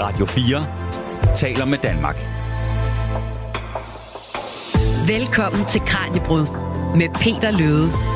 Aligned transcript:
Radio 0.00 0.26
4 0.26 0.66
taler 1.36 1.64
med 1.64 1.78
Danmark. 1.78 2.16
Velkommen 5.06 5.64
til 5.66 5.80
Kranjebrud 5.80 6.46
med 6.96 7.08
Peter 7.14 7.50
Løde. 7.50 8.09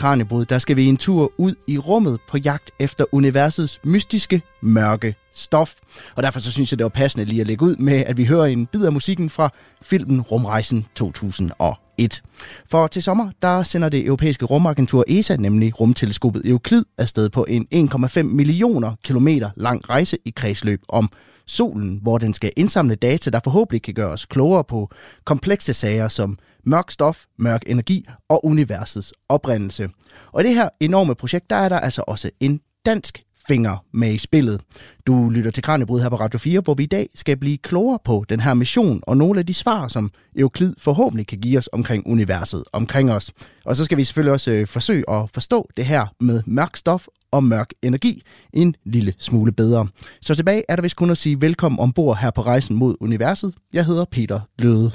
Kranjebrud, 0.00 0.44
der 0.44 0.58
skal 0.58 0.76
vi 0.76 0.86
en 0.86 0.96
tur 0.96 1.32
ud 1.38 1.54
i 1.66 1.78
rummet 1.78 2.20
på 2.28 2.38
jagt 2.38 2.70
efter 2.78 3.04
universets 3.12 3.80
mystiske 3.84 4.42
mørke 4.62 5.14
stof. 5.32 5.74
Og 6.14 6.22
derfor 6.22 6.40
så 6.40 6.52
synes 6.52 6.72
jeg, 6.72 6.78
det 6.78 6.84
var 6.84 6.88
passende 6.88 7.24
lige 7.24 7.40
at 7.40 7.46
lægge 7.46 7.64
ud 7.64 7.76
med, 7.76 7.96
at 7.96 8.16
vi 8.16 8.24
hører 8.24 8.46
en 8.46 8.66
bid 8.66 8.84
af 8.84 8.92
musikken 8.92 9.30
fra 9.30 9.50
filmen 9.82 10.20
Rumrejsen 10.20 10.86
2001. 10.94 12.22
For 12.70 12.86
til 12.86 13.02
sommer, 13.02 13.30
der 13.42 13.62
sender 13.62 13.88
det 13.88 14.06
europæiske 14.06 14.44
rumagentur 14.44 15.04
ESA, 15.08 15.36
nemlig 15.36 15.80
rumteleskopet 15.80 16.42
Euclid, 16.44 16.84
afsted 16.98 17.30
på 17.30 17.46
en 17.48 17.66
1,5 17.74 18.22
millioner 18.22 18.94
kilometer 19.04 19.50
lang 19.56 19.90
rejse 19.90 20.18
i 20.24 20.32
kredsløb 20.36 20.80
om 20.88 21.10
solen, 21.46 21.98
hvor 22.02 22.18
den 22.18 22.34
skal 22.34 22.52
indsamle 22.56 22.94
data, 22.94 23.30
der 23.30 23.40
forhåbentlig 23.44 23.82
kan 23.82 23.94
gøre 23.94 24.12
os 24.12 24.24
klogere 24.24 24.64
på 24.64 24.90
komplekse 25.24 25.74
sager 25.74 26.08
som 26.08 26.38
mørk 26.64 26.90
stof, 26.90 27.24
mørk 27.38 27.62
energi 27.66 28.06
og 28.28 28.44
universets 28.44 29.12
oprindelse. 29.28 29.88
Og 30.32 30.40
i 30.40 30.46
det 30.46 30.54
her 30.54 30.68
enorme 30.80 31.14
projekt, 31.14 31.50
der 31.50 31.56
er 31.56 31.68
der 31.68 31.80
altså 31.80 32.04
også 32.06 32.30
en 32.40 32.60
dansk 32.86 33.24
finger 33.48 33.84
med 33.92 34.14
i 34.14 34.18
spillet. 34.18 34.60
Du 35.06 35.28
lytter 35.28 35.50
til 35.50 35.62
Kranjebrud 35.62 36.00
her 36.00 36.08
på 36.08 36.16
Radio 36.16 36.38
4, 36.38 36.60
hvor 36.60 36.74
vi 36.74 36.82
i 36.82 36.86
dag 36.86 37.08
skal 37.14 37.36
blive 37.36 37.58
klogere 37.58 37.98
på 38.04 38.24
den 38.28 38.40
her 38.40 38.54
mission 38.54 39.00
og 39.02 39.16
nogle 39.16 39.38
af 39.40 39.46
de 39.46 39.54
svar, 39.54 39.88
som 39.88 40.10
Euclid 40.36 40.74
forhåbentlig 40.78 41.26
kan 41.26 41.38
give 41.38 41.58
os 41.58 41.68
omkring 41.72 42.06
universet 42.06 42.62
omkring 42.72 43.12
os. 43.12 43.32
Og 43.64 43.76
så 43.76 43.84
skal 43.84 43.98
vi 43.98 44.04
selvfølgelig 44.04 44.32
også 44.32 44.50
øh, 44.50 44.66
forsøge 44.66 45.10
at 45.10 45.30
forstå 45.34 45.68
det 45.76 45.86
her 45.86 46.06
med 46.20 46.42
mørk 46.46 46.76
stof 46.76 47.06
og 47.30 47.44
mørk 47.44 47.70
energi 47.82 48.22
en 48.52 48.74
lille 48.84 49.14
smule 49.18 49.52
bedre. 49.52 49.88
Så 50.22 50.34
tilbage 50.34 50.62
er 50.68 50.76
der 50.76 50.82
vist 50.82 50.96
kun 50.96 51.10
at 51.10 51.18
sige 51.18 51.40
velkommen 51.40 51.80
ombord 51.80 52.18
her 52.18 52.30
på 52.30 52.42
rejsen 52.42 52.76
mod 52.76 52.96
universet. 53.00 53.54
Jeg 53.72 53.86
hedder 53.86 54.04
Peter 54.04 54.40
Løde. 54.58 54.92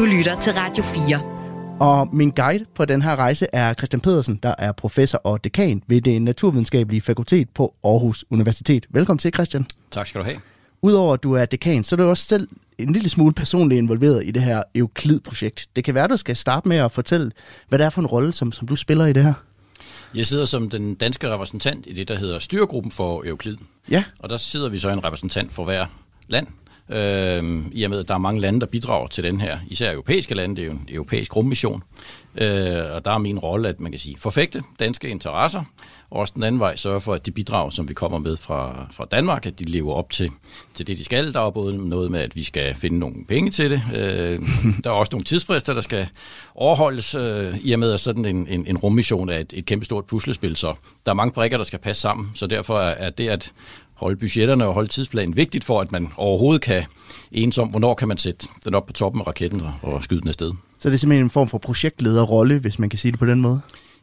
Du 0.00 0.04
lytter 0.04 0.38
til 0.38 0.52
Radio 0.52 0.82
4. 0.82 1.20
Og 1.80 2.08
min 2.12 2.30
guide 2.30 2.64
på 2.74 2.84
den 2.84 3.02
her 3.02 3.16
rejse 3.16 3.46
er 3.52 3.74
Christian 3.74 4.00
Pedersen, 4.00 4.36
der 4.42 4.54
er 4.58 4.72
professor 4.72 5.18
og 5.18 5.44
dekan 5.44 5.82
ved 5.86 6.00
det 6.00 6.22
naturvidenskabelige 6.22 7.00
fakultet 7.00 7.50
på 7.50 7.74
Aarhus 7.84 8.24
Universitet. 8.30 8.86
Velkommen 8.90 9.18
til, 9.18 9.34
Christian. 9.34 9.66
Tak 9.90 10.06
skal 10.06 10.20
du 10.20 10.24
have. 10.24 10.36
Udover 10.82 11.14
at 11.14 11.22
du 11.22 11.32
er 11.32 11.44
dekan, 11.44 11.84
så 11.84 11.94
er 11.94 11.96
du 11.96 12.02
også 12.02 12.24
selv 12.24 12.48
en 12.78 12.92
lille 12.92 13.08
smule 13.08 13.34
personligt 13.34 13.78
involveret 13.78 14.24
i 14.24 14.30
det 14.30 14.42
her 14.42 14.62
Euclid-projekt. 14.74 15.66
Det 15.76 15.84
kan 15.84 15.94
være, 15.94 16.08
du 16.08 16.16
skal 16.16 16.36
starte 16.36 16.68
med 16.68 16.76
at 16.76 16.92
fortælle, 16.92 17.30
hvad 17.68 17.78
det 17.78 17.84
er 17.84 17.90
for 17.90 18.00
en 18.00 18.06
rolle, 18.06 18.32
som, 18.32 18.52
som 18.52 18.68
du 18.68 18.76
spiller 18.76 19.06
i 19.06 19.12
det 19.12 19.24
her. 19.24 19.34
Jeg 20.14 20.26
sidder 20.26 20.44
som 20.44 20.70
den 20.70 20.94
danske 20.94 21.28
repræsentant 21.28 21.86
i 21.86 21.92
det, 21.92 22.08
der 22.08 22.16
hedder 22.16 22.38
Styregruppen 22.38 22.92
for 22.92 23.24
Euclid. 23.26 23.56
Ja. 23.90 24.04
Og 24.18 24.30
der 24.30 24.36
sidder 24.36 24.68
vi 24.68 24.78
så 24.78 24.88
en 24.88 25.04
repræsentant 25.04 25.52
for 25.52 25.64
hver 25.64 25.86
land. 26.28 26.46
Øh, 26.90 27.64
I 27.72 27.82
og 27.82 27.90
med, 27.90 27.98
at 27.98 28.08
der 28.08 28.14
er 28.14 28.18
mange 28.18 28.40
lande, 28.40 28.60
der 28.60 28.66
bidrager 28.66 29.06
til 29.06 29.24
den 29.24 29.40
her, 29.40 29.58
især 29.68 29.92
europæiske 29.92 30.34
lande, 30.34 30.56
det 30.56 30.62
er 30.62 30.66
jo 30.66 30.72
en 30.72 30.88
europæisk 30.88 31.36
rummission. 31.36 31.82
Øh, 32.36 32.94
og 32.94 33.04
der 33.04 33.10
er 33.10 33.18
min 33.18 33.38
rolle, 33.38 33.68
at 33.68 33.80
man 33.80 33.92
kan 33.92 33.98
sige, 33.98 34.16
forfægte 34.18 34.62
danske 34.80 35.08
interesser, 35.08 35.64
og 36.10 36.20
også 36.20 36.32
den 36.36 36.42
anden 36.42 36.60
vej 36.60 36.76
sørge 36.76 37.00
for, 37.00 37.14
at 37.14 37.26
de 37.26 37.30
bidrag, 37.30 37.72
som 37.72 37.88
vi 37.88 37.94
kommer 37.94 38.18
med 38.18 38.36
fra, 38.36 38.86
fra 38.92 39.04
Danmark, 39.10 39.46
at 39.46 39.58
de 39.58 39.64
lever 39.64 39.94
op 39.94 40.10
til, 40.10 40.30
til 40.74 40.86
det, 40.86 40.98
de 40.98 41.04
skal. 41.04 41.34
Der 41.34 41.40
er 41.40 41.50
både 41.50 41.88
noget 41.88 42.10
med, 42.10 42.20
at 42.20 42.36
vi 42.36 42.44
skal 42.44 42.74
finde 42.74 42.98
nogle 42.98 43.24
penge 43.28 43.50
til 43.50 43.70
det. 43.70 43.82
Øh, 43.94 44.38
der 44.84 44.90
er 44.90 44.94
også 44.94 45.10
nogle 45.12 45.24
tidsfrister, 45.24 45.74
der 45.74 45.80
skal 45.80 46.08
overholdes, 46.54 47.14
øh, 47.14 47.58
i 47.58 47.72
og 47.72 47.78
med, 47.78 47.92
at 47.92 48.00
sådan 48.00 48.24
en, 48.24 48.46
en, 48.48 48.66
en 48.66 48.78
rummission 48.78 49.28
er 49.28 49.38
et, 49.38 49.52
et 49.56 49.66
kæmpestort 49.66 50.04
puslespil, 50.04 50.56
så 50.56 50.74
der 51.06 51.12
er 51.12 51.16
mange 51.16 51.32
brikker, 51.32 51.56
der 51.56 51.64
skal 51.64 51.78
passe 51.78 52.02
sammen. 52.02 52.30
Så 52.34 52.46
derfor 52.46 52.78
er, 52.78 53.06
er 53.06 53.10
det, 53.10 53.28
at 53.28 53.52
holde 54.00 54.16
budgetterne 54.16 54.66
og 54.66 54.74
holde 54.74 54.88
tidsplanen 54.88 55.36
vigtigt 55.36 55.64
for, 55.64 55.80
at 55.80 55.92
man 55.92 56.08
overhovedet 56.16 56.62
kan 56.62 56.84
enes 57.32 57.58
om, 57.58 57.68
hvornår 57.68 57.94
kan 57.94 58.08
man 58.08 58.18
sætte 58.18 58.48
den 58.64 58.74
op 58.74 58.86
på 58.86 58.92
toppen 58.92 59.20
af 59.20 59.26
raketten 59.26 59.62
og 59.82 60.04
skyde 60.04 60.20
den 60.20 60.28
afsted. 60.28 60.52
Så 60.78 60.88
det 60.88 60.94
er 60.94 60.98
simpelthen 60.98 61.26
en 61.26 61.30
form 61.30 61.48
for 61.48 61.58
projektlederrolle, 61.58 62.58
hvis 62.58 62.78
man 62.78 62.88
kan 62.88 62.98
sige 62.98 63.12
det 63.12 63.18
på 63.18 63.26
den 63.26 63.40
måde? 63.40 63.60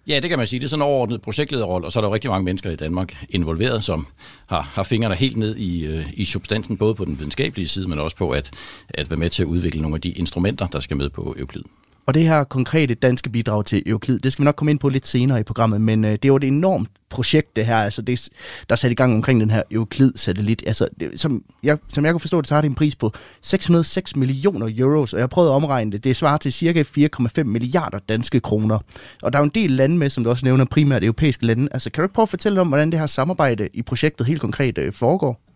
Ja, 0.07 0.19
det 0.19 0.30
kan 0.30 0.40
man 0.40 0.47
sige. 0.47 0.59
Det 0.59 0.66
er 0.66 0.69
sådan 0.69 0.81
en 0.81 0.88
overordnet 0.88 1.22
projektlederrolle, 1.22 1.88
og 1.88 1.91
så 1.91 2.00
er 2.00 2.02
der 2.02 2.09
jo 2.09 2.13
rigtig 2.13 2.30
mange 2.30 2.46
mennesker 2.46 2.72
i 2.72 2.75
Danmark 2.75 3.25
involveret, 3.30 3.84
som 3.84 4.07
har, 4.47 4.62
har 4.62 4.84
fingrene 4.84 5.16
helt 5.16 5.38
ned 5.38 5.56
i, 5.56 5.86
øh, 5.86 6.13
i 6.13 6.25
substansen, 6.25 6.78
både 6.78 6.96
på 6.96 7.06
den 7.06 7.19
videnskabelige 7.19 7.68
side, 7.68 7.88
men 7.88 8.00
også 8.00 8.16
på 8.16 8.30
at, 8.30 8.52
at 8.90 9.09
være 9.09 9.18
med 9.18 9.30
til 9.30 9.44
at 9.44 9.47
udvikle 9.47 9.81
nogle 9.81 9.96
af 9.96 10.02
de 10.02 10.09
instrumenter, 10.09 10.68
der 10.68 10.80
skal 10.80 10.97
med 10.97 11.09
på 11.09 11.36
Euclid. 11.40 11.63
Og 12.07 12.13
det 12.13 12.23
her 12.23 12.44
konkrete 12.44 12.94
danske 12.94 13.29
bidrag 13.29 13.66
til 13.66 13.84
Euclid, 13.85 14.19
det 14.19 14.34
skal 14.34 14.44
vi 14.44 14.45
nok 14.45 14.56
komme 14.56 14.72
ind 14.72 14.79
på 14.79 14.90
lidt 14.90 15.07
senere 15.07 15.40
i 15.40 15.44
programmet, 15.44 15.81
men 15.81 16.06
øh, 16.06 16.18
det 16.23 16.31
var 16.31 16.38
et 16.38 16.44
enormt 16.44 16.90
projekt, 17.09 17.56
det 17.56 17.66
her, 17.66 17.75
altså 17.75 18.01
det, 18.01 18.29
der 18.69 18.73
er 18.73 18.78
sat 18.78 18.91
i 18.91 18.95
gang 18.95 19.16
omkring 19.16 19.40
den 19.40 19.51
her 19.51 19.63
Euclid-satellit. 19.72 20.63
Altså, 20.68 20.88
det, 21.00 21.19
som, 21.19 21.44
jeg, 21.63 21.78
som 21.88 22.06
jeg 22.06 22.13
kunne 22.13 22.19
forstå 22.19 22.41
det, 22.41 22.47
så 22.47 22.53
har 22.53 22.62
det 22.62 22.69
en 22.69 22.75
pris 22.75 22.95
på 22.95 23.12
606 23.41 24.16
millioner 24.16 24.69
euros, 24.78 25.13
og 25.13 25.19
jeg 25.19 25.29
prøvede 25.29 25.51
at 25.51 25.56
omregne 25.56 25.91
det. 25.91 26.03
Det 26.03 26.16
svarer 26.16 26.38
til 26.38 26.53
cirka 26.53 26.84
4,5 26.84 27.44
milliarder 27.44 28.00
danske 28.00 28.39
kroner. 28.39 28.79
Og 29.22 29.34
der 29.34 29.39
er 29.39 29.44
jo 29.44 29.45
en 29.45 29.51
del 29.56 29.72
lande 29.72 29.97
med, 29.97 30.09
som 30.09 30.24
du 30.24 30.29
også 30.29 30.45
nævner, 30.45 30.66
primært 30.66 31.03
europæiske 31.03 31.45
lande. 31.45 31.68
Altså, 31.72 31.89
kan 31.89 32.01
du 32.01 32.06
ikke 32.06 32.13
prøve 32.13 32.24
at 32.24 32.29
fortælle 32.29 32.62
om, 32.62 32.68
hvordan 32.68 32.91
det 32.91 33.00
her 33.00 33.07
samarbejde 33.07 33.69
i 33.74 33.81
projektet 33.81 34.28
helt 34.28 34.41
konkret 34.41 34.78
øh, 34.78 34.94
foregår? 34.94 35.47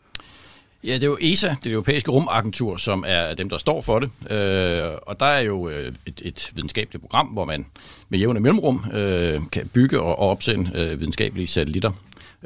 Ja, 0.84 0.94
det 0.94 1.04
er 1.04 1.08
jo 1.08 1.18
ESA, 1.22 1.56
det 1.64 1.72
europæiske 1.72 2.12
rumagentur, 2.12 2.78
som 2.78 3.04
er 3.08 3.34
dem, 3.34 3.50
der 3.50 3.58
står 3.58 3.82
for 3.82 4.00
det. 4.00 4.10
Øh, 4.32 4.92
og 5.02 5.20
der 5.20 5.26
er 5.26 5.40
jo 5.40 5.70
øh, 5.70 5.94
et, 6.06 6.22
et 6.26 6.52
videnskabeligt 6.56 7.02
program, 7.02 7.28
hvor 7.28 7.46
man 7.46 7.66
med 8.10 8.20
jævne 8.20 8.40
mellemrum 8.40 8.86
øh, 8.94 9.42
kan 9.52 9.70
bygge 9.74 10.02
og, 10.02 10.20
og 10.20 10.30
opsende 10.30 10.72
øh, 10.76 11.00
videnskabelige 11.00 11.48
satellitter. 11.48 11.92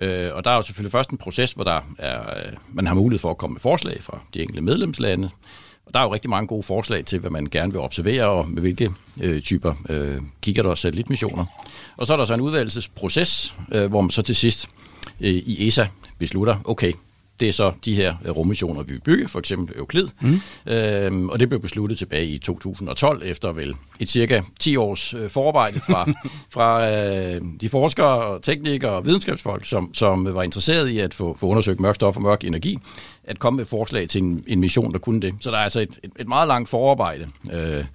Øh, 0.01 0.29
og 0.33 0.43
der 0.43 0.51
er 0.51 0.55
jo 0.55 0.61
selvfølgelig 0.61 0.91
først 0.91 1.09
en 1.09 1.17
proces, 1.17 1.51
hvor 1.51 1.63
der 1.63 1.81
er, 1.97 2.19
øh, 2.19 2.53
man 2.73 2.87
har 2.87 2.93
mulighed 2.93 3.19
for 3.19 3.31
at 3.31 3.37
komme 3.37 3.53
med 3.53 3.61
forslag 3.61 4.03
fra 4.03 4.19
de 4.33 4.41
enkelte 4.41 4.61
medlemslande. 4.61 5.29
Og 5.85 5.93
der 5.93 5.99
er 5.99 6.03
jo 6.03 6.13
rigtig 6.13 6.29
mange 6.29 6.47
gode 6.47 6.63
forslag 6.63 7.05
til, 7.05 7.19
hvad 7.19 7.29
man 7.29 7.45
gerne 7.45 7.71
vil 7.71 7.81
observere, 7.81 8.25
og 8.25 8.49
med 8.49 8.61
hvilke 8.61 8.91
øh, 9.21 9.41
typer 9.41 9.73
øh, 9.89 10.21
kigger 10.41 10.63
der 10.63 10.69
og 10.69 10.77
satellitmissioner. 10.77 11.45
Og 11.97 12.07
så 12.07 12.13
er 12.13 12.17
der 12.17 12.25
så 12.25 12.33
en 12.33 12.41
udvalgelsesproces, 12.41 13.53
øh, 13.71 13.85
hvor 13.89 14.01
man 14.01 14.09
så 14.09 14.21
til 14.21 14.35
sidst 14.35 14.69
øh, 15.21 15.29
i 15.29 15.67
ESA 15.67 15.87
beslutter, 16.19 16.55
okay, 16.65 16.93
det 17.39 17.47
er 17.47 17.53
så 17.53 17.73
de 17.85 17.95
her 17.95 18.15
rummissioner, 18.29 18.83
vi 18.83 18.93
vil 18.93 19.01
bygge, 19.01 19.27
for 19.27 19.39
eksempel 19.39 19.77
Euclid. 19.77 20.07
Mm. 20.21 20.41
Øhm, 20.65 21.29
og 21.29 21.39
det 21.39 21.49
blev 21.49 21.61
besluttet 21.61 21.97
tilbage 21.97 22.25
i 22.25 22.37
2012, 22.37 23.21
efter 23.25 23.51
vel 23.51 23.75
et 23.99 24.09
cirka 24.09 24.41
10 24.59 24.75
års 24.75 25.13
øh, 25.13 25.29
forarbejde 25.29 25.79
fra, 25.79 26.11
fra 26.55 26.91
øh, 26.91 27.41
de 27.61 27.69
forskere, 27.69 28.39
teknikere 28.41 28.91
og 28.91 29.05
videnskabsfolk, 29.05 29.65
som, 29.65 29.93
som 29.93 30.35
var 30.35 30.43
interesseret 30.43 30.89
i 30.89 30.99
at 30.99 31.13
få, 31.13 31.37
få 31.39 31.47
undersøgt 31.47 31.79
mørk 31.79 31.95
stof 31.95 32.15
og 32.15 32.21
mørk 32.21 32.43
energi, 32.43 32.79
at 33.23 33.39
komme 33.39 33.57
med 33.57 33.65
forslag 33.65 34.09
til 34.09 34.23
en, 34.23 34.43
en 34.47 34.59
mission, 34.59 34.91
der 34.91 34.99
kunne 34.99 35.21
det. 35.21 35.33
Så 35.39 35.51
der 35.51 35.57
er 35.57 35.63
altså 35.63 35.79
et, 35.79 35.99
et, 36.03 36.11
et 36.19 36.27
meget 36.27 36.47
langt 36.47 36.69
forarbejde. 36.69 37.27
Øh, 37.51 37.85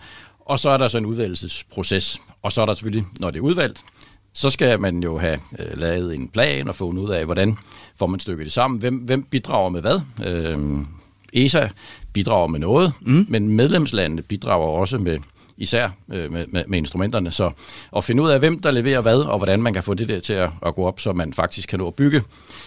og 0.40 0.58
så 0.58 0.70
er 0.70 0.76
der 0.76 0.88
så 0.88 0.98
en 0.98 1.06
udvalgelsesproces. 1.06 2.20
Og 2.42 2.52
så 2.52 2.62
er 2.62 2.66
der 2.66 2.74
selvfølgelig, 2.74 3.06
når 3.20 3.30
det 3.30 3.38
er 3.38 3.42
udvalgt, 3.42 3.84
så 4.32 4.50
skal 4.50 4.80
man 4.80 5.02
jo 5.02 5.18
have 5.18 5.38
øh, 5.58 5.76
lavet 5.76 6.14
en 6.14 6.28
plan 6.28 6.68
og 6.68 6.74
fundet 6.74 7.02
ud 7.02 7.10
af, 7.10 7.24
hvordan 7.24 7.56
får 7.96 8.06
man 8.06 8.20
stykket 8.20 8.44
det 8.44 8.52
sammen. 8.52 8.80
Hvem, 8.80 8.96
hvem 8.96 9.22
bidrager 9.22 9.68
med 9.68 9.80
hvad? 9.80 10.00
Øh, 10.26 10.84
ESA 11.32 11.68
bidrager 12.12 12.46
med 12.46 12.60
noget, 12.60 12.92
mm. 13.00 13.26
men 13.28 13.48
medlemslandene 13.48 14.22
bidrager 14.22 14.66
også 14.66 14.98
med 14.98 15.18
især 15.56 15.88
øh, 16.12 16.32
med, 16.32 16.46
med, 16.46 16.64
med 16.68 16.78
instrumenterne. 16.78 17.30
Så 17.30 17.50
at 17.96 18.04
finde 18.04 18.22
ud 18.22 18.30
af, 18.30 18.38
hvem 18.38 18.58
der 18.60 18.70
leverer 18.70 19.00
hvad, 19.00 19.18
og 19.18 19.38
hvordan 19.38 19.62
man 19.62 19.74
kan 19.74 19.82
få 19.82 19.94
det 19.94 20.08
der 20.08 20.20
til 20.20 20.32
at, 20.32 20.50
at 20.66 20.74
gå 20.74 20.84
op, 20.84 21.00
så 21.00 21.12
man 21.12 21.32
faktisk 21.32 21.68
kan 21.68 21.78
nå 21.78 21.86
at 21.86 21.94
bygge 21.94 22.22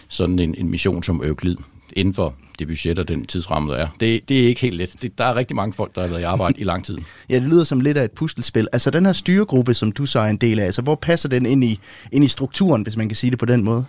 sådan 0.10 0.40
en, 0.40 0.56
en 0.58 0.70
mission 0.70 1.04
som 1.04 1.24
Euclid 1.24 1.58
inden 1.94 2.14
for 2.14 2.36
det 2.60 2.68
budget 2.68 3.00
og 3.00 3.08
den 3.08 3.26
tidsramme, 3.26 3.72
der 3.74 3.78
er. 3.78 3.88
Det, 4.00 4.30
det 4.30 4.44
er 4.44 4.48
ikke 4.48 4.62
helt 4.62 4.78
let. 4.78 4.96
Det, 5.02 5.18
der 5.18 5.26
er 5.26 5.36
rigtig 5.36 5.56
mange 5.56 5.74
folk, 5.74 5.96
der 5.96 6.02
har 6.02 6.08
været 6.08 6.20
i 6.20 6.24
arbejde 6.24 6.60
i 6.60 6.64
lang 6.64 6.86
tid. 6.86 6.98
Ja, 7.30 7.36
det 7.36 7.44
lyder 7.44 7.64
som 7.64 7.80
lidt 7.80 7.98
af 7.98 8.04
et 8.04 8.12
puslespil. 8.12 8.68
Altså 8.74 8.92
den 8.92 9.06
her 9.06 9.14
styregruppe, 9.14 9.74
som 9.74 9.92
du 9.92 10.06
så 10.06 10.20
er 10.20 10.28
en 10.28 10.38
del 10.38 10.60
af, 10.60 10.66
altså 10.66 10.82
hvor 10.82 10.96
passer 10.96 11.30
den 11.30 11.46
ind 11.46 11.64
i, 11.64 11.80
ind 12.12 12.24
i 12.24 12.28
strukturen, 12.28 12.82
hvis 12.82 12.98
man 12.98 13.10
kan 13.10 13.16
sige 13.16 13.32
det 13.32 13.40
på 13.40 13.46
den 13.46 13.64
måde? 13.64 13.86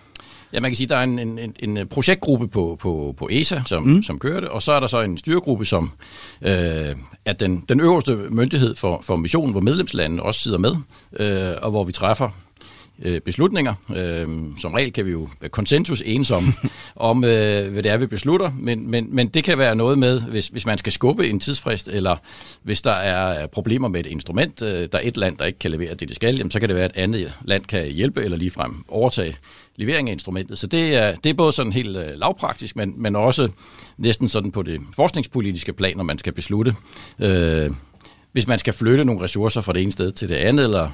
Ja, 0.53 0.59
man 0.59 0.71
kan 0.71 0.75
sige, 0.75 0.85
at 0.85 0.89
der 0.89 0.95
er 0.95 1.03
en, 1.03 1.19
en, 1.19 1.39
en, 1.59 1.77
en 1.77 1.87
projektgruppe 1.87 2.47
på, 2.47 2.77
på, 2.79 3.15
på 3.17 3.29
ESA, 3.31 3.61
som, 3.65 3.83
mm. 3.83 4.03
som 4.03 4.19
kører 4.19 4.39
det, 4.39 4.49
og 4.49 4.61
så 4.61 4.71
er 4.71 4.79
der 4.79 4.87
så 4.87 5.01
en 5.01 5.17
styregruppe, 5.17 5.65
som 5.65 5.91
øh, 6.41 6.95
er 7.25 7.33
den, 7.39 7.63
den 7.69 7.79
øverste 7.79 8.15
myndighed 8.15 8.75
for, 8.75 9.01
for 9.03 9.15
missionen, 9.15 9.51
hvor 9.51 9.61
medlemslandene 9.61 10.23
også 10.23 10.39
sidder 10.39 10.57
med, 10.57 10.75
øh, 11.19 11.55
og 11.61 11.71
hvor 11.71 11.83
vi 11.83 11.91
træffer 11.91 12.29
øh, 13.01 13.21
beslutninger. 13.21 13.73
Øh, 13.95 14.27
som 14.57 14.73
regel 14.73 14.93
kan 14.93 15.05
vi 15.05 15.11
jo 15.11 15.29
konsensus 15.51 16.03
enes 16.05 16.31
om, 16.39 16.53
om 16.95 17.23
øh, 17.23 17.71
hvad 17.71 17.83
det 17.83 17.91
er, 17.91 17.97
vi 17.97 18.07
beslutter, 18.07 18.51
men, 18.59 18.91
men, 18.91 19.07
men 19.09 19.27
det 19.27 19.43
kan 19.43 19.57
være 19.57 19.75
noget 19.75 19.97
med, 19.97 20.21
hvis, 20.21 20.47
hvis 20.47 20.65
man 20.65 20.77
skal 20.77 20.91
skubbe 20.91 21.29
en 21.29 21.39
tidsfrist, 21.39 21.87
eller 21.87 22.15
hvis 22.63 22.81
der 22.81 22.91
er 22.91 23.47
problemer 23.47 23.87
med 23.87 23.99
et 23.99 24.05
instrument, 24.05 24.61
øh, 24.61 24.89
der 24.91 24.97
er 24.97 25.01
et 25.03 25.17
land, 25.17 25.37
der 25.37 25.45
ikke 25.45 25.59
kan 25.59 25.71
levere 25.71 25.93
det, 25.93 26.09
det 26.09 26.15
skal, 26.15 26.37
jamen, 26.37 26.51
så 26.51 26.59
kan 26.59 26.69
det 26.69 26.75
være, 26.75 26.85
at 26.85 26.91
et 26.95 27.01
andet 27.01 27.33
land 27.45 27.65
kan 27.65 27.87
hjælpe 27.87 28.23
eller 28.23 28.37
ligefrem 28.37 28.83
overtage 28.87 29.35
levering 29.75 30.09
af 30.09 30.13
instrumentet. 30.13 30.57
Så 30.57 30.67
det 30.67 30.95
er, 30.95 31.15
det 31.15 31.29
er 31.29 31.33
både 31.33 31.51
sådan 31.51 31.71
helt 31.71 31.97
øh, 31.97 32.09
lavpraktisk, 32.15 32.75
men, 32.75 32.93
men 32.97 33.15
også 33.15 33.49
næsten 33.97 34.29
sådan 34.29 34.51
på 34.51 34.61
det 34.61 34.81
forskningspolitiske 34.95 35.73
plan, 35.73 35.97
når 35.97 36.03
man 36.03 36.17
skal 36.17 36.33
beslutte, 36.33 36.75
øh, 37.19 37.71
hvis 38.35 38.47
man 38.47 38.59
skal 38.59 38.73
flytte 38.73 39.05
nogle 39.05 39.21
ressourcer 39.21 39.61
fra 39.61 39.73
det 39.73 39.81
ene 39.81 39.91
sted 39.91 40.11
til 40.11 40.29
det 40.29 40.35
andet, 40.35 40.63
eller 40.63 40.89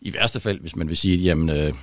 i 0.00 0.14
værste 0.14 0.40
fald, 0.40 0.60
hvis 0.60 0.76
man 0.76 0.88
vil 0.88 0.96
sige, 0.96 1.16
jamen 1.16 1.50
øh, 1.50 1.56
et 1.56 1.74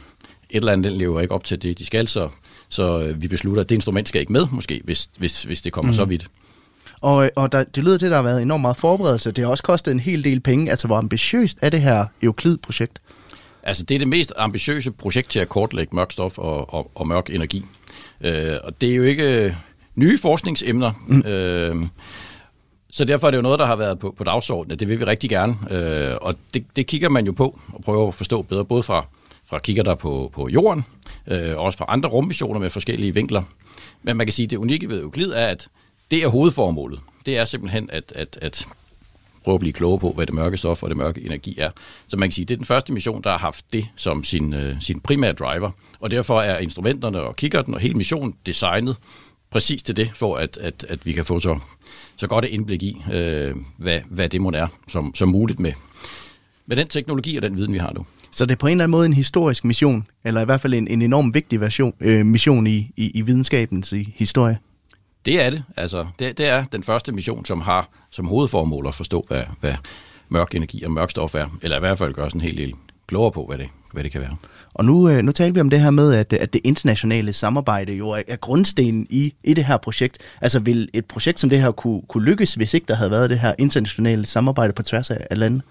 eller 0.50 0.72
andet 0.72 0.92
lever 0.92 1.22
ikke 1.22 1.34
op 1.34 1.44
til 1.44 1.62
det, 1.62 1.80
de 1.80 1.86
skal, 1.86 2.08
så, 2.08 2.30
så 2.70 3.02
øh, 3.02 3.22
vi 3.22 3.28
beslutter, 3.28 3.64
at 3.64 3.70
det 3.70 3.76
instrument 3.76 4.08
skal 4.08 4.22
ikke 4.22 4.34
med, 4.34 4.48
måske, 4.52 4.82
hvis, 4.84 5.10
hvis, 5.18 5.44
hvis 5.44 5.62
det 5.62 5.74
kommer 5.74 5.92
mm. 5.92 5.96
så 5.96 6.06
vidt. 6.06 6.28
Og, 7.02 7.30
og 7.36 7.52
der, 7.52 7.64
det 7.64 7.84
lyder 7.84 7.98
til, 7.98 8.06
at 8.06 8.10
der 8.10 8.16
har 8.16 8.24
været 8.24 8.42
enormt 8.42 8.62
meget 8.62 8.78
forberedelse. 8.78 9.32
Det 9.32 9.44
har 9.44 9.52
også 9.52 9.64
kostet 9.64 9.92
en 9.92 10.00
hel 10.00 10.24
del 10.24 10.40
penge. 10.40 10.70
Altså, 10.70 10.88
hvor 10.88 10.98
ambitiøst 10.98 11.58
er 11.62 11.70
det 11.70 11.82
her 11.82 12.06
Euclid-projekt? 12.24 13.02
Altså, 13.64 13.84
det 13.84 13.96
er 13.96 14.00
det 14.00 14.08
mest 14.08 14.34
ambitiøse 14.38 14.92
projekt 14.92 15.30
til 15.30 15.40
at 15.40 15.50
kortlægge 15.50 15.96
mørk 15.96 16.12
stof 16.12 16.38
og, 16.38 16.74
og, 16.74 16.92
og 16.96 17.08
mørk 17.08 17.30
energi. 17.30 17.66
Øh, 18.22 18.58
og 18.64 18.82
det 18.82 18.92
er 18.92 18.96
jo 18.96 19.04
ikke 19.04 19.58
nye 19.96 20.18
forskningsemner. 20.18 20.92
Mm. 21.08 21.22
Øh, 21.22 21.86
så 22.92 23.06
derfor 23.06 23.28
er 23.28 23.32
det 23.32 23.38
jo 23.38 23.42
noget, 23.42 23.60
der 23.60 23.66
har 23.66 23.76
været 23.76 24.00
på, 24.00 24.14
på 24.18 24.24
dagsordenen, 24.24 24.80
det 24.80 24.88
vil 24.88 25.00
vi 25.00 25.06
rigtig 25.06 25.30
gerne. 25.30 25.58
Øh, 25.70 26.18
og 26.22 26.36
det, 26.54 26.66
det 26.76 26.88
kigger 26.88 27.10
man 27.10 27.26
jo 27.26 27.32
på 27.32 27.60
og 27.74 27.84
prøver 27.84 28.08
at 28.08 28.14
forstå 28.14 28.42
bedre, 28.42 28.66
både 28.66 28.84
fra, 28.84 29.06
fra 29.46 29.60
kigger 29.60 29.84
der 29.84 29.96
på, 29.96 30.32
på 30.34 30.48
jorden, 30.48 30.86
øh, 31.28 31.58
og 31.58 31.64
også 31.64 31.78
fra 31.78 31.86
andre 31.88 32.10
rummissioner 32.10 32.60
med 32.60 32.70
forskellige 32.70 33.14
vinkler. 33.14 33.44
Men 34.04 34.18
man 34.18 34.28
kan 34.28 34.34
sige, 34.34 34.44
at 34.44 34.50
det 34.50 34.58
unikke 34.58 34.90
ved 34.90 35.02
Euclid 35.02 35.32
er, 35.32 35.48
at 35.48 35.68
det 36.12 36.24
er 36.24 36.28
hovedformålet. 36.28 37.00
Det 37.26 37.38
er 37.38 37.46
simpelthen 37.46 37.90
at, 37.92 38.14
at, 38.16 38.40
at 38.42 38.68
prøve 39.44 39.56
at 39.56 39.60
blive 39.60 39.74
klogere 39.74 40.00
på, 40.00 40.12
hvad 40.12 40.26
det 40.26 40.36
mørke 40.36 40.58
stof 40.58 40.84
og 40.84 40.90
det 40.90 40.98
mørke 40.98 41.22
energi 41.26 41.60
er. 41.60 41.70
Så 42.08 42.18
man 42.18 42.30
kan 42.30 42.34
sige, 42.34 42.44
at 42.44 42.50
det 42.50 42.56
er 42.56 42.58
den 42.58 42.66
første 42.66 42.94
mission, 42.94 43.22
der 43.22 43.30
har 43.30 43.38
haft 43.38 43.66
det 43.74 43.88
som 43.96 44.24
sin, 44.24 44.54
øh, 44.54 44.76
sin 44.80 45.00
primære 45.00 45.34
driver. 45.34 45.72
Og 46.00 46.12
derfor 46.12 46.42
er 46.42 46.58
instrumenterne 46.58 47.22
og 47.22 47.36
kikkerten 47.36 47.74
og 47.74 47.80
hele 47.80 47.94
missionen 47.94 48.36
designet 48.46 48.98
præcis 49.52 49.84
til 49.84 49.96
det, 49.96 50.12
for 50.16 50.38
at, 50.38 50.58
at, 50.58 50.86
at 50.90 51.06
vi 51.06 51.14
kan 51.14 51.26
få 51.26 51.40
så, 51.40 51.60
så 52.16 52.28
godt 52.28 52.46
et 52.46 52.52
indblik 52.52 52.84
i, 52.84 53.04
øh, 53.14 53.56
hvad, 53.78 54.00
hvad 54.10 54.30
det 54.30 54.42
må 54.42 54.52
er 54.52 54.68
som, 54.88 55.16
som 55.16 55.30
muligt 55.30 55.60
med, 55.60 55.74
med 56.66 56.78
den 56.78 56.88
teknologi 56.88 57.36
og 57.36 57.42
den 57.42 57.58
viden, 57.58 57.74
vi 57.74 57.78
har 57.78 57.94
nu. 57.94 58.06
Så 58.32 58.46
det 58.46 58.52
er 58.52 58.58
på 58.58 58.68
en 58.68 58.72
eller 58.72 58.84
anden 58.84 58.92
måde 58.92 59.06
en 59.06 59.14
historisk 59.14 59.66
mission, 59.66 60.08
eller 60.24 60.42
i 60.42 60.46
hvert 60.46 60.62
fald 60.62 60.74
en, 60.74 60.88
en 60.88 61.02
enorm 61.02 61.34
vigtig 61.34 61.62
version, 61.62 61.94
øh, 62.00 62.26
mission 62.26 62.68
i, 62.68 62.92
i, 62.98 63.12
i 63.14 63.22
videnskabens 63.22 63.92
i 63.92 64.14
historie? 64.16 64.58
Det 65.26 65.42
er 65.42 65.50
det. 65.50 65.64
Altså, 65.78 66.08
det, 66.20 66.38
det 66.38 66.48
er 66.48 66.64
den 66.64 66.84
første 66.84 67.12
mission, 67.12 67.46
som 67.46 67.62
har 67.62 67.90
som 68.10 68.28
hovedformål 68.28 68.88
at 68.88 68.96
forstå, 68.96 69.26
hvad, 69.28 69.44
hvad 69.60 69.74
mørk 70.30 70.56
energi 70.56 70.84
og 70.84 70.92
mørk 70.92 71.10
stof 71.10 71.36
er, 71.36 71.48
eller 71.62 71.78
i 71.78 71.80
hvert 71.80 71.98
fald 71.98 72.14
gøre 72.14 72.30
sådan 72.30 72.42
en 72.42 72.48
hel 72.48 72.58
del 72.58 72.74
klogere 73.12 73.32
på, 73.32 73.46
hvad 73.46 73.58
det, 73.58 73.70
hvad 73.94 74.04
det 74.04 74.12
kan 74.12 74.22
være. 74.22 74.36
Og 74.74 74.86
nu, 74.86 75.10
øh, 75.10 75.24
nu 75.24 75.32
taler 75.32 75.54
vi 75.54 75.60
om 75.60 75.70
det 75.70 75.82
her 75.82 75.90
med, 75.90 76.14
at, 76.14 76.34
at 76.34 76.54
det 76.54 76.62
internationale 76.64 77.34
samarbejde 77.34 77.94
jo 77.94 78.10
er, 78.10 78.22
er 78.28 78.36
grundstenen 78.36 79.08
i, 79.10 79.34
i 79.44 79.54
det 79.54 79.66
her 79.66 79.78
projekt. 79.78 80.18
Altså 80.42 80.60
vil 80.60 80.90
et 80.94 81.06
projekt 81.06 81.40
som 81.40 81.50
det 81.50 81.62
her 81.62 81.72
kunne, 81.72 82.02
kunne 82.08 82.26
lykkes, 82.26 82.54
hvis 82.54 82.74
ikke 82.74 82.88
der 82.88 82.96
havde 82.96 83.12
været 83.12 83.30
det 83.30 83.40
her 83.40 83.54
internationale 83.58 84.26
samarbejde 84.26 84.74
på 84.74 84.84
tværs 84.84 85.12
af, 85.12 85.28
af 85.30 85.40
landet? 85.40 85.62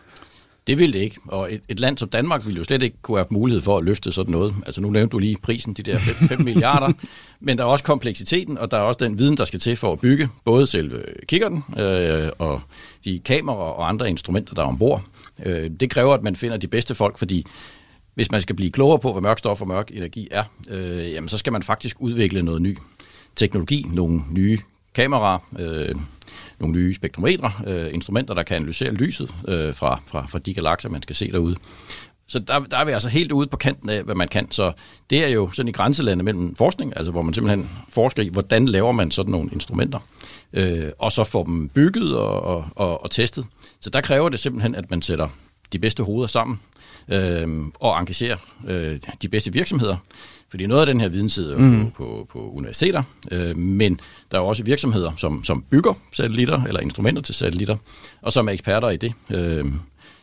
Det 0.66 0.78
ville 0.78 0.92
det 0.92 1.04
ikke, 1.04 1.16
og 1.28 1.54
et, 1.54 1.60
et 1.68 1.80
land 1.80 1.98
som 1.98 2.08
Danmark 2.08 2.46
ville 2.46 2.58
jo 2.58 2.64
slet 2.64 2.82
ikke 2.82 2.96
kunne 3.02 3.18
have 3.18 3.26
mulighed 3.30 3.62
for 3.62 3.78
at 3.78 3.84
løfte 3.84 4.12
sådan 4.12 4.32
noget. 4.32 4.54
Altså 4.66 4.80
nu 4.80 4.90
nævnte 4.90 5.12
du 5.12 5.18
lige 5.18 5.36
prisen, 5.42 5.72
de 5.74 5.82
der 5.82 5.98
5, 5.98 6.28
5 6.28 6.40
milliarder, 6.48 6.92
men 7.40 7.58
der 7.58 7.64
er 7.64 7.68
også 7.68 7.84
kompleksiteten, 7.84 8.58
og 8.58 8.70
der 8.70 8.76
er 8.76 8.80
også 8.80 8.98
den 9.04 9.18
viden, 9.18 9.36
der 9.36 9.44
skal 9.44 9.60
til 9.60 9.76
for 9.76 9.92
at 9.92 10.00
bygge 10.00 10.28
både 10.44 10.66
selve 10.66 11.02
kikkerten 11.28 11.64
øh, 11.78 12.30
og 12.38 12.60
de 13.04 13.20
kameraer 13.24 13.58
og 13.58 13.88
andre 13.88 14.08
instrumenter, 14.08 14.54
der 14.54 14.62
er 14.62 14.66
ombord. 14.66 15.02
Øh, 15.44 15.70
det 15.80 15.90
kræver, 15.90 16.14
at 16.14 16.22
man 16.22 16.36
finder 16.36 16.56
de 16.56 16.68
bedste 16.68 16.94
folk, 16.94 17.18
fordi 17.18 17.46
hvis 18.14 18.30
man 18.30 18.40
skal 18.40 18.56
blive 18.56 18.70
klogere 18.70 18.98
på, 18.98 19.12
hvad 19.12 19.22
mørk 19.22 19.38
stof 19.38 19.60
og 19.60 19.68
mørk 19.68 19.90
energi 19.92 20.28
er, 20.30 20.44
øh, 20.70 21.12
jamen 21.12 21.28
så 21.28 21.38
skal 21.38 21.52
man 21.52 21.62
faktisk 21.62 21.96
udvikle 22.00 22.42
noget 22.42 22.62
ny 22.62 22.76
teknologi, 23.36 23.86
nogle 23.92 24.20
nye 24.30 24.58
kameraer, 24.94 25.38
øh, 25.58 25.94
nogle 26.58 26.76
nye 26.76 26.94
spektrometre, 26.94 27.52
øh, 27.66 27.94
instrumenter, 27.94 28.34
der 28.34 28.42
kan 28.42 28.56
analysere 28.56 28.92
lyset 28.92 29.34
øh, 29.48 29.74
fra, 29.74 30.02
fra, 30.06 30.26
fra 30.26 30.38
de 30.38 30.54
galakser, 30.54 30.88
man 30.88 31.02
skal 31.02 31.16
se 31.16 31.32
derude. 31.32 31.56
Så 32.30 32.38
der, 32.38 32.58
der 32.58 32.76
er 32.76 32.84
vi 32.84 32.92
altså 32.92 33.08
helt 33.08 33.32
ude 33.32 33.46
på 33.46 33.56
kanten 33.56 33.88
af, 33.90 34.02
hvad 34.02 34.14
man 34.14 34.28
kan. 34.28 34.50
Så 34.50 34.72
det 35.10 35.24
er 35.24 35.28
jo 35.28 35.50
sådan 35.52 35.68
i 35.68 35.72
grænselandet 35.72 36.24
mellem 36.24 36.56
forskning, 36.56 36.92
altså 36.96 37.12
hvor 37.12 37.22
man 37.22 37.34
simpelthen 37.34 37.70
forsker 37.88 38.22
i, 38.22 38.28
hvordan 38.28 38.66
laver 38.66 38.92
man 38.92 39.10
sådan 39.10 39.30
nogle 39.30 39.50
instrumenter, 39.52 39.98
øh, 40.52 40.90
og 40.98 41.12
så 41.12 41.24
får 41.24 41.44
dem 41.44 41.68
bygget 41.68 42.16
og, 42.16 42.42
og, 42.42 42.64
og, 42.74 43.02
og 43.02 43.10
testet. 43.10 43.46
Så 43.80 43.90
der 43.90 44.00
kræver 44.00 44.28
det 44.28 44.38
simpelthen, 44.38 44.74
at 44.74 44.90
man 44.90 45.02
sætter 45.02 45.28
de 45.72 45.78
bedste 45.78 46.02
hoveder 46.02 46.26
sammen 46.26 46.60
øh, 47.08 47.48
og 47.80 47.98
engagerer 48.00 48.36
øh, 48.68 49.00
de 49.22 49.28
bedste 49.28 49.52
virksomheder. 49.52 49.96
Fordi 50.50 50.66
noget 50.66 50.80
af 50.80 50.86
den 50.86 51.00
her 51.00 51.08
viden 51.08 51.28
sidder 51.28 51.58
mm. 51.58 51.90
på, 51.90 51.90
på, 51.96 52.26
på 52.32 52.50
universiteter, 52.50 53.02
øh, 53.32 53.56
men 53.56 54.00
der 54.30 54.38
er 54.38 54.42
jo 54.42 54.48
også 54.48 54.64
virksomheder, 54.64 55.12
som, 55.16 55.44
som 55.44 55.64
bygger 55.70 55.94
satellitter 56.12 56.64
eller 56.64 56.80
instrumenter 56.80 57.22
til 57.22 57.34
satellitter, 57.34 57.76
og 58.22 58.32
som 58.32 58.48
er 58.48 58.52
eksperter 58.52 58.90
i 58.90 58.96
det. 58.96 59.12
Øh, 59.30 59.64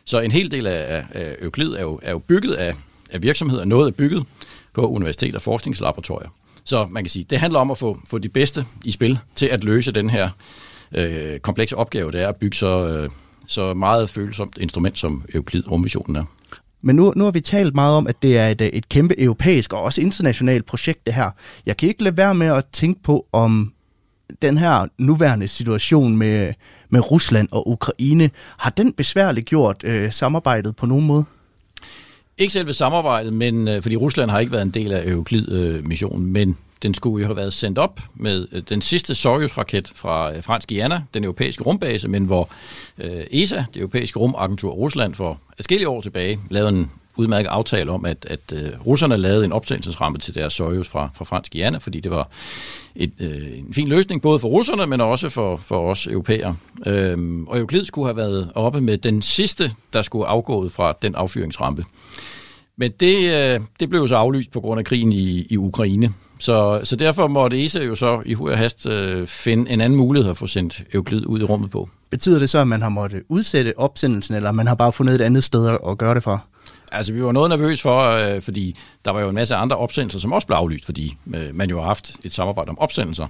så 0.04 0.20
en 0.20 0.30
hel 0.30 0.50
del 0.50 0.66
af, 0.66 1.04
af 1.10 1.36
Euclid 1.40 1.72
er 1.72 1.82
jo, 1.82 2.00
er 2.02 2.10
jo 2.10 2.18
bygget 2.18 2.54
af, 2.54 2.74
af 3.10 3.22
virksomheder. 3.22 3.64
Noget 3.64 3.86
er 3.86 3.90
bygget 3.90 4.24
på 4.72 4.88
universiteter 4.88 5.38
og 5.38 5.42
forskningslaboratorier. 5.42 6.28
Så 6.64 6.86
man 6.90 7.04
kan 7.04 7.10
sige, 7.10 7.26
det 7.30 7.38
handler 7.38 7.58
om 7.58 7.70
at 7.70 7.78
få, 7.78 8.00
få 8.06 8.18
de 8.18 8.28
bedste 8.28 8.66
i 8.84 8.90
spil 8.90 9.18
til 9.34 9.46
at 9.46 9.64
løse 9.64 9.92
den 9.92 10.10
her 10.10 10.30
øh, 10.94 11.38
komplekse 11.38 11.76
opgave, 11.76 12.12
det 12.12 12.22
er 12.22 12.28
at 12.28 12.36
bygge 12.36 12.56
så, 12.56 12.88
øh, 12.88 13.10
så 13.46 13.74
meget 13.74 14.10
følsomt 14.10 14.58
instrument, 14.60 14.98
som 14.98 15.24
Euclid 15.34 15.70
rummissionen 15.70 16.16
er. 16.16 16.24
Men 16.82 16.96
nu, 16.96 17.12
nu 17.16 17.24
har 17.24 17.30
vi 17.30 17.40
talt 17.40 17.74
meget 17.74 17.96
om, 17.96 18.06
at 18.06 18.22
det 18.22 18.38
er 18.38 18.48
et, 18.48 18.60
et 18.60 18.88
kæmpe 18.88 19.20
europæisk 19.20 19.72
og 19.72 19.82
også 19.82 20.00
internationalt 20.00 20.66
projekt, 20.66 21.06
det 21.06 21.14
her. 21.14 21.30
Jeg 21.66 21.76
kan 21.76 21.88
ikke 21.88 22.02
lade 22.02 22.16
være 22.16 22.34
med 22.34 22.46
at 22.46 22.64
tænke 22.72 23.02
på, 23.02 23.26
om 23.32 23.72
den 24.42 24.58
her 24.58 24.86
nuværende 24.98 25.48
situation 25.48 26.16
med, 26.16 26.52
med 26.90 27.10
Rusland 27.10 27.48
og 27.50 27.68
Ukraine, 27.68 28.30
har 28.56 28.70
den 28.70 28.92
besværligt 28.92 29.46
gjort 29.46 29.84
øh, 29.84 30.12
samarbejdet 30.12 30.76
på 30.76 30.86
nogen 30.86 31.06
måde? 31.06 31.24
Ikke 32.38 32.52
selve 32.52 32.72
samarbejdet, 32.72 33.34
men 33.34 33.68
øh, 33.68 33.82
fordi 33.82 33.96
Rusland 33.96 34.30
har 34.30 34.40
ikke 34.40 34.52
været 34.52 34.62
en 34.62 34.70
del 34.70 34.92
af 34.92 35.06
Euclid-missionen, 35.06 36.26
øh, 36.26 36.32
men 36.32 36.56
den 36.82 36.94
skulle 36.94 37.22
jo 37.22 37.26
have 37.26 37.36
været 37.36 37.52
sendt 37.52 37.78
op 37.78 38.00
med 38.14 38.46
øh, 38.52 38.62
den 38.68 38.80
sidste 38.80 39.14
Soyuz-raket 39.14 39.92
fra 39.94 40.36
øh, 40.36 40.42
fransk 40.42 40.68
Guyana, 40.68 41.02
den 41.14 41.24
europæiske 41.24 41.64
rumbase, 41.64 42.08
men 42.08 42.24
hvor 42.24 42.50
øh, 42.98 43.24
ESA, 43.30 43.64
det 43.74 43.80
europæiske 43.80 44.18
rumagentur 44.18 44.70
Rusland, 44.72 45.14
for 45.14 45.40
forskellige 45.56 45.88
år 45.88 46.00
tilbage 46.00 46.38
lavede 46.50 46.68
en 46.68 46.90
udmærket 47.18 47.48
aftale 47.48 47.90
om, 47.90 48.04
at, 48.04 48.26
at 48.30 48.52
uh, 48.52 48.86
russerne 48.86 49.16
lavede 49.16 49.44
en 49.44 49.52
optagelsesramme 49.52 50.18
til 50.18 50.34
deres 50.34 50.52
Soyuz 50.52 50.88
fra, 50.88 51.10
fra 51.14 51.24
fransk 51.24 51.52
Guyana, 51.52 51.78
fordi 51.78 52.00
det 52.00 52.10
var 52.10 52.28
et, 52.96 53.12
uh, 53.20 53.58
en 53.58 53.74
fin 53.74 53.88
løsning, 53.88 54.22
både 54.22 54.38
for 54.38 54.48
russerne, 54.48 54.86
men 54.86 55.00
også 55.00 55.28
for, 55.28 55.56
for 55.56 55.90
os 55.90 56.06
europæer. 56.06 56.54
Uh, 56.86 56.92
øhm, 56.92 57.46
og 57.46 57.58
Euclid 57.58 57.84
skulle 57.84 58.06
have 58.06 58.16
været 58.16 58.50
oppe 58.54 58.80
med 58.80 58.98
den 58.98 59.22
sidste, 59.22 59.72
der 59.92 60.02
skulle 60.02 60.26
afgået 60.26 60.72
fra 60.72 60.94
den 61.02 61.14
affyringsrampe. 61.14 61.84
Men 62.76 62.92
det, 63.00 63.16
uh, 63.16 63.64
det 63.80 63.90
blev 63.90 64.08
så 64.08 64.16
aflyst 64.16 64.50
på 64.50 64.60
grund 64.60 64.78
af 64.78 64.84
krigen 64.84 65.12
i, 65.12 65.46
i 65.50 65.56
Ukraine. 65.56 66.14
Så, 66.38 66.80
så 66.84 66.96
derfor 66.96 67.28
måtte 67.28 67.64
ESA 67.64 67.82
jo 67.82 67.94
så 67.94 68.22
i 68.26 68.34
hu 68.34 68.48
og 68.50 68.58
hast 68.58 68.86
øh, 68.86 69.26
finde 69.26 69.70
en 69.70 69.80
anden 69.80 69.96
mulighed 69.96 70.30
at 70.30 70.36
få 70.36 70.46
sendt 70.46 70.82
Euclid 70.94 71.26
ud 71.26 71.40
i 71.40 71.44
rummet 71.44 71.70
på. 71.70 71.88
Betyder 72.10 72.38
det 72.38 72.50
så, 72.50 72.58
at 72.58 72.68
man 72.68 72.82
har 72.82 72.88
måttet 72.88 73.22
udsætte 73.28 73.78
opsendelsen, 73.78 74.34
eller 74.34 74.52
man 74.52 74.66
har 74.66 74.74
bare 74.74 74.92
fundet 74.92 75.14
et 75.14 75.20
andet 75.20 75.44
sted 75.44 75.78
at 75.88 75.98
gøre 75.98 76.14
det 76.14 76.22
for? 76.22 76.44
Altså, 76.92 77.12
vi 77.12 77.22
var 77.22 77.32
noget 77.32 77.50
nervøs 77.50 77.82
for, 77.82 78.00
øh, 78.00 78.42
fordi 78.42 78.76
der 79.04 79.10
var 79.10 79.20
jo 79.20 79.28
en 79.28 79.34
masse 79.34 79.54
andre 79.54 79.76
opsendelser, 79.76 80.18
som 80.18 80.32
også 80.32 80.46
blev 80.46 80.56
aflyst, 80.56 80.84
fordi 80.84 81.16
øh, 81.34 81.54
man 81.54 81.70
jo 81.70 81.80
har 81.80 81.86
haft 81.86 82.16
et 82.24 82.34
samarbejde 82.34 82.68
om 82.68 82.78
opsendelser. 82.78 83.26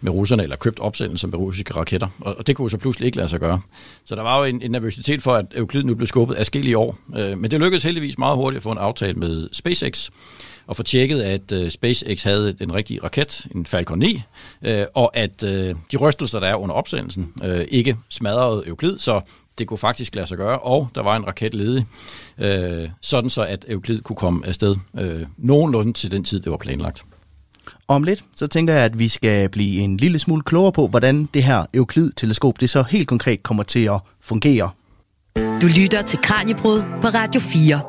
Med 0.00 0.12
russerne, 0.12 0.42
eller 0.42 0.56
købt 0.56 0.80
opsendelser 0.80 1.28
med 1.28 1.38
russiske 1.38 1.74
raketter, 1.74 2.08
og, 2.20 2.38
og 2.38 2.46
det 2.46 2.56
kunne 2.56 2.64
jo 2.64 2.68
så 2.68 2.76
pludselig 2.76 3.06
ikke 3.06 3.16
lade 3.18 3.28
sig 3.28 3.40
gøre. 3.40 3.60
Så 4.04 4.14
der 4.14 4.22
var 4.22 4.38
jo 4.38 4.44
en, 4.44 4.62
en 4.62 4.70
nervøsitet 4.70 5.22
for, 5.22 5.34
at 5.34 5.46
Euclid 5.56 5.82
nu 5.82 5.94
blev 5.94 6.06
skubbet 6.06 6.34
afskillige 6.34 6.78
år, 6.78 6.98
øh, 7.16 7.38
men 7.38 7.50
det 7.50 7.60
lykkedes 7.60 7.82
heldigvis 7.82 8.18
meget 8.18 8.36
hurtigt 8.36 8.58
at 8.58 8.62
få 8.62 8.72
en 8.72 8.78
aftale 8.78 9.14
med 9.14 9.48
SpaceX, 9.52 10.10
og 10.66 10.76
få 10.76 10.82
tjekket, 10.82 11.22
at 11.22 11.52
øh, 11.52 11.70
SpaceX 11.70 12.22
havde 12.22 12.56
en 12.60 12.74
rigtig 12.74 13.04
raket, 13.04 13.46
en 13.54 13.66
Falcon 13.66 13.98
9, 13.98 14.22
øh, 14.62 14.86
og 14.94 15.16
at 15.16 15.44
øh, 15.44 15.74
de 15.92 15.96
rystelser, 15.96 16.40
der 16.40 16.46
er 16.46 16.54
under 16.54 16.74
opsendelsen, 16.74 17.32
øh, 17.44 17.64
ikke 17.68 17.96
smadrede 18.08 18.62
Euclid, 18.66 18.98
så 18.98 19.20
det 19.58 19.66
kunne 19.66 19.78
faktisk 19.78 20.14
lade 20.14 20.26
sig 20.26 20.38
gøre, 20.38 20.58
og 20.58 20.88
der 20.94 21.02
var 21.02 21.16
en 21.16 21.26
raket 21.26 21.54
ledig, 21.54 21.86
uh, 22.38 22.90
sådan 23.00 23.30
så 23.30 23.42
at 23.42 23.64
Euclid 23.68 24.00
kunne 24.00 24.16
komme 24.16 24.46
afsted 24.46 24.76
uh, 24.92 25.02
nogenlunde 25.38 25.92
til 25.92 26.10
den 26.10 26.24
tid, 26.24 26.40
det 26.40 26.50
var 26.50 26.58
planlagt. 26.58 27.04
Om 27.88 28.02
lidt, 28.02 28.24
så 28.34 28.46
tænker 28.46 28.74
jeg, 28.74 28.82
at 28.84 28.98
vi 28.98 29.08
skal 29.08 29.48
blive 29.48 29.80
en 29.80 29.96
lille 29.96 30.18
smule 30.18 30.42
klogere 30.42 30.72
på, 30.72 30.86
hvordan 30.86 31.28
det 31.34 31.44
her 31.44 31.66
Euclid-teleskop, 31.74 32.60
det 32.60 32.70
så 32.70 32.82
helt 32.82 33.08
konkret 33.08 33.42
kommer 33.42 33.62
til 33.62 33.84
at 33.84 34.00
fungere. 34.20 34.70
Du 35.36 35.66
lytter 35.66 36.02
til 36.02 36.18
Kranjebrud 36.22 36.82
på 37.02 37.08
Radio 37.08 37.40
4. 37.40 37.80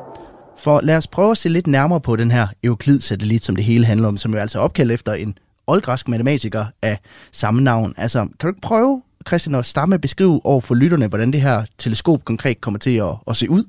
For 0.58 0.80
lad 0.80 0.96
os 0.96 1.06
prøve 1.06 1.30
at 1.30 1.38
se 1.38 1.48
lidt 1.48 1.66
nærmere 1.66 2.00
på 2.00 2.16
den 2.16 2.30
her 2.30 2.46
Euclid-satellit, 2.64 3.44
som 3.44 3.56
det 3.56 3.64
hele 3.64 3.86
handler 3.86 4.08
om, 4.08 4.16
som 4.16 4.32
jo 4.32 4.38
altså 4.38 4.58
er 4.58 4.62
opkaldt 4.62 4.92
efter 4.92 5.12
en 5.12 5.38
oldgræsk 5.66 6.08
matematiker 6.08 6.66
af 6.82 6.98
samme 7.32 7.62
navn. 7.62 7.94
Altså, 7.96 8.18
kan 8.20 8.30
du 8.40 8.48
ikke 8.48 8.60
prøve, 8.60 9.02
Christian, 9.26 9.54
og 9.54 9.64
Stamme 9.64 9.98
beskrive 9.98 10.40
over 10.44 10.60
for 10.60 10.74
lytterne, 10.74 11.06
hvordan 11.06 11.32
det 11.32 11.40
her 11.40 11.64
teleskop 11.78 12.24
konkret 12.24 12.60
kommer 12.60 12.78
til 12.78 12.96
at, 12.96 13.14
at 13.28 13.36
se 13.36 13.50
ud? 13.50 13.64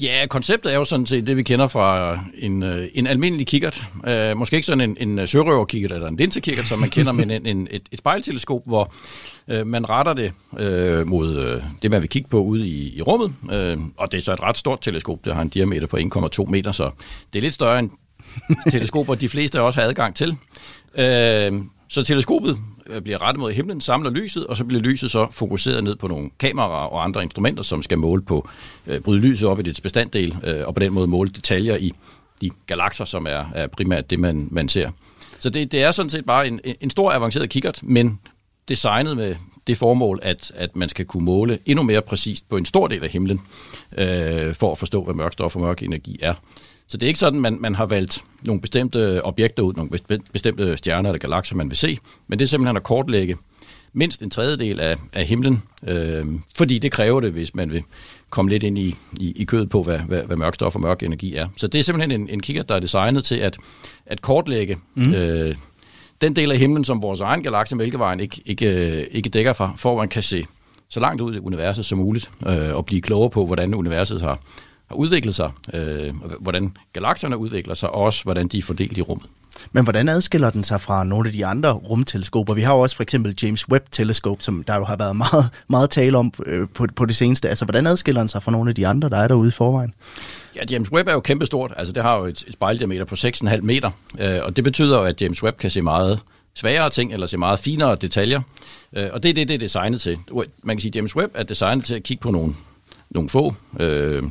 Ja, 0.00 0.26
konceptet 0.30 0.72
er 0.72 0.76
jo 0.76 0.84
sådan 0.84 1.06
set 1.06 1.26
det, 1.26 1.36
vi 1.36 1.42
kender 1.42 1.68
fra 1.68 2.18
en, 2.38 2.62
øh, 2.62 2.88
en 2.94 3.06
almindelig 3.06 3.46
kikkert. 3.46 3.84
Uh, 3.94 4.38
måske 4.38 4.56
ikke 4.56 4.66
sådan 4.66 4.90
en, 4.90 4.96
en 5.00 5.18
øh, 5.18 5.28
sørøverkikkert 5.28 5.92
eller 5.92 6.08
en 6.08 6.16
linsekikkert, 6.16 6.68
som 6.68 6.78
man 6.78 6.90
kender, 6.90 7.12
men 7.12 7.30
en, 7.30 7.46
en, 7.46 7.68
et, 7.70 7.82
et 7.92 7.98
spejlteleskop, 7.98 8.62
hvor 8.66 8.94
uh, 9.52 9.66
man 9.66 9.90
retter 9.90 10.12
det 10.12 10.32
uh, 10.52 11.08
mod 11.08 11.36
uh, 11.36 11.62
det, 11.82 11.90
man 11.90 12.00
vil 12.00 12.08
kigge 12.08 12.28
på 12.28 12.42
ude 12.42 12.66
i, 12.66 12.96
i 12.96 13.02
rummet. 13.02 13.34
Uh, 13.42 13.84
og 13.96 14.12
det 14.12 14.18
er 14.18 14.22
så 14.22 14.32
et 14.32 14.42
ret 14.42 14.58
stort 14.58 14.80
teleskop. 14.80 15.24
Det 15.24 15.34
har 15.34 15.42
en 15.42 15.48
diameter 15.48 15.86
på 15.86 15.96
1,2 15.96 16.44
meter, 16.50 16.72
så 16.72 16.90
det 17.32 17.38
er 17.38 17.42
lidt 17.42 17.54
større 17.54 17.78
end 17.78 17.90
teleskoper, 18.70 19.14
de 19.14 19.28
fleste 19.28 19.60
også 19.60 19.80
har 19.80 19.88
adgang 19.88 20.14
til. 20.14 20.30
Uh, 20.30 21.66
så 21.88 22.02
teleskopet 22.02 22.58
Øh, 22.86 23.02
bliver 23.02 23.22
rettet 23.22 23.40
mod 23.40 23.52
himlen, 23.52 23.80
samler 23.80 24.10
lyset, 24.10 24.46
og 24.46 24.56
så 24.56 24.64
bliver 24.64 24.82
lyset 24.82 25.10
så 25.10 25.26
fokuseret 25.30 25.84
ned 25.84 25.96
på 25.96 26.08
nogle 26.08 26.30
kameraer 26.38 26.86
og 26.86 27.04
andre 27.04 27.22
instrumenter, 27.22 27.62
som 27.62 27.82
skal 27.82 27.98
måle 27.98 28.22
på, 28.22 28.48
øh, 28.86 29.00
bryde 29.00 29.20
lyset 29.20 29.48
op 29.48 29.58
i 29.58 29.62
dets 29.62 29.80
bestanddel, 29.80 30.36
øh, 30.44 30.66
og 30.66 30.74
på 30.74 30.80
den 30.80 30.92
måde 30.92 31.06
måle 31.06 31.30
detaljer 31.30 31.76
i 31.76 31.92
de 32.40 32.50
galakser, 32.66 33.04
som 33.04 33.26
er, 33.26 33.44
er 33.54 33.66
primært 33.66 34.10
det, 34.10 34.18
man, 34.18 34.48
man 34.50 34.68
ser. 34.68 34.90
Så 35.40 35.50
det, 35.50 35.72
det 35.72 35.82
er 35.82 35.90
sådan 35.90 36.10
set 36.10 36.24
bare 36.24 36.46
en, 36.46 36.60
en 36.80 36.90
stor 36.90 37.12
avanceret 37.12 37.50
kikkert, 37.50 37.80
men 37.82 38.20
designet 38.68 39.16
med 39.16 39.34
det 39.66 39.76
formål, 39.76 40.18
at, 40.22 40.52
at 40.54 40.76
man 40.76 40.88
skal 40.88 41.04
kunne 41.04 41.24
måle 41.24 41.58
endnu 41.66 41.82
mere 41.82 42.02
præcist 42.02 42.48
på 42.48 42.56
en 42.56 42.64
stor 42.64 42.86
del 42.86 43.04
af 43.04 43.10
himlen, 43.10 43.40
øh, 43.98 44.54
for 44.54 44.72
at 44.72 44.78
forstå, 44.78 45.04
hvad 45.04 45.14
mørk 45.14 45.32
stof 45.32 45.56
og 45.56 45.62
mørk 45.62 45.82
energi 45.82 46.18
er. 46.22 46.34
Så 46.86 46.96
det 46.96 47.02
er 47.02 47.08
ikke 47.08 47.18
sådan, 47.18 47.40
man, 47.40 47.56
man 47.60 47.74
har 47.74 47.86
valgt 47.86 48.24
nogle 48.46 48.60
bestemte 48.60 49.24
objekter 49.24 49.62
ud, 49.62 49.74
nogle 49.74 49.90
bestemte 50.32 50.76
stjerner 50.76 51.10
eller 51.10 51.18
galakser, 51.18 51.56
man 51.56 51.68
vil 51.68 51.76
se, 51.76 51.98
men 52.28 52.38
det 52.38 52.44
er 52.44 52.48
simpelthen 52.48 52.76
at 52.76 52.82
kortlægge 52.82 53.36
mindst 53.92 54.22
en 54.22 54.30
tredjedel 54.30 54.80
af, 54.80 54.96
af 55.12 55.24
himlen, 55.24 55.62
øh, 55.86 56.26
fordi 56.56 56.78
det 56.78 56.92
kræver 56.92 57.20
det, 57.20 57.32
hvis 57.32 57.54
man 57.54 57.72
vil 57.72 57.82
komme 58.30 58.48
lidt 58.48 58.62
ind 58.62 58.78
i, 58.78 58.94
i, 59.20 59.32
i 59.36 59.44
kødet 59.44 59.70
på, 59.70 59.82
hvad, 59.82 59.98
hvad, 59.98 60.22
hvad 60.22 60.36
mørk 60.36 60.54
stof 60.54 60.74
og 60.74 60.80
mørk 60.80 61.02
energi 61.02 61.36
er. 61.36 61.48
Så 61.56 61.66
det 61.66 61.78
er 61.78 61.82
simpelthen 61.82 62.20
en, 62.20 62.28
en 62.28 62.40
kigger, 62.40 62.62
der 62.62 62.74
er 62.74 62.80
designet 62.80 63.24
til 63.24 63.36
at, 63.36 63.56
at 64.06 64.22
kortlægge 64.22 64.76
mm. 64.94 65.14
øh, 65.14 65.54
den 66.20 66.36
del 66.36 66.52
af 66.52 66.58
himlen, 66.58 66.84
som 66.84 67.02
vores 67.02 67.20
egen 67.20 67.42
galakse 67.42 67.76
Mælkevejen 67.76 68.20
ikke, 68.20 68.42
ikke, 68.44 69.08
ikke 69.10 69.28
dækker 69.28 69.52
fra, 69.52 69.72
for 69.76 69.92
at 69.92 69.98
man 69.98 70.08
kan 70.08 70.22
se 70.22 70.44
så 70.88 71.00
langt 71.00 71.20
ud 71.20 71.34
i 71.34 71.38
universet 71.38 71.84
som 71.84 71.98
muligt, 71.98 72.30
øh, 72.46 72.74
og 72.74 72.86
blive 72.86 73.00
klogere 73.00 73.30
på, 73.30 73.46
hvordan 73.46 73.74
universet 73.74 74.20
har, 74.20 74.38
har 74.92 74.96
udviklet 74.96 75.34
sig, 75.34 75.50
øh, 75.74 76.14
hvordan 76.40 76.76
galakserne 76.92 77.36
udvikler 77.36 77.74
sig, 77.74 77.90
og 77.90 78.00
også 78.00 78.22
hvordan 78.24 78.48
de 78.48 78.58
er 78.58 78.62
fordelt 78.62 78.98
i 78.98 79.02
rummet. 79.02 79.26
Men 79.72 79.84
hvordan 79.84 80.08
adskiller 80.08 80.50
den 80.50 80.64
sig 80.64 80.80
fra 80.80 81.04
nogle 81.04 81.28
af 81.28 81.32
de 81.32 81.46
andre 81.46 81.72
rumteleskoper? 81.72 82.54
Vi 82.54 82.62
har 82.62 82.74
jo 82.74 82.80
også 82.80 82.96
for 82.96 83.02
eksempel 83.02 83.38
James 83.42 83.68
Webb-teleskop, 83.68 84.42
som 84.42 84.62
der 84.62 84.76
jo 84.76 84.84
har 84.84 84.96
været 84.96 85.16
meget, 85.16 85.50
meget 85.68 85.90
tale 85.90 86.18
om 86.18 86.32
øh, 86.46 86.68
på, 86.74 86.86
på 86.96 87.04
det 87.04 87.16
seneste. 87.16 87.48
Altså, 87.48 87.64
hvordan 87.64 87.86
adskiller 87.86 88.20
den 88.20 88.28
sig 88.28 88.42
fra 88.42 88.52
nogle 88.52 88.68
af 88.68 88.74
de 88.74 88.86
andre, 88.86 89.08
der 89.08 89.16
er 89.16 89.28
derude 89.28 89.48
i 89.48 89.52
forvejen? 89.52 89.94
Ja, 90.56 90.60
James 90.70 90.92
Webb 90.92 91.08
er 91.08 91.12
jo 91.12 91.20
kæmpestort. 91.20 91.72
Altså, 91.76 91.92
det 91.92 92.02
har 92.02 92.18
jo 92.18 92.24
et, 92.24 92.44
et 92.46 92.52
spejldiameter 92.52 93.04
på 93.04 93.14
6,5 93.14 93.60
meter, 93.60 93.90
øh, 94.18 94.38
og 94.42 94.56
det 94.56 94.64
betyder 94.64 94.98
jo, 94.98 95.04
at 95.04 95.22
James 95.22 95.42
Webb 95.42 95.58
kan 95.58 95.70
se 95.70 95.82
meget 95.82 96.20
sværere 96.54 96.90
ting, 96.90 97.12
eller 97.12 97.26
se 97.26 97.36
meget 97.36 97.58
finere 97.58 97.94
detaljer. 97.94 98.40
Øh, 98.96 99.08
og 99.12 99.22
det 99.22 99.28
er 99.28 99.34
det, 99.34 99.48
det 99.48 99.54
er 99.54 99.58
designet 99.58 100.00
til. 100.00 100.18
Man 100.62 100.76
kan 100.76 100.80
sige, 100.80 100.90
at 100.90 100.96
James 100.96 101.16
Webb 101.16 101.32
er 101.34 101.42
designet 101.42 101.84
til 101.84 101.94
at 101.94 102.02
kigge 102.02 102.20
på 102.20 102.30
nogle, 102.30 102.54
nogle 103.10 103.28
få 103.28 103.54
øh, 103.80 104.22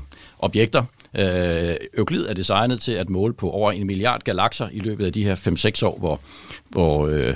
objekter. 0.41 0.83
Øh, 1.17 1.75
Euclid 1.97 2.25
er 2.25 2.33
designet 2.33 2.81
til 2.81 2.91
at 2.91 3.09
måle 3.09 3.33
på 3.33 3.49
over 3.49 3.71
en 3.71 3.87
milliard 3.87 4.21
galakser 4.23 4.69
i 4.71 4.79
løbet 4.79 5.05
af 5.05 5.13
de 5.13 5.23
her 5.23 5.35
5-6 5.81 5.85
år, 5.87 5.99
hvor, 5.99 6.19
hvor 6.69 7.07
øh, 7.07 7.35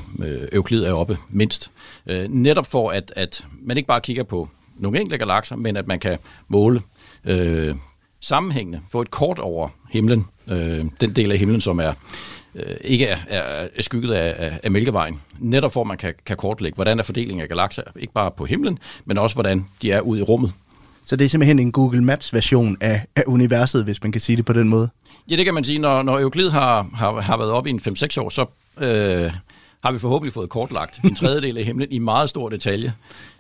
Euclid 0.52 0.84
er 0.84 0.94
oppe 0.94 1.18
mindst. 1.30 1.72
Øh, 2.08 2.28
netop 2.30 2.68
for, 2.68 2.90
at, 2.90 3.14
at 3.16 3.46
man 3.62 3.78
ikke 3.78 3.88
bare 3.88 4.02
kigger 4.02 4.24
på 4.24 4.50
nogle 4.78 5.00
enkelte 5.00 5.18
galakser, 5.18 5.56
men 5.56 5.78
at 5.78 5.88
man 5.88 6.00
kan 6.00 6.18
måle 6.48 6.82
øh, 7.26 7.76
sammenhængende, 8.22 8.82
få 8.92 9.02
et 9.02 9.12
kort 9.12 9.40
over 9.40 9.70
himlen, 9.92 10.26
øh, 10.48 10.86
den 11.02 11.16
del 11.16 11.32
af 11.32 11.38
himlen, 11.38 11.62
som 11.62 11.80
er 11.80 11.94
øh, 12.56 12.76
ikke 12.82 13.06
er, 13.06 13.18
er, 13.28 13.68
er 13.76 13.82
skygget 13.82 14.14
af, 14.14 14.36
af, 14.38 14.60
af 14.64 14.72
Mælkevejen. 14.72 15.22
Netop 15.40 15.74
for, 15.74 15.82
at 15.82 15.88
man 15.88 15.98
kan, 15.98 16.14
kan 16.26 16.38
kortlægge, 16.38 16.76
hvordan 16.76 17.00
er 17.00 17.04
fordelingen 17.04 17.42
af 17.42 17.48
galakser, 17.50 17.84
ikke 17.96 18.14
bare 18.14 18.32
på 18.32 18.46
himlen, 18.46 18.80
men 19.06 19.18
også 19.18 19.36
hvordan 19.36 19.66
de 19.82 19.92
er 19.92 20.02
ude 20.02 20.20
i 20.20 20.24
rummet. 20.24 20.54
Så 21.06 21.16
det 21.16 21.26
er 21.26 21.30
simpelthen 21.30 21.60
en 21.60 21.72
Google 21.72 22.04
Maps 22.04 22.34
version 22.34 22.78
af, 22.82 23.06
af 23.16 23.24
universet, 23.28 23.84
hvis 23.84 24.04
man 24.04 24.12
kan 24.12 24.22
sige 24.22 24.36
det 24.36 24.46
på 24.46 24.54
den 24.54 24.70
måde. 24.70 24.90
Ja, 25.30 25.36
det 25.36 25.46
kan 25.46 25.54
man 25.54 25.64
sige. 25.64 25.80
Når, 25.80 26.02
når 26.02 26.20
Euclid 26.20 26.50
har, 26.50 26.90
har, 26.94 27.22
har 27.22 27.38
været 27.38 27.52
op 27.52 27.68
i 27.68 27.70
en 27.70 27.80
5-6 27.80 28.22
år, 28.22 28.30
så 28.30 28.46
øh, 28.78 29.32
har 29.84 29.92
vi 29.92 30.00
forhåbentlig 30.00 30.34
fået 30.34 30.50
kortlagt 30.50 31.00
en 31.04 31.16
tredjedel 31.16 31.58
af 31.58 31.64
himlen 31.64 31.92
i 31.92 32.00
meget 32.00 32.30
stor 32.30 32.50
detalje. 32.50 32.94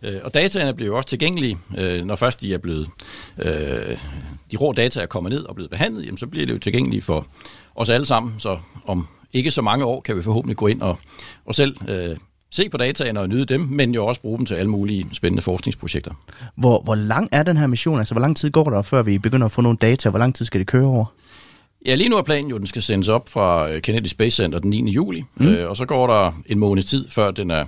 Øh, 0.03 0.19
og 0.23 0.33
dataene 0.33 0.73
bliver 0.73 0.87
jo 0.87 0.97
også 0.97 1.09
tilgængelige, 1.09 1.57
øh, 1.77 2.05
når 2.05 2.15
først 2.15 2.41
de 2.41 2.53
er 2.53 2.57
blevet, 2.57 2.89
øh, 3.37 3.97
de 4.51 4.57
rå 4.57 4.73
data 4.73 5.01
er 5.01 5.05
kommet 5.05 5.31
ned 5.31 5.43
og 5.43 5.55
blevet 5.55 5.71
behandlet, 5.71 6.05
jamen, 6.05 6.17
så 6.17 6.27
bliver 6.27 6.45
det 6.45 6.53
jo 6.53 6.59
tilgængelige 6.59 7.01
for 7.01 7.27
os 7.75 7.89
alle 7.89 8.05
sammen. 8.05 8.35
Så 8.39 8.57
om 8.85 9.07
ikke 9.33 9.51
så 9.51 9.61
mange 9.61 9.85
år 9.85 10.01
kan 10.01 10.17
vi 10.17 10.21
forhåbentlig 10.21 10.57
gå 10.57 10.67
ind 10.67 10.81
og, 10.81 10.97
og 11.45 11.55
selv 11.55 11.77
øh, 11.89 12.17
se 12.55 12.69
på 12.69 12.77
dataene 12.77 13.19
og 13.19 13.29
nyde 13.29 13.45
dem, 13.45 13.61
men 13.61 13.95
jo 13.95 14.05
også 14.05 14.21
bruge 14.21 14.37
dem 14.37 14.45
til 14.45 14.55
alle 14.55 14.69
mulige 14.69 15.05
spændende 15.13 15.41
forskningsprojekter. 15.41 16.11
Hvor, 16.55 16.81
hvor 16.81 16.95
lang 16.95 17.29
er 17.31 17.43
den 17.43 17.57
her 17.57 17.67
mission? 17.67 17.99
Altså, 17.99 18.13
hvor 18.13 18.21
lang 18.21 18.37
tid 18.37 18.51
går 18.51 18.69
der, 18.69 18.81
før 18.81 19.03
vi 19.03 19.17
begynder 19.17 19.45
at 19.45 19.51
få 19.51 19.61
nogle 19.61 19.77
data? 19.81 20.09
Hvor 20.09 20.19
lang 20.19 20.35
tid 20.35 20.45
skal 20.45 20.59
det 20.59 20.67
køre 20.67 20.85
over? 20.85 21.05
Ja, 21.85 21.95
lige 21.95 22.09
nu 22.09 22.17
er 22.17 22.21
planen 22.21 22.49
jo, 22.49 22.55
at 22.55 22.59
den 22.59 22.67
skal 22.67 22.81
sendes 22.81 23.07
op 23.07 23.29
fra 23.29 23.69
øh, 23.69 23.81
Kennedy 23.81 24.05
Space 24.05 24.35
Center 24.35 24.59
den 24.59 24.69
9. 24.69 24.91
juli, 24.91 25.23
mm. 25.35 25.47
øh, 25.47 25.69
og 25.69 25.77
så 25.77 25.85
går 25.85 26.07
der 26.07 26.41
en 26.45 26.59
måneds 26.59 26.85
tid, 26.85 27.09
før 27.09 27.31
den 27.31 27.51
er 27.51 27.65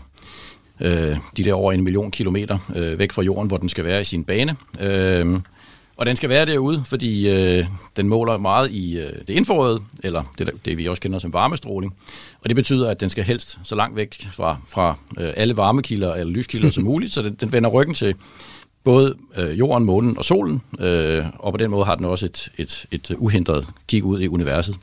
øh, 0.82 1.18
de 1.38 1.44
der 1.44 1.54
over 1.54 1.72
en 1.72 1.84
million 1.84 2.12
kilometer 2.12 2.58
øh, 2.76 3.00
væk 3.00 3.12
fra 3.12 3.22
jorden, 3.22 3.48
hvor 3.48 3.58
den 3.58 3.70
skal 3.70 3.86
være 3.86 4.02
i 4.02 4.04
sin 4.04 4.24
bane. 4.24 4.56
Øh, 4.80 5.40
og 5.98 6.06
den 6.06 6.16
skal 6.16 6.30
være 6.30 6.46
derude, 6.46 6.84
fordi 6.86 7.30
øh, 7.30 7.66
den 7.96 8.10
måler 8.10 8.38
meget 8.38 8.72
i 8.72 8.98
øh, 8.98 9.14
det 9.28 9.30
indforrøde, 9.30 9.80
eller 10.04 10.24
det, 10.38 10.52
det 10.66 10.78
vi 10.78 10.88
også 10.88 11.02
kender 11.02 11.20
som 11.20 11.34
varmestråling. 11.34 11.96
Og 12.42 12.50
det 12.50 12.56
betyder, 12.56 12.90
at 12.90 13.00
den 13.00 13.10
skal 13.10 13.24
helst 13.24 13.60
så 13.64 13.76
langt 13.76 13.96
væk 13.96 14.28
fra, 14.32 14.58
fra 14.68 14.96
øh, 15.20 15.34
alle 15.36 15.58
varmekilder 15.58 16.14
eller 16.14 16.34
lyskilder 16.34 16.70
som 16.72 16.84
muligt, 16.84 17.14
så 17.14 17.22
den, 17.22 17.34
den 17.34 17.52
vender 17.52 17.70
ryggen 17.70 17.96
til 17.96 18.16
både 18.84 19.16
øh, 19.38 19.60
jorden, 19.60 19.86
månen 19.86 20.18
og 20.18 20.26
solen, 20.26 20.62
øh, 20.80 21.26
og 21.40 21.54
på 21.54 21.58
den 21.58 21.72
måde 21.72 21.86
har 21.86 21.96
den 21.96 22.06
også 22.06 22.26
et, 22.26 22.50
et, 22.58 22.86
et 22.92 23.12
uhindret 23.18 23.68
kig 23.88 24.04
ud 24.04 24.22
i 24.22 24.28
universet. 24.28 24.76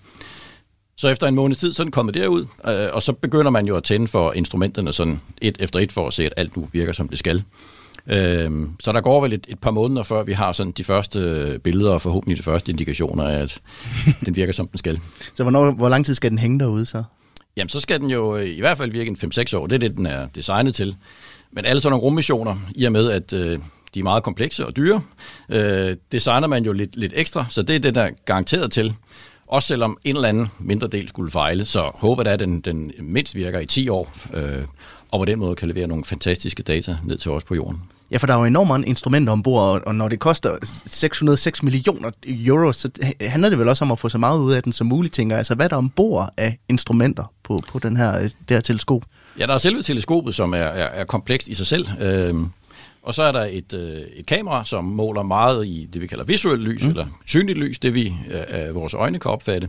Så 0.96 1.08
efter 1.08 1.26
en 1.26 1.34
måneds 1.34 1.58
tid, 1.58 1.72
så 1.72 1.82
er 1.82 1.84
den 1.84 1.92
kommet 1.92 2.14
derud, 2.14 2.46
øh, 2.68 2.88
og 2.92 3.02
så 3.02 3.12
begynder 3.12 3.50
man 3.50 3.66
jo 3.66 3.76
at 3.76 3.84
tænde 3.84 4.08
for 4.08 4.32
instrumenterne 4.32 4.92
sådan 4.92 5.20
et 5.40 5.56
efter 5.60 5.78
et 5.78 5.92
for 5.92 6.06
at 6.06 6.14
se, 6.14 6.26
at 6.26 6.34
alt 6.36 6.56
nu 6.56 6.68
virker, 6.72 6.92
som 6.92 7.08
det 7.08 7.18
skal. 7.18 7.42
Øhm, 8.06 8.76
så 8.80 8.92
der 8.92 9.00
går 9.00 9.20
vel 9.20 9.32
et, 9.32 9.46
et 9.48 9.58
par 9.58 9.70
måneder, 9.70 10.02
før 10.02 10.22
vi 10.22 10.32
har 10.32 10.52
sådan 10.52 10.72
de 10.72 10.84
første 10.84 11.60
billeder 11.64 11.90
og 11.90 12.02
forhåbentlig 12.02 12.38
de 12.38 12.42
første 12.42 12.72
indikationer 12.72 13.24
af, 13.24 13.38
at 13.38 13.60
den 14.26 14.36
virker, 14.36 14.52
som 14.52 14.68
den 14.68 14.78
skal. 14.78 15.00
Så 15.34 15.42
hvornår, 15.42 15.70
hvor 15.70 15.88
lang 15.88 16.06
tid 16.06 16.14
skal 16.14 16.30
den 16.30 16.38
hænge 16.38 16.58
derude 16.58 16.86
så? 16.86 17.02
Jamen, 17.56 17.68
så 17.68 17.80
skal 17.80 18.00
den 18.00 18.10
jo 18.10 18.36
i 18.36 18.60
hvert 18.60 18.78
fald 18.78 18.90
virke 18.90 19.08
en 19.08 19.16
5-6 19.16 19.56
år. 19.56 19.66
Det 19.66 19.74
er 19.74 19.78
det, 19.78 19.96
den 19.96 20.06
er 20.06 20.26
designet 20.26 20.74
til. 20.74 20.96
Men 21.52 21.64
alle 21.64 21.82
sådan 21.82 21.92
nogle 21.92 22.02
rummissioner, 22.02 22.56
i 22.74 22.84
og 22.84 22.92
med, 22.92 23.10
at 23.10 23.32
øh, 23.32 23.58
de 23.94 23.98
er 23.98 24.02
meget 24.02 24.22
komplekse 24.22 24.66
og 24.66 24.76
dyre, 24.76 25.00
øh, 25.48 25.96
designer 26.12 26.46
man 26.46 26.64
jo 26.64 26.72
lidt, 26.72 26.96
lidt 26.96 27.12
ekstra, 27.16 27.46
så 27.48 27.62
det 27.62 27.76
er 27.76 27.80
det, 27.80 27.94
der 27.94 28.02
er 28.02 28.10
garanteret 28.24 28.72
til. 28.72 28.94
Også 29.46 29.68
selvom 29.68 29.98
en 30.04 30.16
eller 30.16 30.28
anden 30.28 30.48
mindre 30.58 30.86
del 30.88 31.08
skulle 31.08 31.30
fejle, 31.30 31.64
så 31.64 31.90
håber 31.94 32.22
jeg, 32.24 32.32
at 32.32 32.40
den, 32.40 32.60
den 32.60 32.92
mindst 33.00 33.34
virker 33.34 33.60
i 33.60 33.66
10 33.66 33.88
år, 33.88 34.12
øh, 34.32 34.64
og 35.10 35.18
på 35.18 35.24
den 35.24 35.38
måde 35.38 35.56
kan 35.56 35.68
levere 35.68 35.86
nogle 35.86 36.04
fantastiske 36.04 36.62
data 36.62 36.96
ned 37.04 37.18
til 37.18 37.30
os 37.30 37.44
på 37.44 37.54
jorden. 37.54 37.80
Ja, 38.10 38.16
for 38.16 38.26
der 38.26 38.34
er 38.34 38.38
jo 38.38 38.44
enormt 38.44 38.68
mange 38.68 38.86
instrumenter 38.86 39.32
ombord, 39.32 39.82
og 39.86 39.94
når 39.94 40.08
det 40.08 40.20
koster 40.20 40.56
606 40.86 41.62
millioner 41.62 42.10
euro, 42.26 42.72
så 42.72 42.90
handler 43.20 43.48
det 43.48 43.58
vel 43.58 43.68
også 43.68 43.84
om 43.84 43.92
at 43.92 43.98
få 43.98 44.08
så 44.08 44.18
meget 44.18 44.38
ud 44.38 44.52
af 44.52 44.62
den 44.62 44.72
som 44.72 44.86
muligt, 44.86 45.14
tænker 45.14 45.36
Altså, 45.36 45.54
hvad 45.54 45.66
er 45.66 45.68
der 45.68 45.76
ombord 45.76 46.30
af 46.36 46.58
instrumenter 46.68 47.32
på, 47.42 47.58
på 47.68 47.78
den 47.78 47.96
her, 47.96 48.18
det 48.18 48.32
her 48.50 48.60
teleskop? 48.60 49.04
Ja, 49.38 49.46
der 49.46 49.54
er 49.54 49.58
selve 49.58 49.82
teleskopet, 49.82 50.34
som 50.34 50.52
er, 50.52 50.56
er, 50.56 50.84
er 50.84 51.04
komplekst 51.04 51.48
i 51.48 51.54
sig 51.54 51.66
selv. 51.66 51.86
Øhm, 52.00 52.50
og 53.02 53.14
så 53.14 53.22
er 53.22 53.32
der 53.32 53.44
et, 53.44 53.74
øh, 53.74 54.00
et 54.16 54.26
kamera, 54.26 54.64
som 54.64 54.84
måler 54.84 55.22
meget 55.22 55.66
i 55.66 55.88
det, 55.92 56.02
vi 56.02 56.06
kalder 56.06 56.24
visuelt 56.24 56.62
lys, 56.62 56.84
mm. 56.84 56.90
eller 56.90 57.06
synligt 57.26 57.58
lys, 57.58 57.78
det 57.78 57.94
vi 57.94 58.14
øh, 58.50 58.74
vores 58.74 58.94
øjne 58.94 59.18
kan 59.18 59.30
opfatte. 59.30 59.68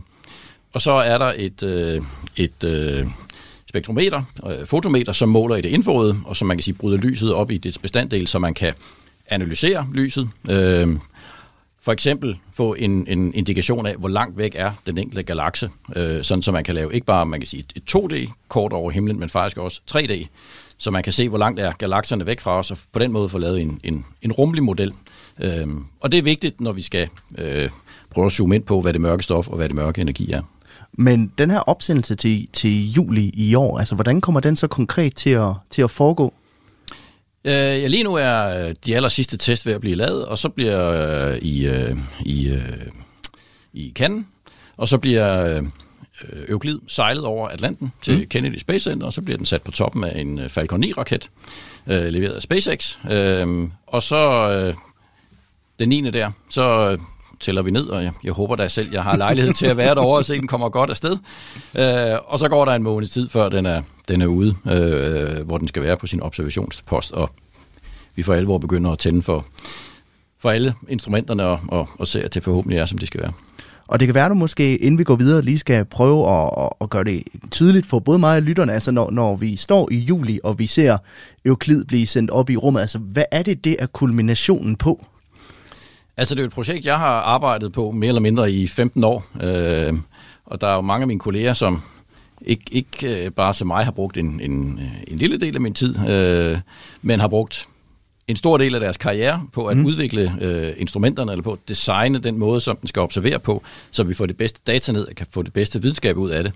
Og 0.72 0.82
så 0.82 0.92
er 0.92 1.18
der 1.18 1.32
et, 1.36 1.62
øh, 1.62 2.02
et 2.36 2.64
øh, 2.64 3.06
spektrometer, 3.76 4.22
øh, 4.46 4.66
fotometer, 4.66 5.12
som 5.12 5.28
måler 5.28 5.56
i 5.56 5.60
det 5.60 5.68
infrarøde, 5.68 6.16
og 6.24 6.36
som 6.36 6.48
man 6.48 6.56
kan 6.56 6.62
sige 6.62 6.74
bryder 6.74 6.98
lyset 6.98 7.34
op 7.34 7.50
i 7.50 7.58
dets 7.58 7.78
bestanddel, 7.78 8.26
så 8.26 8.38
man 8.38 8.54
kan 8.54 8.72
analysere 9.28 9.86
lyset. 9.94 10.28
Øh, 10.50 10.96
for 11.82 11.92
eksempel 11.92 12.38
få 12.52 12.74
en, 12.74 13.06
en 13.08 13.34
indikation 13.34 13.86
af, 13.86 13.94
hvor 13.94 14.08
langt 14.08 14.38
væk 14.38 14.52
er 14.54 14.72
den 14.86 14.98
enkelte 14.98 15.22
galakse, 15.22 15.70
øh, 15.96 16.22
sådan 16.22 16.42
så 16.42 16.52
man 16.52 16.64
kan 16.64 16.74
lave 16.74 16.94
ikke 16.94 17.06
bare 17.06 17.26
man 17.26 17.40
kan 17.40 17.46
sige 17.46 17.64
et 17.76 17.82
2D-kort 17.96 18.72
over 18.72 18.90
himlen, 18.90 19.20
men 19.20 19.28
faktisk 19.28 19.58
også 19.58 19.80
3D, 19.90 20.26
så 20.78 20.90
man 20.90 21.02
kan 21.02 21.12
se, 21.12 21.28
hvor 21.28 21.38
langt 21.38 21.60
er 21.60 21.72
galakserne 21.72 22.26
væk 22.26 22.40
fra 22.40 22.58
os, 22.58 22.70
og 22.70 22.78
på 22.92 22.98
den 22.98 23.12
måde 23.12 23.28
få 23.28 23.38
lavet 23.38 23.60
en, 23.60 23.80
en, 23.84 24.04
en 24.22 24.32
rummelig 24.32 24.64
model. 24.64 24.92
Øh, 25.40 25.66
og 26.00 26.12
det 26.12 26.18
er 26.18 26.22
vigtigt, 26.22 26.60
når 26.60 26.72
vi 26.72 26.82
skal 26.82 27.08
øh, 27.38 27.70
prøve 28.10 28.26
at 28.26 28.32
zoome 28.32 28.54
ind 28.54 28.64
på, 28.64 28.80
hvad 28.80 28.92
det 28.92 29.00
mørke 29.00 29.22
stof 29.22 29.48
og 29.48 29.56
hvad 29.56 29.68
det 29.68 29.76
mørke 29.76 30.00
energi 30.00 30.32
er. 30.32 30.42
Men 30.96 31.32
den 31.38 31.50
her 31.50 31.58
opsendelse 31.58 32.14
til, 32.14 32.48
til 32.52 32.92
juli 32.92 33.30
i 33.34 33.54
år, 33.54 33.78
altså 33.78 33.94
hvordan 33.94 34.20
kommer 34.20 34.40
den 34.40 34.56
så 34.56 34.66
konkret 34.66 35.14
til 35.14 35.30
at, 35.30 35.52
til 35.70 35.82
at 35.82 35.90
foregå? 35.90 36.34
Øh, 37.44 37.52
ja, 37.52 37.86
lige 37.86 38.02
nu 38.02 38.14
er 38.14 38.72
de 38.86 38.96
aller 38.96 39.08
sidste 39.08 39.36
test 39.36 39.66
ved 39.66 39.74
at 39.74 39.80
blive 39.80 39.96
lavet, 39.96 40.26
og 40.26 40.38
så 40.38 40.48
bliver 40.48 40.88
øh, 40.88 41.38
i, 41.38 41.66
øh, 41.66 41.96
i, 42.20 42.48
øh, 42.48 42.86
i 43.72 43.92
Cannes, 43.94 44.24
og 44.76 44.88
så 44.88 44.98
bliver 44.98 45.56
øh, 45.56 45.62
Euclid 46.48 46.78
sejlet 46.86 47.24
over 47.24 47.48
Atlanten 47.48 47.92
til 48.02 48.18
mm. 48.18 48.26
Kennedy 48.26 48.58
Space 48.58 48.90
Center, 48.90 49.06
og 49.06 49.12
så 49.12 49.22
bliver 49.22 49.36
den 49.36 49.46
sat 49.46 49.62
på 49.62 49.70
toppen 49.70 50.04
af 50.04 50.20
en 50.20 50.38
øh, 50.38 50.48
Falcon 50.48 50.84
9-raket, 50.84 51.30
øh, 51.86 52.06
leveret 52.06 52.32
af 52.32 52.42
SpaceX. 52.42 52.98
Øh, 53.10 53.68
og 53.86 54.02
så 54.02 54.50
øh, 54.50 54.74
den 55.78 55.88
9. 55.88 56.10
der, 56.10 56.30
så 56.50 56.90
øh, 56.90 56.98
tæller 57.40 57.62
vi 57.62 57.70
ned, 57.70 57.86
og 57.86 58.04
jeg, 58.04 58.12
jeg 58.24 58.32
håber 58.32 58.56
da 58.56 58.68
selv, 58.68 58.92
jeg 58.92 59.02
har 59.02 59.16
lejlighed 59.16 59.54
til 59.54 59.66
at 59.66 59.76
være 59.76 59.94
derovre 59.94 60.18
og 60.18 60.24
se, 60.24 60.38
den 60.38 60.46
kommer 60.46 60.68
godt 60.68 60.90
afsted. 60.90 61.16
Øh, 61.74 62.18
og 62.26 62.38
så 62.38 62.48
går 62.48 62.64
der 62.64 62.72
en 62.72 62.82
måneds 62.82 63.10
tid, 63.10 63.28
før 63.28 63.48
den 63.48 63.66
er, 63.66 63.82
den 64.08 64.22
er 64.22 64.26
ude, 64.26 64.54
øh, 64.66 65.46
hvor 65.46 65.58
den 65.58 65.68
skal 65.68 65.82
være 65.82 65.96
på 65.96 66.06
sin 66.06 66.22
observationspost, 66.22 67.12
og 67.12 67.30
vi 68.14 68.22
for 68.22 68.34
alvor 68.34 68.58
begynder 68.58 68.90
at 68.90 68.98
tænde 68.98 69.22
for, 69.22 69.46
for 70.38 70.50
alle 70.50 70.74
instrumenterne 70.88 71.44
og, 71.44 71.60
og, 71.68 71.88
og 71.98 72.06
se, 72.06 72.24
at 72.24 72.34
det 72.34 72.42
forhåbentlig 72.42 72.78
er, 72.78 72.86
som 72.86 72.98
det 72.98 73.08
skal 73.08 73.20
være. 73.20 73.32
Og 73.88 74.00
det 74.00 74.08
kan 74.08 74.14
være, 74.14 74.24
at 74.24 74.30
du 74.30 74.34
måske, 74.34 74.76
inden 74.76 74.98
vi 74.98 75.04
går 75.04 75.16
videre, 75.16 75.42
lige 75.42 75.58
skal 75.58 75.84
prøve 75.84 76.30
at, 76.30 76.70
at 76.80 76.90
gøre 76.90 77.04
det 77.04 77.22
tydeligt 77.50 77.86
for 77.86 77.98
både 77.98 78.18
mig 78.18 78.36
og 78.36 78.42
lytterne, 78.42 78.72
altså 78.72 78.90
når, 78.90 79.10
når 79.10 79.36
vi 79.36 79.56
står 79.56 79.88
i 79.92 79.96
juli, 79.96 80.40
og 80.44 80.58
vi 80.58 80.66
ser 80.66 80.98
Euklid 81.44 81.84
blive 81.84 82.06
sendt 82.06 82.30
op 82.30 82.50
i 82.50 82.56
rummet, 82.56 82.80
altså 82.80 82.98
hvad 82.98 83.24
er 83.32 83.42
det, 83.42 83.64
det 83.64 83.76
er 83.78 83.86
kulminationen 83.86 84.76
på? 84.76 85.06
Altså 86.16 86.34
det 86.34 86.42
er 86.42 86.46
et 86.46 86.52
projekt, 86.52 86.86
jeg 86.86 86.98
har 86.98 87.20
arbejdet 87.20 87.72
på 87.72 87.90
mere 87.90 88.08
eller 88.08 88.20
mindre 88.20 88.52
i 88.52 88.66
15 88.66 89.04
år, 89.04 89.26
øh, 89.42 89.94
og 90.46 90.60
der 90.60 90.66
er 90.66 90.74
jo 90.74 90.80
mange 90.80 91.02
af 91.02 91.06
mine 91.08 91.20
kolleger, 91.20 91.52
som 91.52 91.82
ikke, 92.40 92.64
ikke 92.70 93.24
øh, 93.24 93.30
bare 93.30 93.54
som 93.54 93.66
mig 93.66 93.84
har 93.84 93.92
brugt 93.92 94.16
en, 94.16 94.40
en, 94.40 94.80
en 95.08 95.16
lille 95.18 95.40
del 95.40 95.54
af 95.54 95.60
min 95.60 95.74
tid, 95.74 96.08
øh, 96.08 96.58
men 97.02 97.20
har 97.20 97.28
brugt 97.28 97.68
en 98.28 98.36
stor 98.36 98.58
del 98.58 98.74
af 98.74 98.80
deres 98.80 98.96
karriere 98.96 99.42
på 99.52 99.66
at 99.66 99.76
mm. 99.76 99.86
udvikle 99.86 100.36
øh, 100.40 100.74
instrumenterne, 100.76 101.32
eller 101.32 101.42
på 101.42 101.52
at 101.52 101.58
designe 101.68 102.18
den 102.18 102.38
måde, 102.38 102.60
som 102.60 102.76
den 102.76 102.86
skal 102.88 103.02
observere 103.02 103.38
på, 103.38 103.62
så 103.90 104.04
vi 104.04 104.14
får 104.14 104.26
det 104.26 104.36
bedste 104.36 104.60
data 104.66 104.92
ned 104.92 105.06
og 105.08 105.14
kan 105.14 105.26
få 105.30 105.42
det 105.42 105.52
bedste 105.52 105.82
videnskab 105.82 106.16
ud 106.16 106.30
af 106.30 106.44
det. 106.44 106.52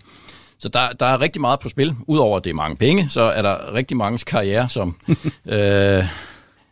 Så 0.59 0.69
der, 0.69 0.89
der 1.01 1.07
er 1.07 1.21
rigtig 1.21 1.41
meget 1.41 1.61
på 1.61 1.69
spil. 1.69 1.95
Udover 2.07 2.37
at 2.37 2.45
det 2.45 2.51
er 2.51 2.55
mange 2.55 2.77
penge, 2.77 3.09
så 3.09 3.21
er 3.21 3.43
der 3.43 3.75
rigtig 3.75 3.97
mange 3.97 4.19
karriere, 4.19 4.69
som 4.69 4.97
øh, 5.47 6.05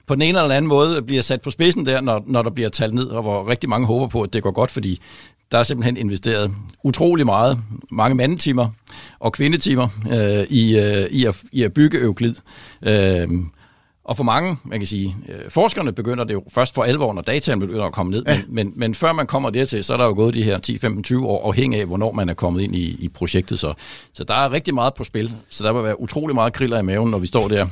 på 0.08 0.14
den 0.14 0.22
ene 0.22 0.38
eller 0.40 0.54
anden 0.54 0.68
måde 0.68 1.02
bliver 1.02 1.22
sat 1.22 1.42
på 1.42 1.50
spidsen 1.50 1.86
der, 1.86 2.00
når, 2.00 2.22
når 2.26 2.42
der 2.42 2.50
bliver 2.50 2.68
talt 2.68 2.94
ned, 2.94 3.06
og 3.06 3.22
hvor 3.22 3.48
rigtig 3.48 3.68
mange 3.68 3.86
håber 3.86 4.06
på, 4.06 4.22
at 4.22 4.32
det 4.32 4.42
går 4.42 4.50
godt, 4.50 4.70
fordi 4.70 5.00
der 5.52 5.58
er 5.58 5.62
simpelthen 5.62 5.96
investeret 5.96 6.50
utrolig 6.82 7.26
meget, 7.26 7.58
mange 7.90 8.14
mandetimer 8.14 8.68
og 9.20 9.32
kvindetimer 9.32 9.88
øh, 10.12 10.46
i, 10.50 10.78
øh, 10.78 11.06
i, 11.10 11.24
at, 11.24 11.42
i 11.52 11.62
at 11.62 11.72
bygge 11.72 12.00
Euclid. 12.00 12.34
Øh, 12.82 13.28
og 14.04 14.16
for 14.16 14.24
mange, 14.24 14.56
man 14.64 14.80
kan 14.80 14.86
sige, 14.86 15.16
øh, 15.28 15.50
forskerne 15.50 15.92
begynder 15.92 16.24
det 16.24 16.34
jo 16.34 16.42
først 16.48 16.74
for 16.74 16.82
alvor, 16.82 17.12
når 17.12 17.22
dataen 17.22 17.60
begynder 17.60 17.84
at 17.84 17.92
komme 17.92 18.12
ned. 18.12 18.22
Ja. 18.28 18.36
Men, 18.36 18.44
men, 18.48 18.72
men 18.76 18.94
før 18.94 19.12
man 19.12 19.26
kommer 19.26 19.50
dertil, 19.50 19.84
så 19.84 19.92
er 19.92 19.96
der 19.96 20.04
jo 20.04 20.14
gået 20.14 20.34
de 20.34 20.42
her 20.42 20.58
10-25 21.20 21.24
år, 21.24 21.46
afhængig 21.48 21.80
af, 21.80 21.86
hvornår 21.86 22.12
man 22.12 22.28
er 22.28 22.34
kommet 22.34 22.60
ind 22.62 22.76
i, 22.76 22.96
i 23.00 23.08
projektet. 23.08 23.58
Så, 23.58 23.74
så 24.12 24.24
der 24.24 24.34
er 24.34 24.52
rigtig 24.52 24.74
meget 24.74 24.94
på 24.94 25.04
spil. 25.04 25.32
Så 25.48 25.64
der 25.64 25.72
vil 25.72 25.82
være 25.82 26.00
utrolig 26.00 26.34
meget 26.34 26.52
kriller 26.52 26.78
i 26.78 26.82
maven, 26.82 27.10
når 27.10 27.18
vi 27.18 27.26
står 27.26 27.48
der 27.48 27.66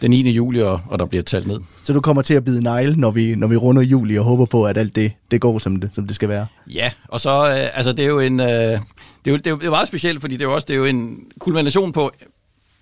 den 0.00 0.10
9. 0.10 0.30
juli, 0.30 0.62
og, 0.62 0.80
og 0.88 0.98
der 0.98 1.04
bliver 1.04 1.22
talt 1.22 1.46
ned. 1.46 1.60
Så 1.82 1.92
du 1.92 2.00
kommer 2.00 2.22
til 2.22 2.34
at 2.34 2.44
bide 2.44 2.62
negle, 2.62 2.96
når 2.96 3.10
vi, 3.10 3.34
når 3.34 3.46
vi 3.46 3.56
runder 3.56 3.82
juli, 3.82 4.18
og 4.18 4.24
håber 4.24 4.44
på, 4.44 4.64
at 4.64 4.76
alt 4.76 4.96
det, 4.96 5.12
det 5.30 5.40
går, 5.40 5.58
som 5.58 5.76
det, 5.76 5.90
som 5.92 6.06
det 6.06 6.16
skal 6.16 6.28
være? 6.28 6.46
Ja, 6.66 6.90
og 7.08 7.20
så, 7.20 7.48
øh, 7.48 7.76
altså 7.76 7.92
det 7.92 8.04
er 8.04 8.08
jo 8.08 8.20
en, 8.20 8.40
øh, 8.40 8.46
det, 8.46 8.80
er 9.26 9.30
jo, 9.30 9.36
det, 9.36 9.46
er 9.46 9.50
jo, 9.50 9.58
det 9.58 9.66
er 9.66 9.70
meget 9.70 9.88
specielt, 9.88 10.20
fordi 10.20 10.34
det 10.36 10.42
er 10.42 10.48
jo 10.48 10.54
også 10.54 10.66
det 10.68 10.74
er 10.74 10.78
jo 10.78 10.84
en 10.84 11.18
kulmination 11.38 11.92
på 11.92 12.10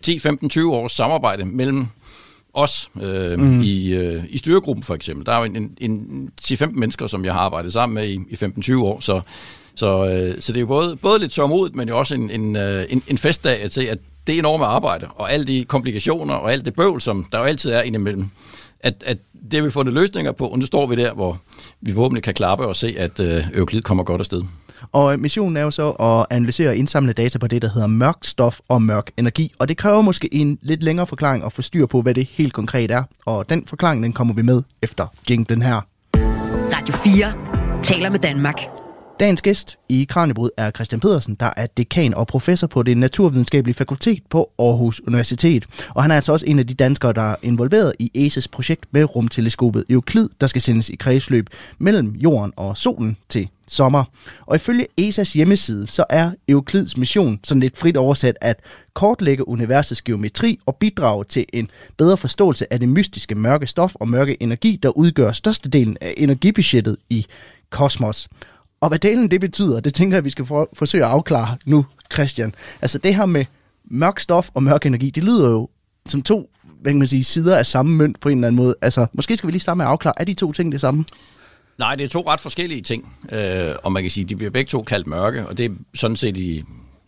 10, 0.02 0.18
15, 0.18 0.48
20 0.48 0.74
års 0.74 0.92
samarbejde 0.92 1.44
mellem 1.44 1.86
os 2.56 2.90
øh, 3.02 3.40
mm. 3.40 3.60
i, 3.60 3.88
øh, 3.88 4.24
i 4.28 4.38
styregruppen 4.38 4.82
for 4.82 4.94
eksempel. 4.94 5.26
Der 5.26 5.32
er 5.32 5.38
jo 5.38 5.44
en, 5.44 5.56
en, 5.56 5.90
en 5.90 6.30
10-15 6.42 6.66
mennesker, 6.66 7.06
som 7.06 7.24
jeg 7.24 7.32
har 7.32 7.40
arbejdet 7.40 7.72
sammen 7.72 7.94
med 7.94 8.08
i, 8.08 8.18
i 8.30 8.34
15-20 8.34 8.76
år, 8.76 9.00
så, 9.00 9.20
så, 9.74 10.08
øh, 10.08 10.42
så 10.42 10.52
det 10.52 10.58
er 10.58 10.60
jo 10.60 10.66
både, 10.66 10.96
både 10.96 11.18
lidt 11.18 11.32
sørmodigt, 11.32 11.76
men 11.76 11.88
jo 11.88 11.98
også 11.98 12.14
en, 12.14 12.30
en, 12.30 12.56
øh, 12.56 12.86
en, 12.88 13.02
en 13.08 13.18
festdag 13.18 13.62
at 13.62 13.72
se, 13.72 13.90
at 13.90 13.98
det 14.26 14.34
er 14.34 14.38
enormt 14.38 14.64
arbejde, 14.64 15.06
og 15.14 15.32
alle 15.32 15.46
de 15.46 15.64
komplikationer 15.64 16.34
og 16.34 16.52
alt 16.52 16.64
det 16.64 16.74
bøvl, 16.74 17.00
som 17.00 17.26
der 17.32 17.38
jo 17.38 17.44
altid 17.44 17.70
er 17.70 17.82
indimellem, 17.82 18.28
at, 18.80 19.04
at 19.06 19.18
det 19.50 19.54
har 19.54 19.62
vi 19.62 19.70
fundet 19.70 19.94
løsninger 19.94 20.32
på, 20.32 20.46
og 20.46 20.58
nu 20.58 20.66
står 20.66 20.86
vi 20.86 20.96
der, 20.96 21.14
hvor 21.14 21.38
vi 21.80 21.92
forhåbentlig 21.92 22.22
kan 22.22 22.34
klappe 22.34 22.66
og 22.66 22.76
se, 22.76 22.94
at 22.98 23.20
øh, 23.20 23.44
Euclid 23.54 23.82
kommer 23.82 24.04
godt 24.04 24.20
afsted. 24.20 24.42
Og 24.92 25.20
missionen 25.20 25.56
er 25.56 25.62
jo 25.62 25.70
så 25.70 25.90
at 25.90 26.26
analysere 26.36 26.68
og 26.68 26.76
indsamle 26.76 27.12
data 27.12 27.38
på 27.38 27.46
det, 27.46 27.62
der 27.62 27.68
hedder 27.68 27.86
mørk 27.86 28.16
stof 28.22 28.60
og 28.68 28.82
mørk 28.82 29.10
energi. 29.16 29.52
Og 29.58 29.68
det 29.68 29.76
kræver 29.76 30.00
måske 30.00 30.34
en 30.34 30.58
lidt 30.62 30.82
længere 30.82 31.06
forklaring 31.06 31.44
at 31.44 31.52
få 31.52 31.62
styr 31.62 31.86
på, 31.86 32.02
hvad 32.02 32.14
det 32.14 32.28
helt 32.30 32.52
konkret 32.52 32.90
er. 32.90 33.02
Og 33.26 33.48
den 33.50 33.66
forklaring, 33.66 34.02
den 34.02 34.12
kommer 34.12 34.34
vi 34.34 34.42
med 34.42 34.62
efter 34.82 35.06
jinglen 35.30 35.62
her. 35.62 35.80
Radio 36.74 36.94
4 36.94 37.82
taler 37.82 38.10
med 38.10 38.18
Danmark. 38.18 38.85
Dagens 39.20 39.42
gæst 39.42 39.78
i 39.88 40.06
Kranjebrud 40.08 40.50
er 40.56 40.70
Christian 40.70 41.00
Pedersen, 41.00 41.34
der 41.34 41.50
er 41.56 41.66
dekan 41.66 42.14
og 42.14 42.26
professor 42.26 42.66
på 42.66 42.82
det 42.82 42.98
naturvidenskabelige 42.98 43.74
fakultet 43.74 44.22
på 44.30 44.50
Aarhus 44.58 45.00
Universitet. 45.00 45.66
Og 45.94 46.02
han 46.02 46.10
er 46.10 46.14
altså 46.14 46.32
også 46.32 46.46
en 46.46 46.58
af 46.58 46.66
de 46.66 46.74
danskere, 46.74 47.12
der 47.12 47.22
er 47.22 47.36
involveret 47.42 47.92
i 47.98 48.10
ESA's 48.26 48.46
projekt 48.52 48.86
med 48.90 49.16
rumteleskopet 49.16 49.84
Euclid, 49.90 50.28
der 50.40 50.46
skal 50.46 50.62
sendes 50.62 50.88
i 50.88 50.96
kredsløb 50.96 51.46
mellem 51.78 52.14
jorden 52.14 52.52
og 52.56 52.76
solen 52.76 53.16
til 53.28 53.48
sommer. 53.68 54.04
Og 54.46 54.56
ifølge 54.56 54.86
ESA's 55.00 55.34
hjemmeside, 55.34 55.88
så 55.88 56.04
er 56.10 56.30
Euklids 56.48 56.96
mission 56.96 57.40
sådan 57.44 57.60
lidt 57.60 57.76
frit 57.76 57.96
oversat 57.96 58.36
at 58.40 58.60
kortlægge 58.94 59.48
universets 59.48 60.02
geometri 60.02 60.58
og 60.66 60.76
bidrage 60.76 61.24
til 61.24 61.44
en 61.52 61.70
bedre 61.96 62.16
forståelse 62.16 62.72
af 62.72 62.80
det 62.80 62.88
mystiske 62.88 63.34
mørke 63.34 63.66
stof 63.66 63.94
og 63.94 64.08
mørke 64.08 64.42
energi, 64.42 64.78
der 64.82 64.88
udgør 64.88 65.32
størstedelen 65.32 65.96
af 66.00 66.14
energibudgettet 66.16 66.96
i 67.10 67.26
kosmos. 67.70 68.28
Og 68.80 68.88
hvad 68.88 68.98
delen 68.98 69.30
det 69.30 69.40
betyder, 69.40 69.80
det 69.80 69.94
tænker 69.94 70.16
jeg, 70.16 70.24
vi 70.24 70.30
skal 70.30 70.44
for, 70.44 70.68
forsøge 70.72 71.04
at 71.04 71.10
afklare 71.10 71.56
nu, 71.64 71.86
Christian. 72.12 72.54
Altså 72.82 72.98
det 72.98 73.14
her 73.14 73.26
med 73.26 73.44
mørk 73.84 74.20
stof 74.20 74.48
og 74.54 74.62
mørk 74.62 74.86
energi, 74.86 75.10
det 75.10 75.24
lyder 75.24 75.50
jo 75.50 75.68
som 76.06 76.22
to 76.22 76.50
hvad 76.80 76.92
kan 76.92 76.98
man 76.98 77.08
sige, 77.08 77.24
sider 77.24 77.56
af 77.56 77.66
samme 77.66 77.96
mønt 77.96 78.20
på 78.20 78.28
en 78.28 78.38
eller 78.38 78.48
anden 78.48 78.56
måde. 78.56 78.74
Altså, 78.82 79.06
måske 79.12 79.36
skal 79.36 79.46
vi 79.46 79.52
lige 79.52 79.60
starte 79.60 79.76
med 79.76 79.84
at 79.84 79.90
afklare, 79.90 80.14
er 80.16 80.24
de 80.24 80.34
to 80.34 80.52
ting 80.52 80.72
det 80.72 80.80
samme? 80.80 81.04
Nej, 81.78 81.94
det 81.94 82.04
er 82.04 82.08
to 82.08 82.24
ret 82.26 82.40
forskellige 82.40 82.80
ting, 82.82 83.16
øh, 83.32 83.74
og 83.84 83.92
man 83.92 84.02
kan 84.02 84.10
sige, 84.10 84.24
de 84.24 84.36
bliver 84.36 84.50
begge 84.50 84.68
to 84.68 84.82
kaldt 84.82 85.06
mørke, 85.06 85.46
og 85.46 85.58
det 85.58 85.64
er 85.64 85.70
sådan 85.94 86.16
set 86.16 86.36
i, 86.36 86.64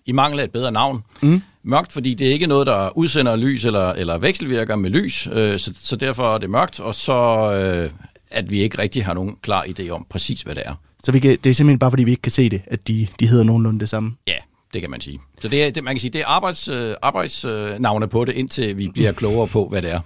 i 0.06 0.12
mangel 0.12 0.40
af 0.40 0.44
et 0.44 0.50
bedre 0.50 0.72
navn. 0.72 1.02
Mm. 1.22 1.42
Mørkt, 1.62 1.92
fordi 1.92 2.14
det 2.14 2.28
er 2.28 2.32
ikke 2.32 2.46
noget, 2.46 2.66
der 2.66 2.98
udsender 2.98 3.36
lys 3.36 3.64
eller, 3.64 3.92
eller 3.92 4.18
vekselvirker 4.18 4.76
med 4.76 4.90
lys, 4.90 5.28
øh, 5.32 5.58
så, 5.58 5.74
så 5.76 5.96
derfor 5.96 6.34
er 6.34 6.38
det 6.38 6.50
mørkt, 6.50 6.80
og 6.80 6.94
så 6.94 7.52
øh, 7.52 7.90
at 8.30 8.50
vi 8.50 8.60
ikke 8.60 8.78
rigtig 8.78 9.04
har 9.04 9.14
nogen 9.14 9.36
klar 9.42 9.64
idé 9.64 9.88
om 9.88 10.06
præcis, 10.10 10.42
hvad 10.42 10.54
det 10.54 10.62
er. 10.66 10.74
Så 11.08 11.12
vi 11.12 11.18
kan, 11.18 11.38
det 11.44 11.50
er 11.50 11.54
simpelthen 11.54 11.78
bare, 11.78 11.90
fordi 11.90 12.04
vi 12.04 12.10
ikke 12.10 12.22
kan 12.22 12.32
se 12.32 12.48
det, 12.48 12.62
at 12.66 12.88
de, 12.88 13.06
de 13.20 13.26
hedder 13.26 13.44
nogenlunde 13.44 13.80
det 13.80 13.88
samme? 13.88 14.16
Ja, 14.26 14.36
det 14.74 14.80
kan 14.80 14.90
man 14.90 15.00
sige. 15.00 15.20
Så 15.40 15.48
det 15.48 15.64
er, 15.64 15.70
det, 15.70 15.84
man 15.84 15.94
kan 15.94 16.00
sige, 16.00 16.10
det 16.10 16.20
er 16.20 16.26
arbejds, 16.26 16.68
øh, 16.68 16.94
arbejdsnavne 17.02 18.04
øh, 18.04 18.10
på 18.10 18.24
det, 18.24 18.32
indtil 18.32 18.78
vi 18.78 18.90
bliver 18.94 19.12
klogere 19.12 19.46
på, 19.46 19.68
hvad 19.68 19.82
det 19.82 19.90
er. 19.90 20.00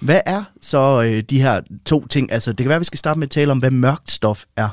Hvad 0.00 0.20
er 0.26 0.44
så 0.60 1.02
øh, 1.02 1.22
de 1.22 1.40
her 1.40 1.60
to 1.86 2.06
ting? 2.06 2.32
Altså, 2.32 2.50
det 2.50 2.58
kan 2.58 2.68
være, 2.68 2.76
at 2.76 2.80
vi 2.80 2.84
skal 2.84 2.98
starte 2.98 3.18
med 3.18 3.26
at 3.26 3.30
tale 3.30 3.52
om, 3.52 3.58
hvad 3.58 3.70
mørkt 3.70 4.10
stof 4.10 4.44
er. 4.56 4.68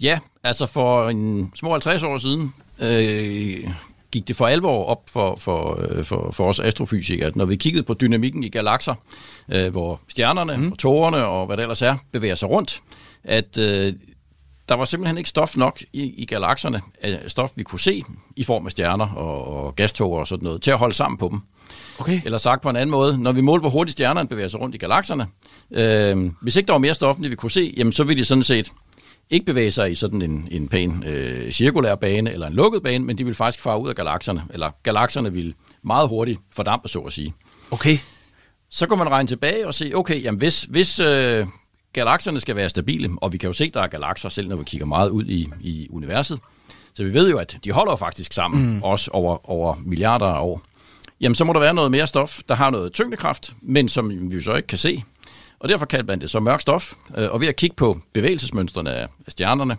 Ja, 0.00 0.18
altså 0.44 0.66
for 0.66 1.08
en 1.08 1.52
små 1.54 1.70
50 1.70 2.02
år 2.02 2.18
siden 2.18 2.54
øh, 2.78 3.70
gik 4.12 4.28
det 4.28 4.36
for 4.36 4.46
alvor 4.46 4.84
op 4.84 5.02
for, 5.10 5.36
for, 5.36 5.80
øh, 5.88 6.04
for, 6.04 6.30
for 6.32 6.48
os 6.48 6.60
astrofysikere, 6.60 7.26
at 7.26 7.36
når 7.36 7.44
vi 7.44 7.56
kiggede 7.56 7.82
på 7.82 7.94
dynamikken 7.94 8.44
i 8.44 8.48
galakser, 8.48 8.94
øh, 9.52 9.72
hvor 9.72 10.00
stjernerne 10.08 10.56
mm. 10.56 10.72
og 10.72 10.78
tårerne 10.78 11.24
og 11.24 11.46
hvad 11.46 11.56
det 11.56 11.62
ellers 11.62 11.82
er, 11.82 11.96
bevæger 12.12 12.34
sig 12.34 12.50
rundt, 12.50 12.82
at 13.24 13.58
øh, 13.58 13.92
der 14.68 14.74
var 14.74 14.84
simpelthen 14.84 15.18
ikke 15.18 15.30
stof 15.30 15.56
nok 15.56 15.82
i, 15.92 16.02
i 16.02 16.24
galakserne, 16.24 16.80
stof 17.26 17.50
vi 17.56 17.62
kunne 17.62 17.80
se 17.80 18.02
i 18.36 18.44
form 18.44 18.66
af 18.66 18.70
stjerner 18.70 19.08
og, 19.08 19.44
og 19.44 19.76
gastoger 19.76 20.20
og 20.20 20.26
sådan 20.26 20.44
noget, 20.44 20.62
til 20.62 20.70
at 20.70 20.78
holde 20.78 20.94
sammen 20.94 21.18
på 21.18 21.28
dem. 21.28 21.40
Okay. 21.98 22.20
Eller 22.24 22.38
sagt 22.38 22.62
på 22.62 22.70
en 22.70 22.76
anden 22.76 22.90
måde, 22.90 23.18
når 23.18 23.32
vi 23.32 23.40
målte, 23.40 23.60
hvor 23.60 23.70
hurtigt 23.70 23.92
stjernerne 23.92 24.28
bevæger 24.28 24.48
sig 24.48 24.60
rundt 24.60 24.74
i 24.74 24.78
galakserne, 24.78 25.26
øh, 25.70 26.30
hvis 26.42 26.56
ikke 26.56 26.66
der 26.66 26.72
var 26.72 26.78
mere 26.78 26.94
stof, 26.94 27.16
end 27.16 27.26
vi 27.26 27.36
kunne 27.36 27.50
se, 27.50 27.74
jamen 27.76 27.92
så 27.92 28.04
ville 28.04 28.20
de 28.20 28.24
sådan 28.24 28.42
set 28.42 28.72
ikke 29.30 29.46
bevæge 29.46 29.70
sig 29.70 29.90
i 29.90 29.94
sådan 29.94 30.22
en, 30.22 30.48
en 30.50 30.68
pæn 30.68 31.04
øh, 31.06 31.52
cirkulær 31.52 31.94
bane 31.94 32.32
eller 32.32 32.46
en 32.46 32.52
lukket 32.52 32.82
bane, 32.82 33.04
men 33.04 33.18
de 33.18 33.24
vil 33.24 33.34
faktisk 33.34 33.62
fare 33.62 33.80
ud 33.80 33.88
af 33.88 33.94
galakserne, 33.94 34.44
eller 34.50 34.70
galakserne 34.82 35.32
vil 35.32 35.54
meget 35.84 36.08
hurtigt 36.08 36.40
fordampe, 36.52 36.88
så 36.88 36.98
at 36.98 37.12
sige. 37.12 37.34
Okay. 37.70 37.98
Så 38.70 38.86
kan 38.86 38.98
man 38.98 39.08
regne 39.08 39.26
tilbage 39.26 39.66
og 39.66 39.74
se, 39.74 39.92
okay, 39.94 40.22
jamen 40.22 40.38
hvis, 40.38 40.62
hvis 40.62 41.00
øh, 41.00 41.46
galakserne 41.94 42.40
skal 42.40 42.56
være 42.56 42.68
stabile, 42.68 43.10
og 43.16 43.32
vi 43.32 43.38
kan 43.38 43.46
jo 43.46 43.52
se, 43.52 43.64
at 43.64 43.74
der 43.74 43.80
er 43.80 43.86
galakser, 43.86 44.28
selv 44.28 44.48
når 44.48 44.56
vi 44.56 44.64
kigger 44.64 44.86
meget 44.86 45.10
ud 45.10 45.24
i, 45.24 45.48
i 45.60 45.88
universet. 45.90 46.40
Så 46.94 47.04
vi 47.04 47.14
ved 47.14 47.30
jo, 47.30 47.38
at 47.38 47.56
de 47.64 47.72
holder 47.72 47.96
faktisk 47.96 48.32
sammen, 48.32 48.74
mm. 48.74 48.82
også 48.82 49.10
over, 49.10 49.50
over 49.50 49.74
milliarder 49.84 50.26
af 50.26 50.42
år. 50.42 50.62
Jamen, 51.20 51.34
så 51.34 51.44
må 51.44 51.52
der 51.52 51.60
være 51.60 51.74
noget 51.74 51.90
mere 51.90 52.06
stof, 52.06 52.40
der 52.48 52.54
har 52.54 52.70
noget 52.70 52.92
tyngdekraft, 52.92 53.54
men 53.62 53.88
som 53.88 54.32
vi 54.32 54.40
så 54.40 54.54
ikke 54.54 54.66
kan 54.66 54.78
se. 54.78 55.02
Og 55.64 55.70
derfor 55.70 55.86
kalder 55.86 56.04
man 56.06 56.20
det 56.20 56.30
så 56.30 56.40
mørk 56.40 56.60
stof. 56.60 56.92
Øh, 57.16 57.30
og 57.30 57.40
ved 57.40 57.48
at 57.48 57.56
kigge 57.56 57.76
på 57.76 58.00
bevægelsesmønstrene 58.12 58.90
af 58.90 59.08
stjernerne, 59.28 59.76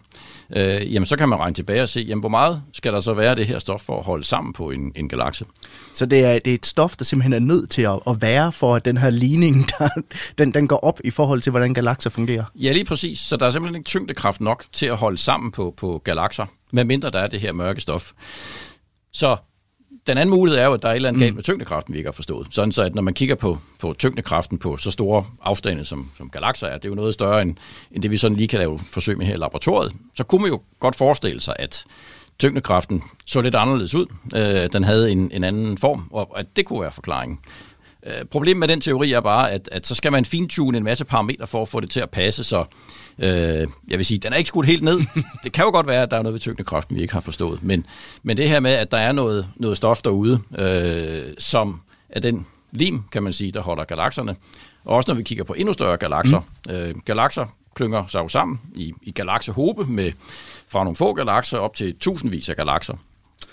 øh, 0.55 0.93
jamen 0.93 1.05
så 1.05 1.17
kan 1.17 1.29
man 1.29 1.39
regne 1.39 1.53
tilbage 1.53 1.81
og 1.81 1.89
se, 1.89 1.99
jamen 1.99 2.19
hvor 2.19 2.29
meget 2.29 2.61
skal 2.73 2.93
der 2.93 2.99
så 2.99 3.13
være 3.13 3.35
det 3.35 3.47
her 3.47 3.59
stof 3.59 3.81
for 3.81 3.99
at 3.99 4.05
holde 4.05 4.23
sammen 4.23 4.53
på 4.53 4.71
en, 4.71 4.91
en 4.95 5.09
galakse. 5.09 5.45
Så 5.93 6.05
det 6.05 6.19
er, 6.19 6.39
det 6.39 6.51
er 6.51 6.55
et 6.55 6.65
stof, 6.65 6.95
der 6.95 7.05
simpelthen 7.05 7.33
er 7.33 7.39
nødt 7.39 7.69
til 7.69 7.81
at, 7.81 7.99
at 8.07 8.21
være 8.21 8.51
for, 8.51 8.75
at 8.75 8.85
den 8.85 8.97
her 8.97 9.09
ligning, 9.09 9.65
der, 9.79 9.89
den, 10.37 10.53
den 10.53 10.67
går 10.67 10.77
op 10.77 10.99
i 11.03 11.11
forhold 11.11 11.41
til, 11.41 11.49
hvordan 11.51 11.73
galakser 11.73 12.09
fungerer? 12.09 12.43
Ja, 12.55 12.71
lige 12.71 12.85
præcis. 12.85 13.19
Så 13.19 13.37
der 13.37 13.45
er 13.45 13.51
simpelthen 13.51 13.75
ikke 13.75 13.87
tyngdekraft 13.87 14.41
nok 14.41 14.65
til 14.73 14.85
at 14.85 14.97
holde 14.97 15.17
sammen 15.17 15.51
på, 15.51 15.73
på 15.77 16.01
galakser, 16.03 16.45
medmindre 16.71 17.09
der 17.09 17.19
er 17.19 17.27
det 17.27 17.41
her 17.41 17.53
mørke 17.53 17.81
stof. 17.81 18.11
Så 19.13 19.37
den 20.07 20.17
anden 20.17 20.35
mulighed 20.35 20.59
er 20.61 20.65
jo, 20.65 20.73
at 20.73 20.81
der 20.81 20.87
er 20.87 20.91
et 20.91 20.95
eller 20.95 21.09
andet 21.09 21.21
galt 21.21 21.33
mm. 21.33 21.35
med 21.35 21.43
tyngdekraften, 21.43 21.93
vi 21.93 21.97
ikke 21.97 22.07
har 22.07 22.11
forstået. 22.11 22.47
Sådan 22.51 22.71
så, 22.71 22.83
at 22.83 22.95
når 22.95 23.01
man 23.01 23.13
kigger 23.13 23.35
på, 23.35 23.57
på 23.79 23.95
tyngdekraften 23.99 24.57
på 24.57 24.77
så 24.77 24.91
store 24.91 25.25
afstande, 25.41 25.85
som, 25.85 26.11
som 26.17 26.29
galakser 26.29 26.67
er, 26.67 26.77
det 26.77 26.85
er 26.85 26.89
jo 26.89 26.95
noget 26.95 27.13
større 27.13 27.41
end, 27.41 27.55
end 27.91 28.03
det, 28.03 28.11
vi 28.11 28.17
sådan 28.17 28.37
lige 28.37 28.47
kan 28.47 28.59
lave 28.59 28.79
forsøg 28.79 29.17
med 29.17 29.25
her 29.25 29.33
i 29.33 29.37
laboratoriet, 29.37 29.93
så 30.15 30.23
kunne 30.23 30.41
man 30.41 30.51
jo 30.51 30.61
godt 30.79 30.95
forestille 30.95 31.41
sig, 31.41 31.55
at 31.59 31.85
tyngdekraften 32.39 33.03
så 33.25 33.41
lidt 33.41 33.55
anderledes 33.55 33.95
ud. 33.95 34.05
Øh, 34.35 34.69
den 34.73 34.83
havde 34.83 35.11
en, 35.11 35.31
en 35.33 35.43
anden 35.43 35.77
form, 35.77 36.07
og 36.11 36.39
at 36.39 36.45
det 36.55 36.65
kunne 36.65 36.81
være 36.81 36.91
forklaringen. 36.91 37.39
Øh, 38.05 38.25
problemet 38.25 38.59
med 38.59 38.67
den 38.67 38.81
teori 38.81 39.11
er 39.11 39.19
bare, 39.19 39.51
at, 39.51 39.69
at 39.71 39.87
så 39.87 39.95
skal 39.95 40.11
man 40.11 40.25
fintune 40.25 40.77
en 40.77 40.83
masse 40.83 41.05
parametre 41.05 41.47
for 41.47 41.61
at 41.61 41.67
få 41.67 41.79
det 41.79 41.89
til 41.89 41.99
at 41.99 42.09
passe, 42.09 42.43
så 42.43 42.65
øh, 43.19 43.67
jeg 43.87 43.97
vil 43.97 44.05
sige, 44.05 44.17
den 44.17 44.33
er 44.33 44.37
ikke 44.37 44.47
skudt 44.47 44.65
helt 44.65 44.83
ned. 44.83 44.99
Det 45.43 45.51
kan 45.51 45.65
jo 45.65 45.71
godt 45.71 45.87
være, 45.87 46.03
at 46.03 46.11
der 46.11 46.17
er 46.17 46.21
noget 46.21 46.33
ved 46.33 46.39
tyngdekraften, 46.39 46.95
vi 46.95 47.01
ikke 47.01 47.13
har 47.13 47.21
forstået, 47.21 47.63
men, 47.63 47.85
men 48.23 48.37
det 48.37 48.49
her 48.49 48.59
med, 48.59 48.71
at 48.71 48.91
der 48.91 48.97
er 48.97 49.11
noget, 49.11 49.47
noget 49.55 49.77
stof 49.77 50.01
derude, 50.01 50.39
øh, 50.57 51.33
som 51.37 51.81
er 52.09 52.19
den 52.19 52.47
lim, 52.71 53.01
kan 53.11 53.23
man 53.23 53.33
sige, 53.33 53.51
der 53.51 53.61
holder 53.61 53.83
galakserne, 53.83 54.35
og 54.85 54.95
også 54.95 55.11
når 55.11 55.15
vi 55.15 55.23
kigger 55.23 55.43
på 55.43 55.53
endnu 55.53 55.73
større 55.73 55.97
galakser. 55.97 56.39
Mm. 56.39 56.73
Øh, 56.73 56.95
galakser 57.05 57.45
klynger 57.75 58.07
sig 58.07 58.19
jo 58.19 58.27
sammen 58.27 58.59
i, 58.75 58.93
i 59.01 59.11
galaksehobe 59.11 59.85
med 59.85 60.11
fra 60.67 60.83
nogle 60.83 60.95
få 60.95 61.13
galakser 61.13 61.57
op 61.57 61.75
til 61.75 61.95
tusindvis 61.99 62.49
af 62.49 62.55
galakser. 62.55 62.95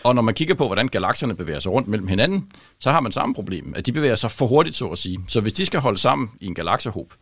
Og 0.04 0.14
når 0.14 0.22
man 0.22 0.34
kigger 0.34 0.54
på, 0.54 0.66
hvordan 0.66 0.88
galakserne 0.88 1.34
bevæger 1.34 1.58
sig 1.58 1.72
rundt 1.72 1.88
mellem 1.88 2.08
hinanden, 2.08 2.46
så 2.80 2.90
har 2.90 3.00
man 3.00 3.12
samme 3.12 3.34
problem, 3.34 3.72
at 3.76 3.86
de 3.86 3.92
bevæger 3.92 4.14
sig 4.14 4.30
for 4.30 4.46
hurtigt, 4.46 4.76
så 4.76 4.86
at 4.86 4.98
sige. 4.98 5.18
Så 5.28 5.40
hvis 5.40 5.52
de 5.52 5.66
skal 5.66 5.80
holde 5.80 5.98
sammen 5.98 6.30
i 6.40 6.46
en 6.46 6.54
galaksehob, 6.54 7.12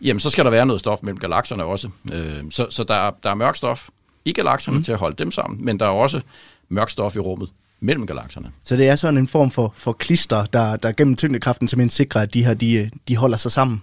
jamen 0.00 0.20
så 0.20 0.30
skal 0.30 0.44
der 0.44 0.50
være 0.50 0.66
noget 0.66 0.80
stof 0.80 0.98
mellem 1.02 1.18
galakserne 1.18 1.64
også. 1.64 1.88
Øh, 2.12 2.44
så 2.50 2.66
så 2.70 2.84
der, 2.84 2.94
er, 2.94 3.10
der 3.22 3.30
er 3.30 3.34
mørk 3.34 3.56
stof 3.56 3.88
i 4.24 4.32
galakserne 4.32 4.76
mm. 4.76 4.82
til 4.82 4.92
at 4.92 4.98
holde 4.98 5.16
dem 5.16 5.30
sammen, 5.30 5.64
men 5.64 5.80
der 5.80 5.86
er 5.86 5.90
også 5.90 6.20
mørk 6.68 6.90
stof 6.90 7.16
i 7.16 7.18
rummet 7.18 7.50
mellem 7.80 8.06
galakserne. 8.06 8.52
Så 8.64 8.76
det 8.76 8.88
er 8.88 8.96
sådan 8.96 9.18
en 9.18 9.28
form 9.28 9.50
for, 9.50 9.72
for 9.76 9.92
klister, 9.92 10.44
der, 10.44 10.76
der 10.76 10.92
gennem 10.92 11.16
tyngdekraften 11.16 11.68
simpelthen 11.68 11.90
sikrer, 11.90 12.20
at 12.20 12.34
de 12.34 12.44
her 12.44 12.54
de, 12.54 12.90
de 13.08 13.16
holder 13.16 13.36
sig 13.36 13.52
sammen? 13.52 13.82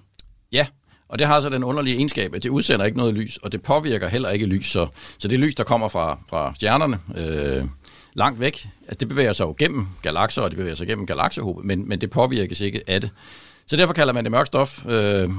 Ja, 0.51 0.65
og 1.11 1.19
det 1.19 1.27
har 1.27 1.39
så 1.39 1.49
den 1.49 1.63
underlige 1.63 1.95
egenskab, 1.95 2.35
at 2.35 2.43
det 2.43 2.49
udsender 2.49 2.85
ikke 2.85 2.97
noget 2.97 3.13
lys, 3.13 3.37
og 3.37 3.51
det 3.51 3.61
påvirker 3.61 4.07
heller 4.07 4.29
ikke 4.29 4.45
lys. 4.45 4.67
Så, 4.67 4.87
så 5.17 5.27
det 5.27 5.39
lys, 5.39 5.55
der 5.55 5.63
kommer 5.63 5.87
fra, 5.87 6.19
fra 6.29 6.53
stjernerne, 6.55 6.99
øh, 7.15 7.65
langt 8.13 8.39
væk. 8.39 8.67
Altså, 8.82 8.97
det 9.00 9.10
bevæger 9.10 9.34
sig 9.34 9.45
jo 9.45 9.56
gennem 9.58 9.88
galakser, 10.02 10.41
og 10.41 10.52
det 10.52 10.58
bevæger 10.58 10.76
sig 10.76 10.88
gennem 10.88 11.06
galaksehobe, 11.06 11.67
men, 11.67 11.89
men 11.89 12.02
det 12.02 12.10
påvirkes 12.10 12.62
ikke 12.62 12.82
af 12.88 13.02
det. 13.02 13.10
Så 13.67 13.76
derfor 13.76 13.93
kalder 13.93 14.13
man 14.13 14.24
det 14.24 14.32
mørk 14.32 14.47
stof. 14.47 14.86
Øh, 14.86 15.30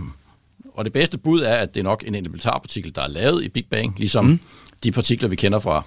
og 0.75 0.85
det 0.85 0.93
bedste 0.93 1.19
bud 1.19 1.43
er, 1.43 1.55
at 1.55 1.75
det 1.75 1.81
er 1.81 1.85
nok 1.85 2.05
en 2.07 2.15
elementarpartikel, 2.15 2.95
der 2.95 3.03
er 3.03 3.09
lavet 3.09 3.45
i 3.45 3.49
Big 3.49 3.67
Bang, 3.71 3.99
ligesom 3.99 4.25
mm. 4.25 4.41
de 4.85 4.93
partikler, 4.93 5.29
vi 5.29 5.37
kender 5.37 5.59
fra 5.59 5.85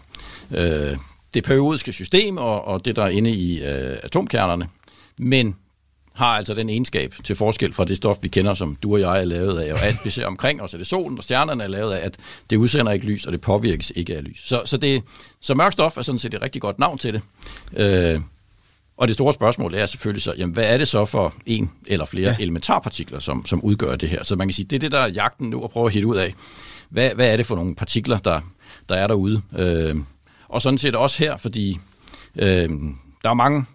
øh, 0.51 0.97
det 1.33 1.43
periodiske 1.43 1.91
system 1.91 2.37
og, 2.37 2.65
og 2.65 2.85
det, 2.85 2.95
der 2.95 3.03
er 3.03 3.09
inde 3.09 3.31
i 3.31 3.63
øh, 3.63 3.97
atomkernerne. 4.03 4.67
Men 5.19 5.55
har 6.15 6.25
altså 6.25 6.53
den 6.53 6.69
egenskab 6.69 7.13
til 7.23 7.35
forskel 7.35 7.73
fra 7.73 7.85
det 7.85 7.97
stof, 7.97 8.17
vi 8.21 8.27
kender, 8.27 8.53
som 8.53 8.75
du 8.75 8.93
og 8.93 8.99
jeg 8.99 9.21
er 9.21 9.25
lavet 9.25 9.59
af, 9.59 9.73
og 9.73 9.81
alt 9.81 9.97
vi 10.03 10.09
ser 10.09 10.25
omkring 10.25 10.61
os, 10.61 10.73
er 10.73 10.77
det 10.77 10.87
solen 10.87 11.17
og 11.17 11.23
stjernerne 11.23 11.63
er 11.63 11.67
lavet 11.67 11.93
af, 11.93 12.05
at 12.05 12.17
det 12.49 12.57
udsender 12.57 12.91
ikke 12.91 13.05
lys, 13.05 13.25
og 13.25 13.31
det 13.31 13.41
påvirkes 13.41 13.91
ikke 13.95 14.15
af 14.15 14.23
lys. 14.23 14.47
Så, 14.47 14.61
så, 14.65 14.77
det, 14.77 15.03
så 15.41 15.53
mørk 15.53 15.73
stof 15.73 15.97
er 15.97 16.01
sådan 16.01 16.19
set 16.19 16.33
et 16.33 16.41
rigtig 16.41 16.61
godt 16.61 16.79
navn 16.79 16.97
til 16.97 17.13
det. 17.13 17.21
Øh, 17.75 18.21
og 18.97 19.07
det 19.07 19.15
store 19.15 19.33
spørgsmål 19.33 19.73
er 19.73 19.85
selvfølgelig 19.85 20.21
så, 20.21 20.33
jamen, 20.37 20.53
hvad 20.53 20.65
er 20.65 20.77
det 20.77 20.87
så 20.87 21.05
for 21.05 21.33
en 21.45 21.71
eller 21.87 22.05
flere 22.05 22.29
ja. 22.29 22.35
elementarpartikler, 22.39 23.19
som, 23.19 23.45
som 23.45 23.61
udgør 23.61 23.95
det 23.95 24.09
her? 24.09 24.23
Så 24.23 24.35
man 24.35 24.47
kan 24.47 24.53
sige, 24.53 24.65
det 24.65 24.75
er 24.75 24.79
det, 24.79 24.91
der 24.91 24.99
er 24.99 25.07
jagten 25.07 25.49
nu 25.49 25.63
at 25.63 25.69
prøve 25.69 25.85
at 25.85 25.93
hitte 25.93 26.07
ud 26.07 26.15
af. 26.15 26.33
Hvad, 26.89 27.09
hvad 27.15 27.31
er 27.31 27.37
det 27.37 27.45
for 27.45 27.55
nogle 27.55 27.75
partikler, 27.75 28.17
der, 28.17 28.41
der 28.89 28.95
er 28.95 29.07
derude? 29.07 29.41
Øh, 29.57 29.95
og 30.47 30.61
sådan 30.61 30.77
set 30.77 30.95
også 30.95 31.23
her, 31.23 31.37
fordi 31.37 31.79
øh, 32.35 32.69
der 33.23 33.29
er 33.29 33.33
mange 33.33 33.65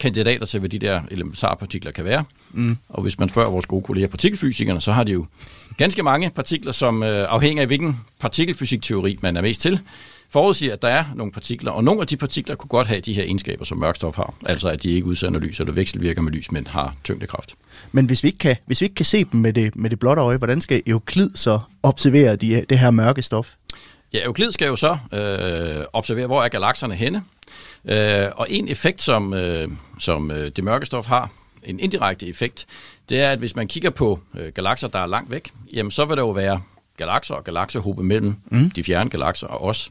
kandidater 0.00 0.46
til, 0.46 0.60
hvad 0.60 0.68
de 0.68 0.78
der 0.78 1.00
elementarpartikler 1.10 1.92
kan 1.92 2.04
være. 2.04 2.24
Mm. 2.50 2.76
Og 2.88 3.02
hvis 3.02 3.18
man 3.18 3.28
spørger 3.28 3.50
vores 3.50 3.66
gode 3.66 3.82
kolleger 3.82 4.08
partikelfysikerne, 4.08 4.80
så 4.80 4.92
har 4.92 5.04
de 5.04 5.12
jo 5.12 5.26
ganske 5.76 6.02
mange 6.02 6.30
partikler, 6.30 6.72
som 6.72 7.02
øh, 7.02 7.26
afhænger 7.28 7.60
af, 7.60 7.66
hvilken 7.66 8.00
partikelfysikteori 8.20 9.18
man 9.22 9.36
er 9.36 9.42
mest 9.42 9.60
til, 9.60 9.80
forudsiger, 10.30 10.72
at 10.72 10.82
der 10.82 10.88
er 10.88 11.04
nogle 11.14 11.32
partikler, 11.32 11.70
og 11.70 11.84
nogle 11.84 12.00
af 12.00 12.06
de 12.06 12.16
partikler 12.16 12.56
kunne 12.56 12.68
godt 12.68 12.86
have 12.86 13.00
de 13.00 13.12
her 13.12 13.22
egenskaber, 13.22 13.64
som 13.64 13.78
mørkstof 13.78 14.16
har. 14.16 14.34
Altså 14.46 14.68
at 14.68 14.82
de 14.82 14.90
ikke 14.90 15.06
udsender 15.06 15.40
lys, 15.40 15.60
eller 15.60 15.72
vekselvirker 15.72 16.22
med 16.22 16.32
lys, 16.32 16.52
men 16.52 16.66
har 16.66 16.94
tyngdekraft. 17.04 17.54
Men 17.92 18.06
hvis 18.06 18.22
vi 18.22 18.28
ikke 18.28 18.38
kan, 18.38 18.56
hvis 18.66 18.80
vi 18.80 18.84
ikke 18.84 18.94
kan 18.94 19.06
se 19.06 19.24
dem 19.24 19.40
med 19.40 19.52
det, 19.52 19.76
med 19.76 19.90
det 19.90 19.98
blotte 19.98 20.22
øje, 20.22 20.36
hvordan 20.36 20.60
skal 20.60 20.82
Euklid 20.86 21.30
så 21.34 21.60
observere 21.82 22.36
de, 22.36 22.64
det 22.70 22.78
her 22.78 22.90
mørke 22.90 23.22
stof? 23.22 23.54
Ja, 24.14 24.24
Euklid 24.24 24.52
skal 24.52 24.66
jo 24.66 24.76
så 24.76 24.98
øh, 25.12 25.84
observere, 25.92 26.26
hvor 26.26 26.42
er 26.42 26.48
galakserne 26.48 26.94
henne, 26.94 27.22
Øh, 27.84 28.28
og 28.36 28.46
en 28.50 28.68
effekt, 28.68 29.02
som, 29.02 29.34
øh, 29.34 29.68
som 29.98 30.30
øh, 30.30 30.50
det 30.56 30.64
mørke 30.64 30.86
stof 30.86 31.06
har, 31.06 31.30
en 31.62 31.80
indirekte 31.80 32.28
effekt, 32.28 32.66
det 33.08 33.20
er, 33.20 33.30
at 33.30 33.38
hvis 33.38 33.56
man 33.56 33.68
kigger 33.68 33.90
på 33.90 34.20
øh, 34.38 34.52
galakser, 34.52 34.88
der 34.88 34.98
er 34.98 35.06
langt 35.06 35.30
væk, 35.30 35.50
jamen 35.72 35.90
så 35.90 36.04
vil 36.04 36.16
der 36.16 36.22
jo 36.22 36.30
være 36.30 36.62
galakser 36.96 37.34
og 37.34 37.44
galaksehobe 37.44 38.02
mellem 38.02 38.36
mm. 38.50 38.70
de 38.70 38.84
fjerne 38.84 39.10
galakser 39.10 39.46
og 39.46 39.64
os. 39.64 39.90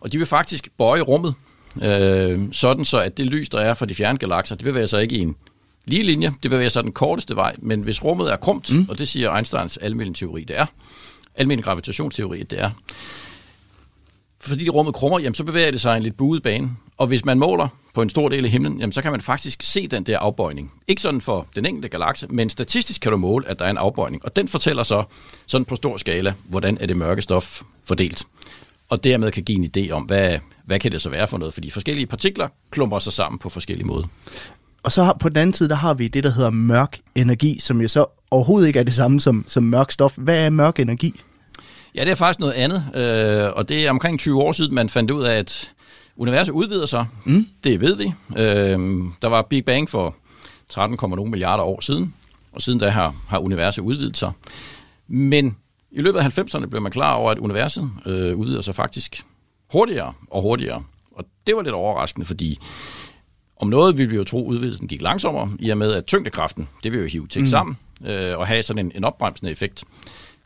Og 0.00 0.12
de 0.12 0.18
vil 0.18 0.26
faktisk 0.26 0.68
bøje 0.78 1.00
rummet, 1.00 1.34
øh, 1.82 2.40
sådan 2.52 2.84
så 2.84 2.98
at 2.98 3.16
det 3.16 3.26
lys, 3.26 3.48
der 3.48 3.60
er 3.60 3.74
fra 3.74 3.86
de 3.86 3.94
fjerne 3.94 4.18
galakser, 4.18 4.54
det 4.54 4.64
bevæger 4.64 4.86
sig 4.86 5.02
ikke 5.02 5.16
i 5.16 5.20
en 5.20 5.36
lige 5.84 6.02
linje, 6.02 6.32
det 6.42 6.50
bevæger 6.50 6.68
sig 6.68 6.84
den 6.84 6.92
korteste 6.92 7.36
vej, 7.36 7.54
men 7.58 7.82
hvis 7.82 8.04
rummet 8.04 8.32
er 8.32 8.36
krumt, 8.36 8.72
mm. 8.72 8.86
og 8.88 8.98
det 8.98 9.08
siger 9.08 9.34
Einsteins 9.34 9.76
almindelige 9.76 10.26
teori, 10.26 10.44
det 10.44 10.58
er, 10.58 10.66
almindelig 11.34 11.64
gravitationsteori, 11.64 12.42
det 12.42 12.60
er, 12.60 12.70
fordi 14.40 14.68
rummet 14.68 14.94
krummer, 14.94 15.18
jamen, 15.18 15.34
så 15.34 15.44
bevæger 15.44 15.70
det 15.70 15.80
sig 15.80 15.96
en 15.96 16.02
lidt 16.02 16.16
buet 16.16 16.42
bane. 16.42 16.70
Og 16.96 17.06
hvis 17.06 17.24
man 17.24 17.38
måler 17.38 17.68
på 17.94 18.02
en 18.02 18.10
stor 18.10 18.28
del 18.28 18.44
af 18.44 18.50
himlen, 18.50 18.80
jamen, 18.80 18.92
så 18.92 19.02
kan 19.02 19.10
man 19.10 19.20
faktisk 19.20 19.62
se 19.62 19.86
den 19.86 20.04
der 20.04 20.18
afbøjning. 20.18 20.72
Ikke 20.88 21.02
sådan 21.02 21.20
for 21.20 21.46
den 21.54 21.66
enkelte 21.66 21.88
galakse, 21.88 22.26
men 22.30 22.50
statistisk 22.50 23.00
kan 23.00 23.12
du 23.12 23.18
måle, 23.18 23.48
at 23.48 23.58
der 23.58 23.64
er 23.64 23.70
en 23.70 23.76
afbøjning. 23.76 24.24
Og 24.24 24.36
den 24.36 24.48
fortæller 24.48 24.82
så 24.82 25.04
sådan 25.46 25.64
på 25.64 25.76
stor 25.76 25.96
skala, 25.96 26.34
hvordan 26.44 26.78
er 26.80 26.86
det 26.86 26.96
mørke 26.96 27.22
stof 27.22 27.62
fordelt. 27.84 28.26
Og 28.88 29.04
dermed 29.04 29.30
kan 29.30 29.42
give 29.42 29.58
en 29.58 29.70
idé 29.76 29.90
om, 29.90 30.02
hvad, 30.02 30.38
hvad 30.64 30.80
kan 30.80 30.92
det 30.92 31.00
så 31.00 31.10
være 31.10 31.26
for 31.26 31.38
noget? 31.38 31.54
Fordi 31.54 31.70
forskellige 31.70 32.06
partikler 32.06 32.48
klumper 32.70 32.98
sig 32.98 33.12
sammen 33.12 33.38
på 33.38 33.48
forskellige 33.48 33.86
måder. 33.86 34.06
Og 34.82 34.92
så 34.92 35.02
har, 35.02 35.16
på 35.20 35.28
den 35.28 35.36
anden 35.36 35.54
side, 35.54 35.68
der 35.68 35.74
har 35.74 35.94
vi 35.94 36.08
det, 36.08 36.24
der 36.24 36.30
hedder 36.30 36.50
mørk 36.50 37.00
energi, 37.14 37.58
som 37.58 37.80
jo 37.80 37.88
så 37.88 38.06
overhovedet 38.30 38.66
ikke 38.66 38.78
er 38.78 38.84
det 38.84 38.94
samme 38.94 39.20
som, 39.20 39.44
som 39.46 39.62
mørk 39.62 39.90
stof. 39.90 40.12
Hvad 40.16 40.44
er 40.44 40.50
mørk 40.50 40.78
energi? 40.78 41.20
Ja, 41.94 42.04
det 42.04 42.10
er 42.10 42.14
faktisk 42.14 42.40
noget 42.40 42.52
andet, 42.52 42.84
øh, 42.94 43.52
og 43.56 43.68
det 43.68 43.86
er 43.86 43.90
omkring 43.90 44.18
20 44.18 44.42
år 44.42 44.52
siden, 44.52 44.74
man 44.74 44.88
fandt 44.88 45.10
ud 45.10 45.24
af, 45.24 45.38
at 45.38 45.72
universet 46.16 46.52
udvider 46.52 46.86
sig. 46.86 47.06
Mm. 47.24 47.46
Det 47.64 47.80
ved 47.80 47.96
vi. 47.96 48.12
Øh, 48.36 48.78
der 49.22 49.26
var 49.26 49.42
Big 49.42 49.64
Bang 49.64 49.90
for 49.90 50.16
13,0 50.72 51.24
milliarder 51.24 51.64
år 51.64 51.80
siden, 51.80 52.14
og 52.52 52.62
siden 52.62 52.78
da 52.78 52.88
har, 52.88 53.14
har 53.28 53.38
universet 53.38 53.82
udvidet 53.82 54.16
sig. 54.16 54.32
Men 55.08 55.56
i 55.90 56.00
løbet 56.00 56.18
af 56.18 56.38
90'erne 56.38 56.66
blev 56.66 56.82
man 56.82 56.92
klar 56.92 57.14
over, 57.14 57.30
at 57.30 57.38
universet 57.38 57.90
øh, 58.06 58.36
udvider 58.36 58.60
sig 58.60 58.74
faktisk 58.74 59.24
hurtigere 59.72 60.12
og 60.30 60.42
hurtigere. 60.42 60.82
Og 61.12 61.24
det 61.46 61.56
var 61.56 61.62
lidt 61.62 61.74
overraskende, 61.74 62.26
fordi 62.26 62.58
om 63.56 63.68
noget 63.68 63.98
ville 63.98 64.10
vi 64.10 64.16
jo 64.16 64.24
tro, 64.24 64.44
at 64.44 64.48
udvidelsen 64.48 64.88
gik 64.88 65.02
langsommere, 65.02 65.50
i 65.58 65.70
og 65.70 65.78
med 65.78 65.92
at 65.92 66.06
tyngdekraften, 66.06 66.68
det 66.82 66.92
vil 66.92 67.00
jo 67.00 67.06
hive 67.06 67.26
ting 67.26 67.42
mm. 67.42 67.46
sammen 67.46 67.78
øh, 68.06 68.38
og 68.38 68.46
have 68.46 68.62
sådan 68.62 68.86
en, 68.86 68.92
en 68.94 69.04
opbremsende 69.04 69.52
effekt. 69.52 69.84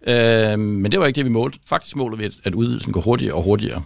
Øh, 0.06 0.58
men 0.58 0.92
det 0.92 1.00
var 1.00 1.06
ikke 1.06 1.16
det, 1.16 1.24
vi 1.24 1.30
målte. 1.30 1.58
Faktisk 1.66 1.96
måler 1.96 2.16
vi, 2.16 2.30
at 2.44 2.54
udvidelsen 2.54 2.92
går 2.92 3.00
hurtigere 3.00 3.34
og 3.34 3.42
hurtigere. 3.42 3.82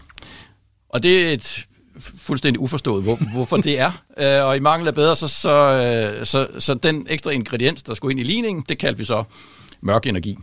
Og 0.88 1.02
det 1.02 1.28
er 1.28 1.32
et 1.32 1.66
fuldstændig 1.98 2.60
uforstået, 2.60 3.02
hvor, 3.02 3.18
hvorfor 3.32 3.56
det 3.56 3.80
er. 3.80 3.92
Øh, 4.18 4.44
og 4.44 4.56
i 4.56 4.60
mangel 4.60 4.88
af 4.88 4.94
bedre, 4.94 5.16
så, 5.16 5.28
så, 5.28 5.50
øh, 5.50 6.26
så, 6.26 6.48
så 6.58 6.74
den 6.74 7.06
ekstra 7.10 7.30
ingrediens, 7.30 7.82
der 7.82 7.94
skulle 7.94 8.12
ind 8.12 8.20
i 8.20 8.22
ligningen, 8.22 8.64
det 8.68 8.78
kaldte 8.78 8.98
vi 8.98 9.04
så 9.04 9.24
mørk 9.80 10.06
energi. 10.06 10.38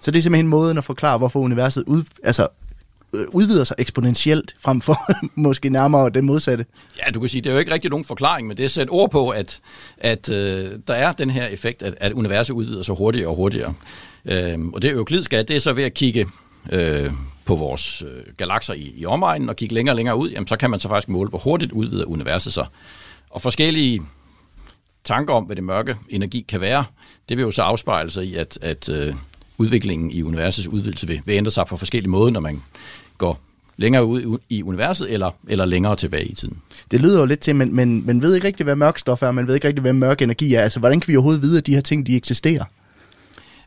Så 0.00 0.10
det 0.10 0.18
er 0.18 0.22
simpelthen 0.22 0.48
måden 0.48 0.78
at 0.78 0.84
forklare, 0.84 1.18
hvorfor 1.18 1.40
universet 1.40 1.84
ud, 1.86 2.04
altså 2.24 2.48
øh, 3.14 3.26
udvider 3.32 3.64
sig 3.64 3.76
eksponentielt 3.78 4.54
frem 4.62 4.80
for 4.80 4.98
måske 5.40 5.68
nærmere 5.68 6.10
det 6.10 6.24
modsatte. 6.24 6.66
Ja, 7.06 7.10
du 7.10 7.20
kan 7.20 7.28
sige, 7.28 7.42
det 7.42 7.50
er 7.50 7.54
jo 7.54 7.58
ikke 7.58 7.72
rigtig 7.72 7.90
nogen 7.90 8.04
forklaring, 8.04 8.48
men 8.48 8.56
det 8.56 8.64
er 8.64 8.68
sæt 8.68 8.88
ord 8.90 9.10
på, 9.10 9.28
at, 9.28 9.60
at 9.98 10.30
øh, 10.30 10.78
der 10.86 10.94
er 10.94 11.12
den 11.12 11.30
her 11.30 11.46
effekt, 11.46 11.82
at, 11.82 11.94
at 12.00 12.12
universet 12.12 12.54
udvider 12.54 12.82
sig 12.82 12.94
hurtigere 12.94 13.28
og 13.28 13.36
hurtigere. 13.36 13.74
Øh, 14.24 14.58
og 14.72 14.82
det 14.82 14.92
øvklidske, 14.92 15.42
det 15.42 15.50
er 15.56 15.60
så 15.60 15.72
ved 15.72 15.84
at 15.84 15.94
kigge 15.94 16.26
øh, 16.72 17.12
på 17.44 17.56
vores 17.56 18.02
øh, 18.02 18.22
galakser 18.36 18.74
i, 18.74 18.92
i 18.96 19.06
omegnen 19.06 19.48
og 19.48 19.56
kigge 19.56 19.74
længere 19.74 19.92
og 19.92 19.96
længere 19.96 20.16
ud, 20.16 20.30
jamen, 20.30 20.46
så 20.46 20.56
kan 20.56 20.70
man 20.70 20.80
så 20.80 20.88
faktisk 20.88 21.08
måle, 21.08 21.28
hvor 21.28 21.38
hurtigt 21.38 21.72
udvider 21.72 22.04
universet 22.04 22.52
sig. 22.52 22.66
Og 23.30 23.42
forskellige 23.42 24.02
tanker 25.04 25.34
om, 25.34 25.44
hvad 25.44 25.56
det 25.56 25.64
mørke 25.64 25.96
energi 26.08 26.44
kan 26.48 26.60
være, 26.60 26.84
det 27.28 27.36
vil 27.36 27.42
jo 27.42 27.50
så 27.50 27.62
afspejle 27.62 28.10
sig 28.10 28.24
i, 28.24 28.34
at, 28.34 28.58
at 28.62 28.88
øh, 28.88 29.14
udviklingen 29.58 30.10
i 30.10 30.22
universets 30.22 30.68
udvidelse 30.68 31.06
vil, 31.06 31.20
vil 31.24 31.34
ændre 31.34 31.50
sig 31.50 31.66
på 31.66 31.76
forskellige 31.76 32.10
måder, 32.10 32.30
når 32.32 32.40
man 32.40 32.62
går 33.18 33.40
længere 33.76 34.04
ud 34.04 34.38
i 34.48 34.62
universet 34.62 35.12
eller, 35.12 35.30
eller 35.48 35.64
længere 35.64 35.96
tilbage 35.96 36.24
i 36.24 36.34
tiden. 36.34 36.58
Det 36.90 37.00
lyder 37.00 37.20
jo 37.20 37.26
lidt 37.26 37.40
til, 37.40 37.56
men 37.56 37.74
men 37.74 38.06
man 38.06 38.22
ved 38.22 38.34
ikke 38.34 38.46
rigtig, 38.46 38.64
hvad 38.64 38.76
mørk 38.76 38.98
stof 38.98 39.22
er, 39.22 39.30
man 39.30 39.46
ved 39.46 39.54
ikke 39.54 39.68
rigtig, 39.68 39.82
hvad 39.82 39.92
mørk 39.92 40.22
energi 40.22 40.54
er. 40.54 40.60
Altså, 40.60 40.78
hvordan 40.78 41.00
kan 41.00 41.08
vi 41.08 41.16
overhovedet 41.16 41.42
vide, 41.42 41.58
at 41.58 41.66
de 41.66 41.74
her 41.74 41.80
ting, 41.80 42.06
de 42.06 42.16
eksisterer? 42.16 42.64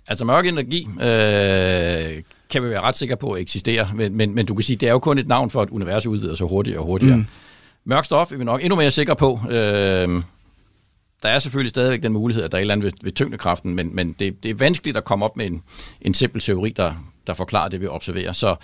Altså 0.08 0.26
mørk 0.26 0.46
energi 0.46 0.88
øh, 1.02 2.24
kan 2.50 2.64
vi 2.64 2.70
være 2.70 2.82
ret 2.82 2.98
sikre 2.98 3.18
på 3.18 3.32
at 3.32 3.42
eksistere, 3.42 3.90
men, 3.96 4.16
men, 4.16 4.36
men 4.36 4.46
du 4.46 4.54
kan 4.54 4.64
sige, 4.64 4.78
det 4.78 4.88
er 4.88 4.92
jo 4.92 5.00
kun 5.00 5.18
et 5.18 5.28
navn 5.28 5.50
for, 5.50 5.62
at 5.62 5.70
universet 5.70 6.10
udvider 6.10 6.36
sig 6.36 6.48
hurtigere 6.48 6.80
og 6.80 6.86
hurtigere. 6.86 7.18
Mm. 7.18 7.26
Mørk 7.86 8.06
stof 8.06 8.32
er 8.32 8.38
vi 8.38 8.44
nok 8.44 8.64
endnu 8.64 8.76
mere 8.76 8.92
sikre 8.92 9.16
på. 9.16 9.40
Øh, 9.50 10.24
der 11.24 11.30
er 11.30 11.40
selvfølgelig 11.40 11.70
stadigvæk 11.70 12.04
den 12.04 12.14
mulighed, 12.14 12.44
at 12.44 12.52
der 12.52 12.58
er 12.58 12.60
et 12.60 12.62
eller 12.62 12.74
andet 12.74 12.86
ved, 12.86 12.92
ved 13.02 13.12
tyngdekraften, 13.12 13.76
men, 13.76 13.96
men 13.96 14.16
det, 14.20 14.44
det 14.44 14.52
er 14.52 14.56
vanskeligt 14.56 14.98
at 14.98 15.04
komme 15.04 15.26
op 15.26 15.38
med 15.38 15.46
en, 15.46 15.64
en 16.02 16.14
simpel 16.14 16.42
teori, 16.42 16.70
der, 16.70 16.94
der 17.28 17.34
forklarer 17.34 17.70
det, 17.70 17.82
vi 17.82 17.88
observerer. 17.88 18.32
Så 18.32 18.56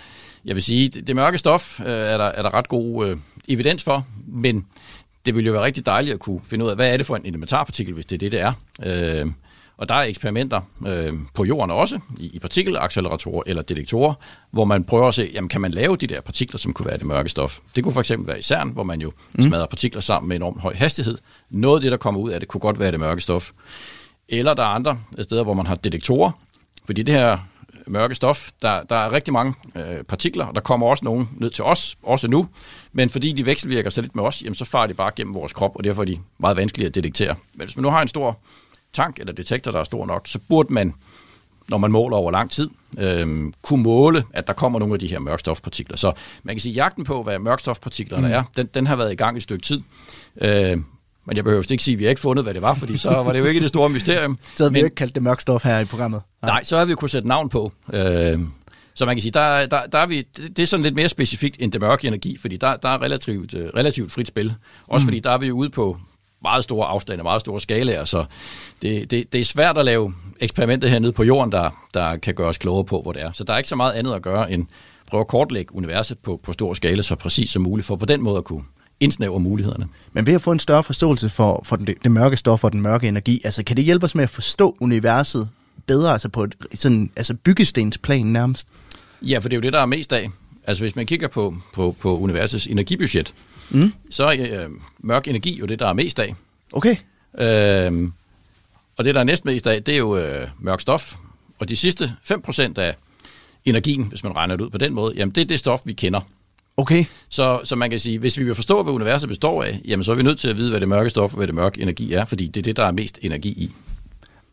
jeg 0.44 0.54
vil 0.54 0.62
sige, 0.62 0.88
det, 0.88 1.06
det 1.06 1.16
mørke 1.16 1.38
stof 1.38 1.80
øh, 1.80 1.86
er, 1.86 2.16
der, 2.16 2.24
er 2.24 2.42
der 2.42 2.54
ret 2.54 2.68
god 2.68 3.06
øh, 3.06 3.16
evidens 3.48 3.84
for, 3.84 4.06
men 4.26 4.66
det 5.26 5.34
ville 5.34 5.46
jo 5.46 5.52
være 5.52 5.64
rigtig 5.64 5.86
dejligt 5.86 6.14
at 6.14 6.20
kunne 6.20 6.40
finde 6.44 6.64
ud 6.64 6.70
af, 6.70 6.76
hvad 6.76 6.92
er 6.92 6.96
det 6.96 7.06
for 7.06 7.16
en 7.16 7.26
elementarpartikel, 7.26 7.94
hvis 7.94 8.06
det 8.06 8.16
er 8.16 8.18
det, 8.18 8.32
det 8.32 8.40
er. 8.40 8.52
Øh, 9.22 9.26
og 9.76 9.88
der 9.88 9.94
er 9.94 10.02
eksperimenter 10.02 10.60
øh, 10.86 11.12
på 11.34 11.44
jorden 11.44 11.70
også, 11.70 11.98
i, 12.18 12.26
i 12.26 12.38
partikelacceleratorer 12.38 13.42
eller 13.46 13.62
detektorer, 13.62 14.14
hvor 14.50 14.64
man 14.64 14.84
prøver 14.84 15.08
at 15.08 15.14
se, 15.14 15.30
jamen, 15.34 15.48
kan 15.48 15.60
man 15.60 15.70
lave 15.70 15.96
de 15.96 16.06
der 16.06 16.20
partikler, 16.20 16.58
som 16.58 16.72
kunne 16.72 16.86
være 16.86 16.98
det 16.98 17.06
mørke 17.06 17.28
stof. 17.28 17.58
Det 17.76 17.84
kunne 17.84 17.92
for 17.92 18.00
eksempel 18.00 18.28
være 18.28 18.38
i 18.38 18.42
CERN, 18.42 18.68
hvor 18.68 18.82
man 18.82 19.00
jo 19.00 19.12
mm. 19.34 19.42
smadrer 19.42 19.66
partikler 19.66 20.00
sammen 20.00 20.28
med 20.28 20.36
enormt 20.36 20.60
høj 20.60 20.74
hastighed. 20.74 21.18
Noget 21.50 21.76
af 21.76 21.80
det, 21.82 21.90
der 21.90 21.96
kommer 21.96 22.20
ud 22.20 22.30
af 22.30 22.40
det, 22.40 22.48
kunne 22.48 22.60
godt 22.60 22.78
være 22.78 22.92
det 22.92 23.00
mørke 23.00 23.20
stof. 23.20 23.50
Eller 24.28 24.54
der 24.54 24.62
er 24.62 24.66
andre 24.66 24.98
steder, 25.22 25.44
hvor 25.44 25.54
man 25.54 25.66
har 25.66 25.74
detektorer, 25.74 26.30
fordi 26.84 27.02
det 27.02 27.14
her 27.14 27.38
mørke 27.86 28.14
stof, 28.14 28.50
der, 28.62 28.82
der 28.82 28.96
er 28.96 29.12
rigtig 29.12 29.32
mange 29.32 29.54
øh, 29.74 30.04
partikler, 30.04 30.44
og 30.44 30.54
der 30.54 30.60
kommer 30.60 30.86
også 30.86 31.04
nogen 31.04 31.28
ned 31.36 31.50
til 31.50 31.64
os, 31.64 31.96
også 32.02 32.28
nu, 32.28 32.48
men 32.92 33.10
fordi 33.10 33.32
de 33.32 33.46
vekselvirker 33.46 33.90
så 33.90 34.00
lidt 34.00 34.16
med 34.16 34.24
os, 34.24 34.42
jamen, 34.42 34.54
så 34.54 34.64
farer 34.64 34.86
de 34.86 34.94
bare 34.94 35.10
gennem 35.16 35.34
vores 35.34 35.52
krop, 35.52 35.76
og 35.76 35.84
derfor 35.84 36.02
er 36.02 36.06
de 36.06 36.18
meget 36.38 36.56
vanskelige 36.56 36.86
at 36.86 36.94
detektere. 36.94 37.34
Men 37.54 37.66
hvis 37.66 37.76
man 37.76 37.82
nu 37.82 37.90
har 37.90 38.02
en 38.02 38.08
stor 38.08 38.38
tank 38.94 39.18
eller 39.18 39.32
detektor, 39.32 39.70
der 39.70 39.80
er 39.80 39.84
stor 39.84 40.06
nok, 40.06 40.28
så 40.28 40.38
burde 40.48 40.72
man, 40.72 40.94
når 41.68 41.78
man 41.78 41.92
måler 41.92 42.16
over 42.16 42.30
lang 42.30 42.50
tid, 42.50 42.70
øh, 42.98 43.52
kunne 43.62 43.82
måle, 43.82 44.24
at 44.32 44.46
der 44.46 44.52
kommer 44.52 44.78
nogle 44.78 44.94
af 44.94 45.00
de 45.00 45.06
her 45.06 45.18
mørkstofpartikler. 45.18 45.96
Så 45.96 46.12
man 46.42 46.54
kan 46.54 46.60
sige, 46.60 46.72
at 46.72 46.76
jagten 46.76 47.04
på, 47.04 47.22
hvad 47.22 47.38
mørkstofpartiklerne 47.38 48.26
mm. 48.26 48.34
er, 48.34 48.42
den, 48.56 48.68
den 48.74 48.86
har 48.86 48.96
været 48.96 49.12
i 49.12 49.16
gang 49.16 49.36
et 49.36 49.42
stykke 49.42 49.62
tid. 49.62 49.80
Øh, 50.40 50.78
men 51.26 51.36
jeg 51.36 51.44
behøver 51.44 51.64
ikke 51.70 51.84
sige, 51.84 51.92
at 51.92 51.98
vi 51.98 52.04
har 52.04 52.10
ikke 52.10 52.20
fundet, 52.20 52.44
hvad 52.44 52.54
det 52.54 52.62
var, 52.62 52.74
fordi 52.74 52.96
så 52.96 53.10
var 53.10 53.32
det 53.32 53.38
jo 53.38 53.44
ikke 53.44 53.60
det 53.60 53.68
store 53.68 53.88
mysterium. 53.88 54.38
så 54.56 54.64
havde 54.64 54.72
vi 54.72 54.78
jo 54.78 54.84
ikke 54.84 54.96
kaldt 54.96 55.14
det 55.14 55.22
mørkstof 55.22 55.64
her 55.64 55.78
i 55.78 55.84
programmet. 55.84 56.20
Nej, 56.42 56.50
nej 56.50 56.64
så 56.64 56.78
har 56.78 56.84
vi 56.84 56.90
jo 56.90 56.96
kunnet 56.96 57.10
sætte 57.10 57.28
navn 57.28 57.48
på. 57.48 57.72
Øh, 57.92 58.40
så 58.94 59.06
man 59.06 59.16
kan 59.16 59.22
sige, 59.22 59.32
der, 59.32 59.66
der, 59.66 59.86
der 59.86 59.98
er 59.98 60.06
vi, 60.06 60.22
det 60.36 60.58
er 60.58 60.66
sådan 60.66 60.82
lidt 60.82 60.94
mere 60.94 61.08
specifikt 61.08 61.56
end 61.60 61.72
det 61.72 61.80
mørke 61.80 62.06
energi, 62.06 62.36
fordi 62.36 62.56
der, 62.56 62.76
der 62.76 62.88
er 62.88 63.02
relativt, 63.02 63.54
øh, 63.54 63.68
relativt 63.76 64.12
frit 64.12 64.28
spil. 64.28 64.54
Også 64.86 65.04
mm. 65.04 65.06
fordi 65.06 65.20
der 65.20 65.30
er 65.30 65.38
vi 65.38 65.46
jo 65.46 65.56
ude 65.56 65.70
på 65.70 65.98
meget 66.44 66.64
store 66.64 66.86
afstande, 66.86 67.22
meget 67.22 67.40
store 67.40 67.60
skalaer, 67.60 68.04
så 68.04 68.24
det, 68.82 69.10
det, 69.10 69.32
det 69.32 69.40
er 69.40 69.44
svært 69.44 69.78
at 69.78 69.84
lave 69.84 70.14
eksperimenter 70.40 70.88
hernede 70.88 71.12
på 71.12 71.22
jorden, 71.22 71.52
der, 71.52 71.70
der 71.94 72.16
kan 72.16 72.34
gøre 72.34 72.48
os 72.48 72.58
klogere 72.58 72.84
på, 72.84 73.02
hvor 73.02 73.12
det 73.12 73.22
er. 73.22 73.32
Så 73.32 73.44
der 73.44 73.52
er 73.52 73.58
ikke 73.58 73.68
så 73.68 73.76
meget 73.76 73.92
andet 73.92 74.14
at 74.14 74.22
gøre, 74.22 74.52
end 74.52 74.66
prøve 75.06 75.20
at 75.20 75.28
kortlægge 75.28 75.74
universet 75.74 76.18
på, 76.18 76.40
på 76.42 76.52
stor 76.52 76.74
skala, 76.74 77.02
så 77.02 77.14
præcis 77.14 77.50
som 77.50 77.62
muligt, 77.62 77.86
for 77.86 77.96
på 77.96 78.06
den 78.06 78.22
måde 78.22 78.38
at 78.38 78.44
kunne 78.44 78.62
indsnævre 79.00 79.40
mulighederne. 79.40 79.88
Men 80.12 80.26
ved 80.26 80.34
at 80.34 80.42
få 80.42 80.52
en 80.52 80.58
større 80.58 80.82
forståelse 80.82 81.30
for, 81.30 81.62
for 81.64 81.76
det, 81.76 81.94
det 82.02 82.10
mørke 82.10 82.36
stof 82.36 82.64
og 82.64 82.72
den 82.72 82.80
mørke 82.80 83.08
energi, 83.08 83.40
altså 83.44 83.64
kan 83.64 83.76
det 83.76 83.84
hjælpe 83.84 84.04
os 84.04 84.14
med 84.14 84.24
at 84.24 84.30
forstå 84.30 84.76
universet 84.80 85.48
bedre, 85.86 86.12
altså 86.12 86.28
på 86.28 86.44
et 86.44 86.54
sådan, 86.74 87.10
altså 87.16 87.34
byggestensplan 87.34 88.26
nærmest? 88.26 88.68
Ja, 89.22 89.38
for 89.38 89.48
det 89.48 89.56
er 89.56 89.58
jo 89.58 89.62
det, 89.62 89.72
der 89.72 89.80
er 89.80 89.86
mest 89.86 90.12
af. 90.12 90.30
Altså 90.66 90.82
hvis 90.82 90.96
man 90.96 91.06
kigger 91.06 91.28
på, 91.28 91.54
på, 91.74 91.96
på 92.00 92.18
universets 92.18 92.66
energibudget, 92.66 93.34
mm. 93.70 93.92
så 94.10 94.24
er 94.24 94.62
øh, 94.62 94.68
mørk 94.98 95.28
energi 95.28 95.58
jo 95.58 95.66
det, 95.66 95.78
der 95.78 95.86
er 95.86 95.92
mest 95.92 96.18
af. 96.18 96.34
Okay. 96.72 96.96
Øhm, 97.38 98.12
og 98.96 99.04
det, 99.04 99.14
der 99.14 99.20
er 99.20 99.24
næst 99.24 99.44
mest 99.44 99.66
af, 99.66 99.82
det 99.82 99.94
er 99.94 99.98
jo 99.98 100.16
øh, 100.16 100.48
mørk 100.60 100.80
stof. 100.80 101.14
Og 101.58 101.68
de 101.68 101.76
sidste 101.76 102.12
5% 102.32 102.78
af 102.78 102.96
energien, 103.64 104.02
hvis 104.02 104.24
man 104.24 104.36
regner 104.36 104.56
det 104.56 104.64
ud 104.64 104.70
på 104.70 104.78
den 104.78 104.94
måde, 104.94 105.14
jamen 105.16 105.34
det 105.34 105.40
er 105.40 105.44
det 105.44 105.58
stof, 105.58 105.80
vi 105.84 105.92
kender. 105.92 106.20
Okay. 106.76 107.04
Så, 107.28 107.60
så 107.64 107.76
man 107.76 107.90
kan 107.90 107.98
sige, 107.98 108.18
hvis 108.18 108.38
vi 108.38 108.44
vil 108.44 108.54
forstå, 108.54 108.82
hvad 108.82 108.92
universet 108.92 109.28
består 109.28 109.62
af, 109.62 109.80
jamen 109.84 110.04
så 110.04 110.12
er 110.12 110.16
vi 110.16 110.22
nødt 110.22 110.38
til 110.38 110.48
at 110.48 110.56
vide, 110.56 110.70
hvad 110.70 110.80
det 110.80 110.88
mørke 110.88 111.10
stof 111.10 111.32
og 111.32 111.36
hvad 111.36 111.46
det 111.46 111.54
mørke 111.54 111.80
energi 111.80 112.12
er, 112.12 112.24
fordi 112.24 112.46
det 112.46 112.56
er 112.56 112.62
det, 112.62 112.76
der 112.76 112.84
er 112.84 112.90
mest 112.90 113.18
energi 113.22 113.48
i. 113.48 113.70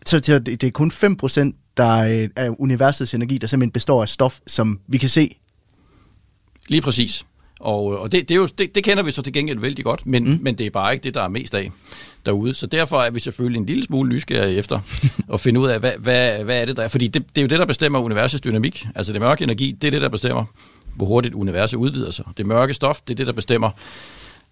Så 0.06 0.40
det 0.46 0.64
er 0.64 0.72
kun 0.72 0.92
5% 0.92 1.54
der 1.78 2.28
er 2.36 2.62
universets 2.62 3.14
energi, 3.14 3.38
der 3.38 3.48
simpelthen 3.48 3.72
består 3.72 4.02
af 4.02 4.10
stof, 4.10 4.40
som 4.48 4.80
vi 4.88 4.98
kan 4.98 5.10
se? 5.10 5.36
Lige 6.68 6.82
præcis. 6.82 7.26
Og, 7.62 7.86
og 7.86 8.12
det, 8.12 8.30
det, 8.30 8.36
er 8.36 8.40
jo, 8.40 8.46
det, 8.46 8.76
det 8.76 8.84
kender 8.84 9.04
vi 9.04 9.12
så 9.12 9.22
til 9.22 9.34
gengæld 9.34 9.60
vældig 9.60 9.86
godt, 9.86 10.08
men, 10.08 10.24
mm. 10.24 10.40
men 10.42 10.58
det 10.58 10.66
er 10.66 10.70
bare 10.70 10.94
ikke 10.94 11.04
det, 11.04 11.14
der 11.14 11.24
er 11.24 11.28
mest 11.28 11.56
af 11.56 11.72
derude. 12.26 12.54
Så 12.54 12.68
derfor 12.68 13.02
er 13.02 13.10
vi 13.10 13.20
selvfølgelig 13.20 13.60
en 13.60 13.66
lille 13.66 13.84
smule 13.84 14.10
nysgerrige 14.10 14.58
efter 14.58 14.80
at 15.34 15.40
finde 15.40 15.60
ud 15.60 15.68
af, 15.68 15.80
hvad, 15.80 15.92
hvad, 15.98 16.44
hvad 16.44 16.62
er 16.62 16.66
det 16.66 16.78
der 16.78 16.84
er. 16.84 16.88
Fordi 16.88 17.08
det, 17.08 17.26
det 17.36 17.38
er 17.38 17.42
jo 17.42 17.48
det, 17.48 17.60
der 17.60 17.66
bestemmer 17.66 18.00
universets 18.00 18.42
dynamik. 18.42 18.88
Altså 18.96 19.14
det 19.14 19.22
mørke 19.22 19.44
energi, 19.44 19.72
det 19.82 19.88
er 19.88 19.92
det, 19.92 20.02
der 20.02 20.10
bestemmer, 20.10 20.46
hvor 20.96 21.06
hurtigt 21.06 21.34
universet 21.34 21.78
udvider 21.78 22.12
sig. 22.12 22.26
Det 22.38 22.46
mørke 22.46 22.74
stof, 22.74 23.02
det 23.02 23.14
er 23.14 23.16
det, 23.16 23.28
der 23.28 23.34
bestemmer, 23.34 23.70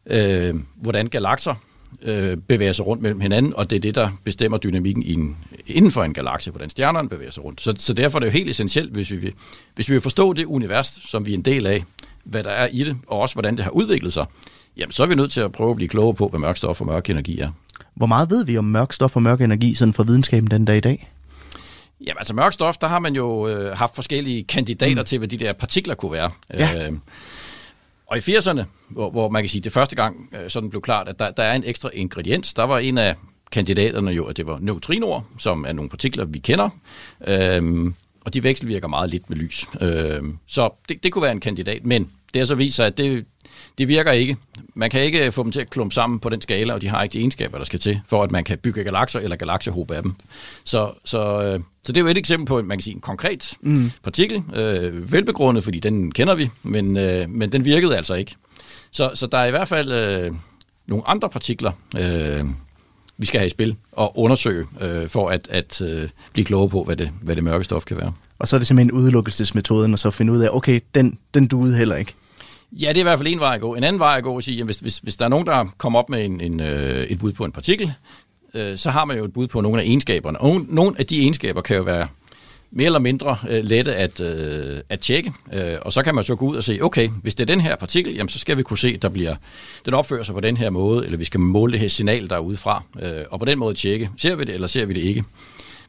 øh, 0.05 0.55
hvordan 0.75 1.07
galakser 1.07 1.55
øh, 2.01 2.37
bevæger 2.37 2.73
sig 2.73 2.87
rundt 2.87 3.03
mellem 3.03 3.19
hinanden, 3.19 3.53
og 3.55 3.69
det 3.69 3.75
er 3.75 3.79
det, 3.79 3.95
der 3.95 4.09
bestemmer 4.23 4.57
dynamikken 4.57 5.03
i 5.03 5.13
en, 5.13 5.37
inden 5.67 5.91
for 5.91 6.03
en 6.03 6.13
galakse, 6.13 6.51
hvordan 6.51 6.69
stjernerne 6.69 7.09
bevæger 7.09 7.31
sig 7.31 7.43
rundt. 7.43 7.61
Så, 7.61 7.73
så 7.77 7.93
derfor 7.93 8.17
er 8.17 8.19
det 8.19 8.27
jo 8.27 8.31
helt 8.31 8.49
essentielt, 8.49 8.91
hvis 8.91 9.11
vi, 9.11 9.17
vil, 9.17 9.33
hvis 9.75 9.89
vi 9.89 9.93
vil 9.93 10.01
forstå 10.01 10.33
det 10.33 10.45
univers, 10.45 10.99
som 11.07 11.25
vi 11.25 11.31
er 11.31 11.37
en 11.37 11.41
del 11.41 11.67
af, 11.67 11.83
hvad 12.29 12.43
der 12.43 12.49
er 12.49 12.67
i 12.71 12.83
det, 12.83 12.97
og 13.07 13.19
også 13.19 13.35
hvordan 13.35 13.57
det 13.57 13.63
har 13.63 13.71
udviklet 13.71 14.13
sig, 14.13 14.25
jamen 14.77 14.91
så 14.91 15.03
er 15.03 15.07
vi 15.07 15.15
nødt 15.15 15.31
til 15.31 15.41
at 15.41 15.51
prøve 15.51 15.69
at 15.69 15.75
blive 15.75 15.89
klogere 15.89 16.13
på, 16.13 16.27
hvad 16.27 16.39
mørk 16.39 16.57
stof 16.57 16.81
og 16.81 16.87
mørk 16.87 17.09
energi 17.09 17.39
er. 17.39 17.51
Hvor 17.95 18.05
meget 18.05 18.29
ved 18.29 18.45
vi 18.45 18.57
om 18.57 18.65
mørk 18.65 18.93
stof 18.93 19.15
og 19.15 19.21
mørk 19.21 19.41
energi 19.41 19.73
sådan 19.73 19.93
fra 19.93 20.03
videnskaben 20.03 20.51
den 20.51 20.65
dag 20.65 20.77
i 20.77 20.79
dag? 20.79 21.11
Jamen 22.01 22.17
altså 22.17 22.33
mørk 22.33 22.53
stof, 22.53 22.77
der 22.77 22.87
har 22.87 22.99
man 22.99 23.15
jo 23.15 23.47
øh, 23.47 23.77
haft 23.77 23.95
forskellige 23.95 24.43
kandidater 24.43 25.01
mm. 25.01 25.05
til, 25.05 25.17
hvad 25.17 25.27
de 25.27 25.37
der 25.37 25.53
partikler 25.53 25.95
kunne 25.95 26.11
være. 26.11 26.31
Ja. 26.53 26.87
Øh, 26.87 26.93
og 28.07 28.17
i 28.17 28.19
80'erne, 28.19 28.61
hvor, 28.89 29.11
hvor 29.11 29.29
man 29.29 29.43
kan 29.43 29.49
sige, 29.49 29.61
det 29.61 29.71
første 29.71 29.95
gang 29.95 30.29
øh, 30.33 30.49
sådan 30.49 30.69
blev 30.69 30.81
klart, 30.81 31.07
at 31.07 31.19
der, 31.19 31.31
der 31.31 31.43
er 31.43 31.53
en 31.53 31.63
ekstra 31.65 31.89
ingrediens, 31.93 32.53
der 32.53 32.63
var 32.63 32.79
en 32.79 32.97
af 32.97 33.15
kandidaterne 33.51 34.11
jo, 34.11 34.25
at 34.25 34.37
det 34.37 34.47
var 34.47 34.59
neutrinoer, 34.61 35.21
som 35.37 35.65
er 35.67 35.73
nogle 35.73 35.89
partikler, 35.89 36.25
vi 36.25 36.39
kender. 36.39 36.69
Øh, 37.27 37.91
og 38.25 38.33
de 38.33 38.43
vekselvirker 38.43 38.87
meget 38.87 39.09
lidt 39.09 39.29
med 39.29 39.37
lys. 39.37 39.65
Øh, 39.81 40.23
så 40.47 40.69
det, 40.89 41.03
det 41.03 41.11
kunne 41.11 41.21
være 41.21 41.31
en 41.31 41.39
kandidat, 41.39 41.85
men 41.85 42.11
det 42.33 42.39
har 42.39 42.45
så 42.45 42.55
vist 42.55 42.75
sig, 42.75 42.85
at 42.87 42.97
det, 42.97 43.25
det 43.77 43.87
virker 43.87 44.11
ikke. 44.11 44.37
Man 44.75 44.89
kan 44.89 45.01
ikke 45.01 45.31
få 45.31 45.43
dem 45.43 45.51
til 45.51 45.59
at 45.59 45.69
klumpe 45.69 45.95
sammen 45.95 46.19
på 46.19 46.29
den 46.29 46.41
skala, 46.41 46.73
og 46.73 46.81
de 46.81 46.87
har 46.87 47.03
ikke 47.03 47.13
de 47.13 47.19
egenskaber, 47.19 47.57
der 47.57 47.65
skal 47.65 47.79
til, 47.79 48.01
for 48.07 48.23
at 48.23 48.31
man 48.31 48.43
kan 48.43 48.57
bygge 48.57 48.83
galakser 48.83 49.19
eller 49.19 49.35
galaksehob 49.35 49.91
af 49.91 50.03
dem. 50.03 50.15
Så, 50.63 50.91
så, 51.05 51.41
øh, 51.41 51.59
så 51.83 51.91
det 51.91 51.97
er 51.97 52.01
jo 52.01 52.07
et 52.07 52.17
eksempel 52.17 52.45
på, 52.45 52.61
man 52.61 52.77
kan 52.77 52.83
sige, 52.83 52.93
en 52.93 53.01
konkret 53.01 53.53
mm. 53.61 53.91
partikel, 54.03 54.43
øh, 54.55 55.13
velbegrundet, 55.13 55.63
fordi 55.63 55.79
den 55.79 56.11
kender 56.11 56.35
vi, 56.35 56.49
men, 56.63 56.97
øh, 56.97 57.29
men 57.29 57.51
den 57.51 57.65
virkede 57.65 57.97
altså 57.97 58.13
ikke. 58.13 58.35
Så, 58.91 59.11
så 59.13 59.27
der 59.27 59.37
er 59.37 59.45
i 59.45 59.51
hvert 59.51 59.67
fald 59.67 59.91
øh, 59.91 60.31
nogle 60.87 61.07
andre 61.07 61.29
partikler, 61.29 61.71
øh, 61.97 62.45
vi 63.17 63.25
skal 63.25 63.39
have 63.39 63.47
i 63.47 63.49
spil 63.49 63.75
og 63.91 64.19
undersøge 64.19 64.67
øh, 64.81 65.09
for 65.09 65.29
at, 65.29 65.47
at 65.49 65.81
øh, 65.81 66.09
blive 66.33 66.45
klogere 66.45 66.69
på, 66.69 66.83
hvad 66.83 66.95
det, 66.95 67.11
hvad 67.21 67.35
det 67.35 67.43
mørke 67.43 67.63
stof 67.63 67.85
kan 67.85 67.97
være. 67.97 68.13
Og 68.39 68.47
så 68.47 68.55
er 68.55 68.57
det 68.57 68.67
simpelthen 68.67 68.91
udelukkelsesmetoden, 68.91 69.93
og 69.93 69.99
så 69.99 70.11
finde 70.11 70.33
ud 70.33 70.39
af, 70.39 70.49
okay, 70.51 70.79
den, 70.95 71.17
den 71.33 71.47
duede 71.47 71.77
heller 71.77 71.95
ikke. 71.95 72.13
Ja, 72.71 72.89
det 72.89 72.97
er 72.97 72.99
i 72.99 73.03
hvert 73.03 73.19
fald 73.19 73.27
en 73.27 73.39
vej 73.39 73.55
at 73.55 73.61
gå. 73.61 73.75
En 73.75 73.83
anden 73.83 73.99
vej 73.99 74.17
at 74.17 74.23
gå 74.23 74.33
er 74.33 74.37
at 74.37 74.43
sige, 74.43 74.59
at 74.59 74.65
hvis, 74.65 74.79
hvis, 74.79 74.97
hvis 74.97 75.15
der 75.17 75.25
er 75.25 75.29
nogen, 75.29 75.45
der 75.45 75.65
kommer 75.77 75.99
op 75.99 76.09
med 76.09 76.25
en, 76.25 76.41
en, 76.41 76.59
øh, 76.59 77.03
et 77.03 77.19
bud 77.19 77.31
på 77.31 77.45
en 77.45 77.51
partikel, 77.51 77.93
øh, 78.53 78.77
så 78.77 78.89
har 78.89 79.05
man 79.05 79.17
jo 79.17 79.25
et 79.25 79.33
bud 79.33 79.47
på 79.47 79.61
nogle 79.61 79.81
af 79.81 79.85
egenskaberne. 79.85 80.41
Og 80.41 80.61
nogle 80.67 80.95
af 80.99 81.05
de 81.05 81.19
egenskaber 81.19 81.61
kan 81.61 81.77
jo 81.77 81.83
være 81.83 82.07
mere 82.71 82.85
eller 82.85 82.99
mindre 82.99 83.37
øh, 83.49 83.63
lette 83.63 83.95
at, 83.95 84.19
øh, 84.21 84.79
at 84.89 84.99
tjekke. 84.99 85.33
Øh, 85.53 85.77
og 85.81 85.93
så 85.93 86.03
kan 86.03 86.15
man 86.15 86.23
så 86.23 86.35
gå 86.35 86.45
ud 86.45 86.55
og 86.55 86.63
se, 86.63 86.79
okay, 86.81 87.09
hvis 87.09 87.35
det 87.35 87.49
er 87.49 87.53
den 87.53 87.61
her 87.61 87.75
partikel, 87.75 88.15
jamen, 88.15 88.29
så 88.29 88.39
skal 88.39 88.57
vi 88.57 88.63
kunne 88.63 88.77
se, 88.77 88.87
at 88.87 89.01
der 89.01 89.09
bliver, 89.09 89.35
den 89.85 89.93
opfører 89.93 90.23
sig 90.23 90.35
på 90.35 90.41
den 90.41 90.57
her 90.57 90.69
måde, 90.69 91.05
eller 91.05 91.17
vi 91.17 91.25
skal 91.25 91.39
måle 91.39 91.71
det 91.71 91.79
her 91.79 91.87
signal, 91.87 92.29
der 92.29 92.35
er 92.35 92.39
udefra, 92.39 92.83
øh, 93.01 93.23
og 93.31 93.39
på 93.39 93.45
den 93.45 93.59
måde 93.59 93.75
tjekke, 93.75 94.09
ser 94.17 94.35
vi 94.35 94.43
det, 94.43 94.53
eller 94.53 94.67
ser 94.67 94.85
vi 94.85 94.93
det 94.93 95.01
ikke. 95.01 95.23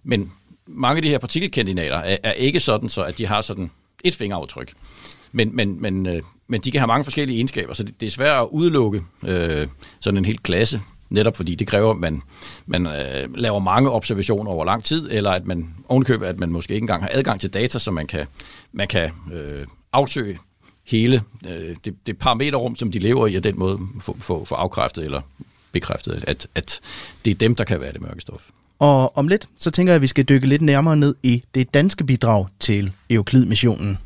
Men 0.04 0.32
mange 0.74 0.96
af 0.96 1.02
de 1.02 1.08
her 1.08 1.18
partikelkandidater 1.18 1.96
er, 1.96 2.16
er 2.22 2.32
ikke 2.32 2.60
sådan, 2.60 2.88
så 2.88 3.02
at 3.02 3.18
de 3.18 3.26
har 3.26 3.40
sådan 3.40 3.70
et 4.04 4.14
fingeraftryk. 4.14 4.72
Men, 5.32 5.56
men, 5.56 5.82
men, 5.82 6.08
øh, 6.08 6.22
men 6.48 6.60
de 6.60 6.70
kan 6.70 6.80
have 6.80 6.86
mange 6.86 7.04
forskellige 7.04 7.36
egenskaber, 7.36 7.74
så 7.74 7.82
det, 7.82 8.00
det 8.00 8.06
er 8.06 8.10
svært 8.10 8.42
at 8.42 8.48
udelukke 8.50 9.02
øh, 9.24 9.66
sådan 10.00 10.18
en 10.18 10.24
helt 10.24 10.42
klasse, 10.42 10.80
netop 11.10 11.36
fordi 11.36 11.54
det 11.54 11.66
kræver, 11.66 11.90
at 11.90 11.96
man, 11.96 12.22
man 12.66 12.86
øh, 12.86 13.34
laver 13.34 13.58
mange 13.58 13.90
observationer 13.90 14.50
over 14.50 14.64
lang 14.64 14.84
tid, 14.84 15.08
eller 15.10 15.30
at 15.30 15.46
man 15.46 15.74
ovenkøber, 15.88 16.26
at 16.28 16.38
man 16.38 16.50
måske 16.50 16.74
ikke 16.74 16.84
engang 16.84 17.02
har 17.02 17.10
adgang 17.12 17.40
til 17.40 17.52
data, 17.54 17.78
så 17.78 17.90
man 17.90 18.06
kan, 18.06 18.26
man 18.72 18.88
kan 18.88 19.10
øh, 19.32 19.66
afsøge 19.92 20.38
hele 20.86 21.22
øh, 21.48 21.76
det, 21.84 21.94
det 22.06 22.18
parameterrum, 22.18 22.76
som 22.76 22.92
de 22.92 22.98
lever 22.98 23.26
i, 23.26 23.34
og 23.34 23.44
den 23.44 23.58
måde 23.58 23.78
få, 24.00 24.16
få, 24.20 24.44
få 24.44 24.54
afkræftet 24.54 25.04
eller 25.04 25.20
bekræftet, 25.72 26.24
at, 26.26 26.46
at 26.54 26.80
det 27.24 27.30
er 27.30 27.34
dem, 27.34 27.54
der 27.54 27.64
kan 27.64 27.80
være 27.80 27.92
det 27.92 28.00
mørke 28.00 28.20
stof. 28.20 28.50
Og 28.80 29.16
om 29.16 29.28
lidt, 29.28 29.48
så 29.56 29.70
tænker 29.70 29.92
jeg, 29.92 29.96
at 29.96 30.02
vi 30.02 30.06
skal 30.06 30.24
dykke 30.24 30.46
lidt 30.46 30.62
nærmere 30.62 30.96
ned 30.96 31.14
i 31.22 31.44
det 31.54 31.74
danske 31.74 32.04
bidrag 32.04 32.46
til 32.60 32.92
Euklid-missionen. 33.10 33.98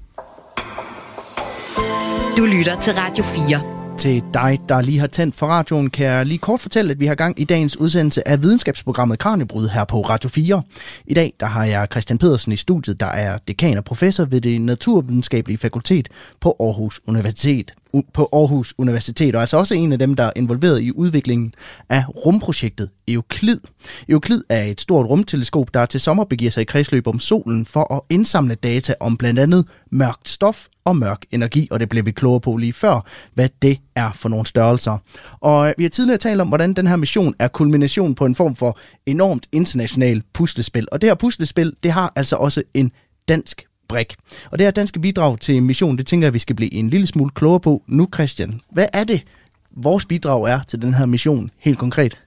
Du 2.37 2.45
lytter 2.45 2.81
til 2.81 2.93
Radio 2.93 3.25
4. 3.25 3.63
Til 3.99 4.23
dig, 4.35 4.61
der 4.69 4.81
lige 4.81 4.99
har 4.99 5.07
tændt 5.07 5.35
for 5.35 5.47
radioen, 5.47 5.91
kan 5.91 6.07
jeg 6.07 6.27
lige 6.27 6.39
kort 6.39 6.61
fortælle, 6.61 6.91
at 6.91 7.01
vi 7.01 7.07
har 7.07 7.15
gang 7.15 7.41
i 7.41 7.45
dagens 7.45 7.77
udsendelse 7.77 8.29
af 8.29 8.43
videnskabsprogrammet 8.43 9.19
Kranjebrud 9.19 9.69
her 9.69 9.85
på 9.85 10.01
Radio 10.01 10.29
4. 10.29 10.63
I 11.07 11.15
dag 11.15 11.33
der 11.41 11.47
har 11.47 11.65
jeg 11.65 11.89
Christian 11.91 12.19
Pedersen 12.19 12.53
i 12.53 12.57
studiet, 12.57 13.01
der 13.01 13.07
er 13.07 13.39
dekan 13.49 13.79
og 13.79 13.85
professor 13.85 14.25
ved 14.25 14.41
det 14.41 14.61
naturvidenskabelige 14.61 15.59
fakultet 15.59 16.09
på 16.41 16.57
Aarhus 16.61 17.01
Universitet 17.07 17.75
på 18.13 18.29
Aarhus 18.33 18.75
Universitet, 18.79 19.35
og 19.35 19.41
altså 19.41 19.57
også 19.57 19.75
en 19.75 19.93
af 19.93 19.99
dem, 19.99 20.15
der 20.15 20.25
er 20.25 20.33
involveret 20.37 20.83
i 20.83 20.93
udviklingen 20.93 21.55
af 21.89 22.05
rumprojektet 22.09 22.91
Euklid. 23.09 23.61
Euklid 24.09 24.43
er 24.49 24.65
et 24.65 24.81
stort 24.81 25.07
rumteleskop, 25.07 25.75
der 25.75 25.87
til 25.87 26.01
sommer 26.01 26.25
begiver 26.25 26.51
sig 26.51 26.61
i 26.61 26.65
kredsløb 26.65 27.07
om 27.07 27.21
solen 27.21 27.67
for 27.67 27.95
at 27.95 28.01
indsamle 28.11 28.55
data 28.55 28.95
om 29.01 29.17
blandt 29.17 29.41
andet 29.41 29.67
mørkt 29.91 30.29
stof 30.29 30.67
og 30.85 30.97
mørk 30.97 31.25
energi, 31.31 31.69
og 31.71 31.81
det 31.81 31.89
blev 31.89 32.07
vi 32.07 32.11
klogere 32.11 32.41
på 32.41 32.57
lige 32.57 32.73
før, 32.73 33.07
hvad 33.35 33.49
det 33.63 33.79
er 33.95 34.13
for 34.13 34.29
nogle 34.29 34.47
størrelser. 34.47 34.99
Og 35.41 35.69
øh, 35.69 35.75
vi 35.79 35.83
har 35.83 35.91
tidligere 35.91 36.19
talt 36.19 36.41
om, 36.41 36.49
hvordan 36.49 36.73
den 36.73 36.87
her 36.87 36.97
mission 36.97 37.35
er 37.39 37.49
kulmination 37.49 38.15
på 38.15 38.27
en 38.27 38.35
form 38.35 38.57
for 38.57 38.79
enormt 39.07 39.47
international 39.53 40.23
puslespil. 40.33 40.89
Og 40.93 41.01
det 41.01 41.11
her 41.11 41.15
puslespil, 41.15 41.73
det 41.83 41.91
har 41.91 42.13
altså 42.17 42.37
også 42.37 42.63
en 42.75 42.93
dansk 43.29 43.67
brik. 43.89 44.15
Og 44.51 44.59
det 44.59 44.67
her 44.67 44.71
danske 44.71 45.01
bidrag 45.01 45.41
til 45.41 45.63
missionen, 45.63 45.99
det 45.99 46.07
tænker 46.07 46.27
jeg, 46.27 46.35
vi 46.35 46.39
skal 46.39 46.57
blive 46.57 46.75
en 46.75 46.91
lille 46.91 47.07
smule 47.07 47.31
klogere 47.31 47.61
på 47.61 47.83
nu, 47.87 48.09
Christian. 48.15 48.61
Hvad 48.71 48.87
er 48.93 49.05
det, 49.05 49.23
vores 49.71 50.05
bidrag 50.05 50.51
er 50.51 50.61
til 50.69 50.83
den 50.83 50.95
her 50.95 51.07
mission 51.07 51.51
helt 51.59 51.79
konkret? 51.79 52.19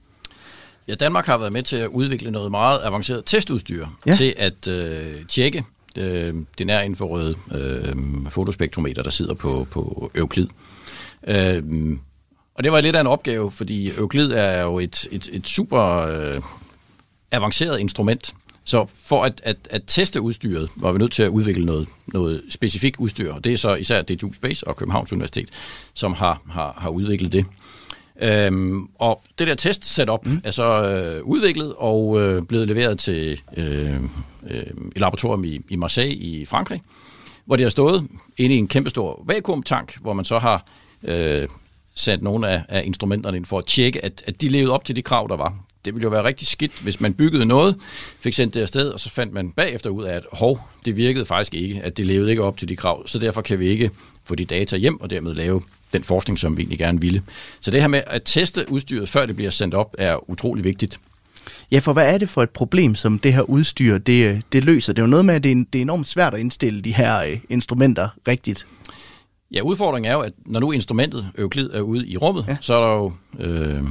Ja, 0.88 0.94
Danmark 0.94 1.26
har 1.26 1.38
været 1.38 1.52
med 1.52 1.62
til 1.62 1.76
at 1.76 1.88
udvikle 1.88 2.30
noget 2.30 2.50
meget 2.50 2.80
avanceret 2.84 3.22
testudstyr 3.26 3.86
ja. 4.06 4.14
til 4.14 4.34
at 4.36 4.68
øh, 4.68 5.24
tjekke 5.28 5.64
øh, 5.98 6.34
det 6.58 6.66
nær 6.66 6.80
infrarøde 6.80 7.34
øh, 7.54 7.96
fotospektrometer, 8.28 9.02
der 9.02 9.10
sidder 9.10 9.34
på, 9.34 9.66
på 9.70 10.10
Euclid. 10.14 10.46
Øh, 11.26 11.62
og 12.54 12.64
det 12.64 12.72
var 12.72 12.80
lidt 12.80 12.96
af 12.96 13.00
en 13.00 13.06
opgave, 13.06 13.50
fordi 13.50 13.90
Euclid 13.90 14.32
er 14.32 14.62
jo 14.62 14.78
et, 14.78 15.08
et, 15.10 15.28
et 15.32 15.48
super 15.48 15.96
øh, 15.96 16.34
avanceret 17.32 17.80
instrument, 17.80 18.34
så 18.68 18.86
for 18.94 19.24
at, 19.24 19.40
at, 19.44 19.56
at 19.70 19.82
teste 19.86 20.20
udstyret, 20.20 20.68
var 20.76 20.92
vi 20.92 20.98
nødt 20.98 21.12
til 21.12 21.22
at 21.22 21.28
udvikle 21.28 21.66
noget, 21.66 21.88
noget 22.06 22.42
specifikt 22.48 22.96
udstyr, 22.96 23.32
og 23.32 23.44
det 23.44 23.52
er 23.52 23.56
så 23.56 23.74
især 23.74 24.02
DTU 24.02 24.32
Space 24.32 24.66
og 24.66 24.76
Københavns 24.76 25.12
Universitet, 25.12 25.48
som 25.94 26.12
har, 26.12 26.42
har, 26.50 26.74
har 26.78 26.90
udviklet 26.90 27.32
det. 27.32 27.46
Øhm, 28.22 28.88
og 28.94 29.22
det 29.38 29.46
der 29.46 29.54
test 29.54 29.84
setup 29.94 30.26
mm. 30.26 30.40
er 30.44 30.50
så 30.50 30.82
øh, 30.82 31.24
udviklet 31.24 31.74
og 31.76 32.20
øh, 32.20 32.42
blevet 32.42 32.68
leveret 32.68 32.98
til 32.98 33.40
øh, 33.56 33.94
øh, 34.50 34.62
et 34.96 35.00
laboratorium 35.00 35.44
i, 35.44 35.60
i 35.68 35.76
Marseille 35.76 36.14
i 36.14 36.44
Frankrig, 36.44 36.82
hvor 37.44 37.56
det 37.56 37.64
har 37.64 37.70
stået 37.70 38.08
inde 38.36 38.54
i 38.54 38.58
en 38.58 38.68
kæmpestor 38.68 39.22
vakuumtank, 39.26 39.98
hvor 40.00 40.12
man 40.12 40.24
så 40.24 40.38
har 40.38 40.66
øh, 41.02 41.48
sat 41.94 42.22
nogle 42.22 42.48
af, 42.48 42.62
af 42.68 42.82
instrumenterne 42.84 43.36
ind 43.36 43.46
for 43.46 43.58
at 43.58 43.66
tjekke, 43.66 44.04
at, 44.04 44.22
at 44.26 44.40
de 44.40 44.48
levede 44.48 44.72
op 44.72 44.84
til 44.84 44.96
de 44.96 45.02
krav, 45.02 45.26
der 45.28 45.36
var 45.36 45.54
det 45.84 45.94
ville 45.94 46.04
jo 46.04 46.10
være 46.10 46.24
rigtig 46.24 46.46
skidt, 46.46 46.72
hvis 46.82 47.00
man 47.00 47.14
byggede 47.14 47.46
noget, 47.46 47.76
fik 48.20 48.32
sendt 48.32 48.54
det 48.54 48.60
afsted, 48.60 48.88
og 48.88 49.00
så 49.00 49.10
fandt 49.10 49.32
man 49.32 49.50
bagefter 49.50 49.90
ud 49.90 50.04
af, 50.04 50.14
at 50.14 50.22
hov, 50.32 50.60
det 50.84 50.96
virkede 50.96 51.26
faktisk 51.26 51.54
ikke, 51.54 51.80
at 51.82 51.96
det 51.96 52.06
levede 52.06 52.30
ikke 52.30 52.42
op 52.42 52.56
til 52.56 52.68
de 52.68 52.76
krav, 52.76 53.06
så 53.06 53.18
derfor 53.18 53.42
kan 53.42 53.58
vi 53.58 53.68
ikke 53.68 53.90
få 54.24 54.34
de 54.34 54.44
data 54.44 54.76
hjem 54.76 55.00
og 55.00 55.10
dermed 55.10 55.34
lave 55.34 55.62
den 55.92 56.04
forskning, 56.04 56.38
som 56.38 56.56
vi 56.56 56.62
egentlig 56.62 56.78
gerne 56.78 57.00
ville. 57.00 57.22
Så 57.60 57.70
det 57.70 57.80
her 57.80 57.88
med 57.88 58.02
at 58.06 58.22
teste 58.24 58.70
udstyret, 58.70 59.08
før 59.08 59.26
det 59.26 59.36
bliver 59.36 59.50
sendt 59.50 59.74
op, 59.74 59.94
er 59.98 60.30
utrolig 60.30 60.64
vigtigt. 60.64 61.00
Ja, 61.70 61.78
for 61.78 61.92
hvad 61.92 62.14
er 62.14 62.18
det 62.18 62.28
for 62.28 62.42
et 62.42 62.50
problem, 62.50 62.94
som 62.94 63.18
det 63.18 63.32
her 63.32 63.42
udstyr 63.42 63.98
det, 63.98 64.42
det 64.52 64.64
løser? 64.64 64.92
Det 64.92 65.02
er 65.02 65.06
jo 65.06 65.10
noget 65.10 65.24
med, 65.24 65.34
at 65.34 65.44
det 65.44 65.52
er, 65.52 65.64
det 65.72 65.78
er 65.78 65.82
enormt 65.82 66.06
svært 66.06 66.34
at 66.34 66.40
indstille 66.40 66.82
de 66.82 66.94
her 66.94 67.20
øh, 67.20 67.38
instrumenter 67.48 68.08
rigtigt. 68.28 68.66
Ja, 69.50 69.60
udfordringen 69.60 70.10
er 70.10 70.14
jo, 70.14 70.20
at 70.20 70.32
når 70.46 70.60
nu 70.60 70.72
instrumentet 70.72 71.28
Euclid 71.38 71.70
er 71.70 71.80
ude 71.80 72.06
i 72.06 72.16
rummet, 72.16 72.44
ja. 72.48 72.56
så 72.60 72.74
er 72.74 72.86
der 72.86 72.94
jo 72.94 73.12
øh, 73.38 73.84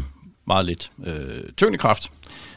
meget 0.48 0.66
lidt 0.66 0.92
øh, 1.06 1.44
tyngdekraft. 1.58 2.12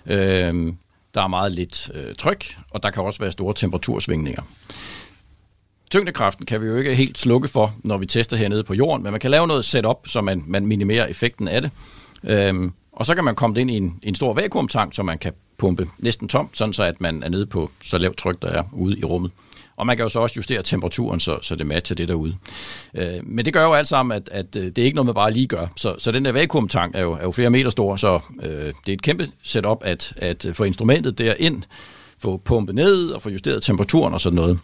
Øh, 0.06 0.72
der 1.14 1.22
er 1.22 1.28
meget 1.28 1.52
lidt 1.52 1.90
øh, 1.94 2.14
tryk, 2.14 2.56
og 2.70 2.82
der 2.82 2.90
kan 2.90 3.02
også 3.02 3.18
være 3.18 3.32
store 3.32 3.54
temperatursvingninger. 3.54 4.42
Tyngdekraften 5.90 6.46
kan 6.46 6.60
vi 6.60 6.66
jo 6.66 6.76
ikke 6.76 6.94
helt 6.94 7.18
slukke 7.18 7.48
for, 7.48 7.74
når 7.78 7.98
vi 7.98 8.06
tester 8.06 8.36
hernede 8.36 8.64
på 8.64 8.74
jorden, 8.74 9.02
men 9.02 9.10
man 9.10 9.20
kan 9.20 9.30
lave 9.30 9.46
noget 9.46 9.64
setup, 9.64 10.08
så 10.08 10.20
man, 10.20 10.44
man 10.46 10.66
minimerer 10.66 11.06
effekten 11.06 11.48
af 11.48 11.62
det. 11.62 11.70
Øhm, 12.24 12.72
og 12.92 13.06
så 13.06 13.14
kan 13.14 13.24
man 13.24 13.34
komme 13.34 13.60
ind 13.60 13.70
i 13.70 13.76
en, 13.76 13.98
en 14.02 14.14
stor 14.14 14.34
vakuumtank, 14.34 14.94
så 14.94 15.02
man 15.02 15.18
kan 15.18 15.32
pumpe 15.58 15.88
næsten 15.98 16.28
tom, 16.28 16.48
sådan 16.52 16.72
så 16.72 16.82
at 16.82 17.00
man 17.00 17.22
er 17.22 17.28
nede 17.28 17.46
på 17.46 17.70
så 17.82 17.98
lavt 17.98 18.16
tryk, 18.16 18.42
der 18.42 18.48
er 18.48 18.62
ude 18.72 18.98
i 18.98 19.04
rummet. 19.04 19.30
Og 19.80 19.86
man 19.86 19.96
kan 19.96 20.04
jo 20.04 20.08
så 20.08 20.20
også 20.20 20.34
justere 20.36 20.62
temperaturen, 20.62 21.20
så, 21.20 21.38
så 21.42 21.54
det 21.54 21.66
matcher 21.66 21.96
det 21.96 22.08
derude. 22.08 22.34
Øh, 22.94 23.14
men 23.22 23.44
det 23.44 23.52
gør 23.52 23.64
jo 23.64 23.72
alt 23.72 23.88
sammen, 23.88 24.16
at, 24.16 24.28
at 24.32 24.56
øh, 24.56 24.64
det 24.64 24.78
er 24.78 24.82
ikke 24.82 24.94
noget, 24.94 25.06
man 25.06 25.14
bare 25.14 25.32
lige 25.32 25.46
gør. 25.46 25.66
Så, 25.76 25.94
så 25.98 26.12
den 26.12 26.24
der 26.24 26.32
vakuumtank 26.32 26.94
er 26.94 27.00
jo, 27.00 27.12
er 27.12 27.22
jo 27.22 27.30
flere 27.30 27.50
meter 27.50 27.70
stor, 27.70 27.96
så 27.96 28.20
øh, 28.42 28.50
det 28.50 28.88
er 28.88 28.92
et 28.92 29.02
kæmpe 29.02 29.28
setup 29.42 29.78
at, 29.84 30.12
at 30.16 30.46
få 30.52 30.64
instrumentet 30.64 31.18
derind, 31.18 31.62
få 32.18 32.36
pumpet 32.36 32.74
ned 32.74 33.10
og 33.10 33.22
få 33.22 33.30
justeret 33.30 33.62
temperaturen 33.62 34.14
og 34.14 34.20
sådan 34.20 34.36
noget. 34.36 34.58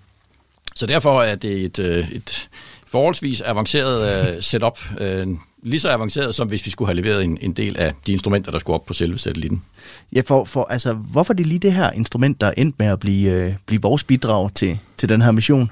Så 0.74 0.86
derfor 0.86 1.22
er 1.22 1.34
det 1.34 1.64
et, 1.64 1.78
øh, 1.78 2.12
et 2.12 2.48
forholdsvis 2.88 3.40
avanceret 3.40 4.34
uh, 4.34 4.42
setup. 4.42 4.78
Uh, 5.00 5.36
lige 5.62 5.80
så 5.80 5.90
avanceret, 5.90 6.34
som 6.34 6.48
hvis 6.48 6.66
vi 6.66 6.70
skulle 6.70 6.88
have 6.88 6.96
leveret 6.96 7.24
en, 7.24 7.38
en 7.40 7.52
del 7.52 7.76
af 7.78 7.92
de 8.06 8.12
instrumenter, 8.12 8.50
der 8.50 8.58
skulle 8.58 8.74
op 8.74 8.86
på 8.86 8.94
selve 8.94 9.18
satellitten. 9.18 9.62
Ja, 10.12 10.20
for, 10.20 10.44
for 10.44 10.66
altså, 10.70 10.92
hvorfor 10.92 11.32
er 11.32 11.36
det 11.36 11.46
lige 11.46 11.58
det 11.58 11.72
her 11.72 11.90
instrument, 11.90 12.40
der 12.40 12.46
er 12.46 12.52
endt 12.56 12.78
med 12.78 12.86
at 12.86 13.00
blive, 13.00 13.46
uh, 13.46 13.54
blive 13.66 13.82
vores 13.82 14.04
bidrag 14.04 14.54
til, 14.54 14.78
til 14.96 15.08
den 15.08 15.22
her 15.22 15.30
mission? 15.30 15.70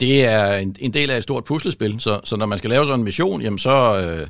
Det 0.00 0.24
er 0.24 0.54
en, 0.54 0.76
en 0.78 0.94
del 0.94 1.10
af 1.10 1.16
et 1.16 1.22
stort 1.22 1.44
puslespil, 1.44 2.00
så, 2.00 2.20
så 2.24 2.36
når 2.36 2.46
man 2.46 2.58
skal 2.58 2.70
lave 2.70 2.86
sådan 2.86 3.00
en 3.00 3.04
mission, 3.04 3.42
jamen 3.42 3.58
så, 3.58 4.06
uh, 4.20 4.28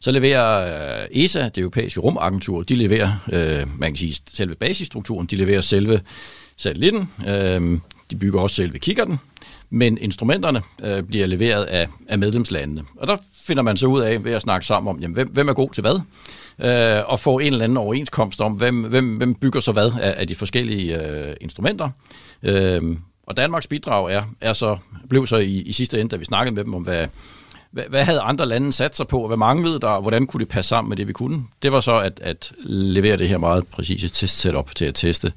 så 0.00 0.10
leverer 0.10 1.06
ESA, 1.10 1.44
det 1.44 1.58
europæiske 1.58 2.00
rumagentur, 2.00 2.62
de 2.62 2.76
leverer, 2.76 3.10
uh, 3.26 3.80
man 3.80 3.90
kan 3.90 3.96
sige, 3.96 4.16
selve 4.28 4.54
basisstrukturen, 4.54 5.26
de 5.26 5.36
leverer 5.36 5.60
selve 5.60 6.00
satellitten, 6.56 7.08
uh, 7.18 7.78
de 8.10 8.16
bygger 8.20 8.40
også 8.40 8.56
selve 8.56 8.78
kikkerten, 8.78 9.18
men 9.72 9.98
instrumenterne 9.98 10.62
øh, 10.84 11.02
bliver 11.02 11.26
leveret 11.26 11.64
af, 11.64 11.88
af 12.08 12.18
medlemslandene. 12.18 12.84
Og 12.96 13.06
der 13.06 13.16
finder 13.46 13.62
man 13.62 13.76
så 13.76 13.86
ud 13.86 14.00
af 14.00 14.24
ved 14.24 14.32
at 14.32 14.42
snakke 14.42 14.66
sammen 14.66 14.90
om, 14.90 15.00
jamen, 15.00 15.14
hvem, 15.14 15.28
hvem 15.28 15.48
er 15.48 15.52
god 15.52 15.70
til 15.70 15.80
hvad, 15.80 16.00
øh, 16.58 17.02
og 17.06 17.20
få 17.20 17.38
en 17.38 17.52
eller 17.52 17.64
anden 17.64 17.78
overenskomst 17.78 18.40
om, 18.40 18.52
hvem, 18.52 18.82
hvem, 18.82 19.16
hvem 19.16 19.34
bygger 19.34 19.60
så 19.60 19.72
hvad 19.72 19.92
af, 20.00 20.14
af 20.16 20.26
de 20.26 20.34
forskellige 20.34 21.06
øh, 21.06 21.36
instrumenter. 21.40 21.90
Øh, 22.42 22.96
og 23.26 23.36
Danmarks 23.36 23.66
bidrag 23.66 24.12
er, 24.12 24.22
er 24.40 24.52
så, 24.52 24.76
blev 25.08 25.26
så 25.26 25.36
i, 25.36 25.52
i 25.52 25.72
sidste 25.72 26.00
ende, 26.00 26.10
da 26.10 26.16
vi 26.16 26.24
snakkede 26.24 26.54
med 26.54 26.64
dem 26.64 26.74
om, 26.74 26.82
hvad, 26.82 27.06
hvad, 27.70 27.84
hvad 27.88 28.04
havde 28.04 28.20
andre 28.20 28.46
lande 28.46 28.72
sat 28.72 28.96
sig 28.96 29.06
på, 29.06 29.26
hvad 29.26 29.36
manglede 29.36 29.80
der, 29.80 29.88
og 29.88 30.02
hvordan 30.02 30.26
kunne 30.26 30.40
det 30.40 30.48
passe 30.48 30.68
sammen 30.68 30.88
med 30.88 30.96
det, 30.96 31.08
vi 31.08 31.12
kunne? 31.12 31.44
Det 31.62 31.72
var 31.72 31.80
så 31.80 32.00
at, 32.00 32.20
at 32.22 32.52
levere 32.64 33.16
det 33.16 33.28
her 33.28 33.38
meget 33.38 33.66
præcise 33.66 34.08
test 34.08 34.38
setup 34.38 34.74
til 34.74 34.84
at 34.84 34.94
teste 34.94 35.32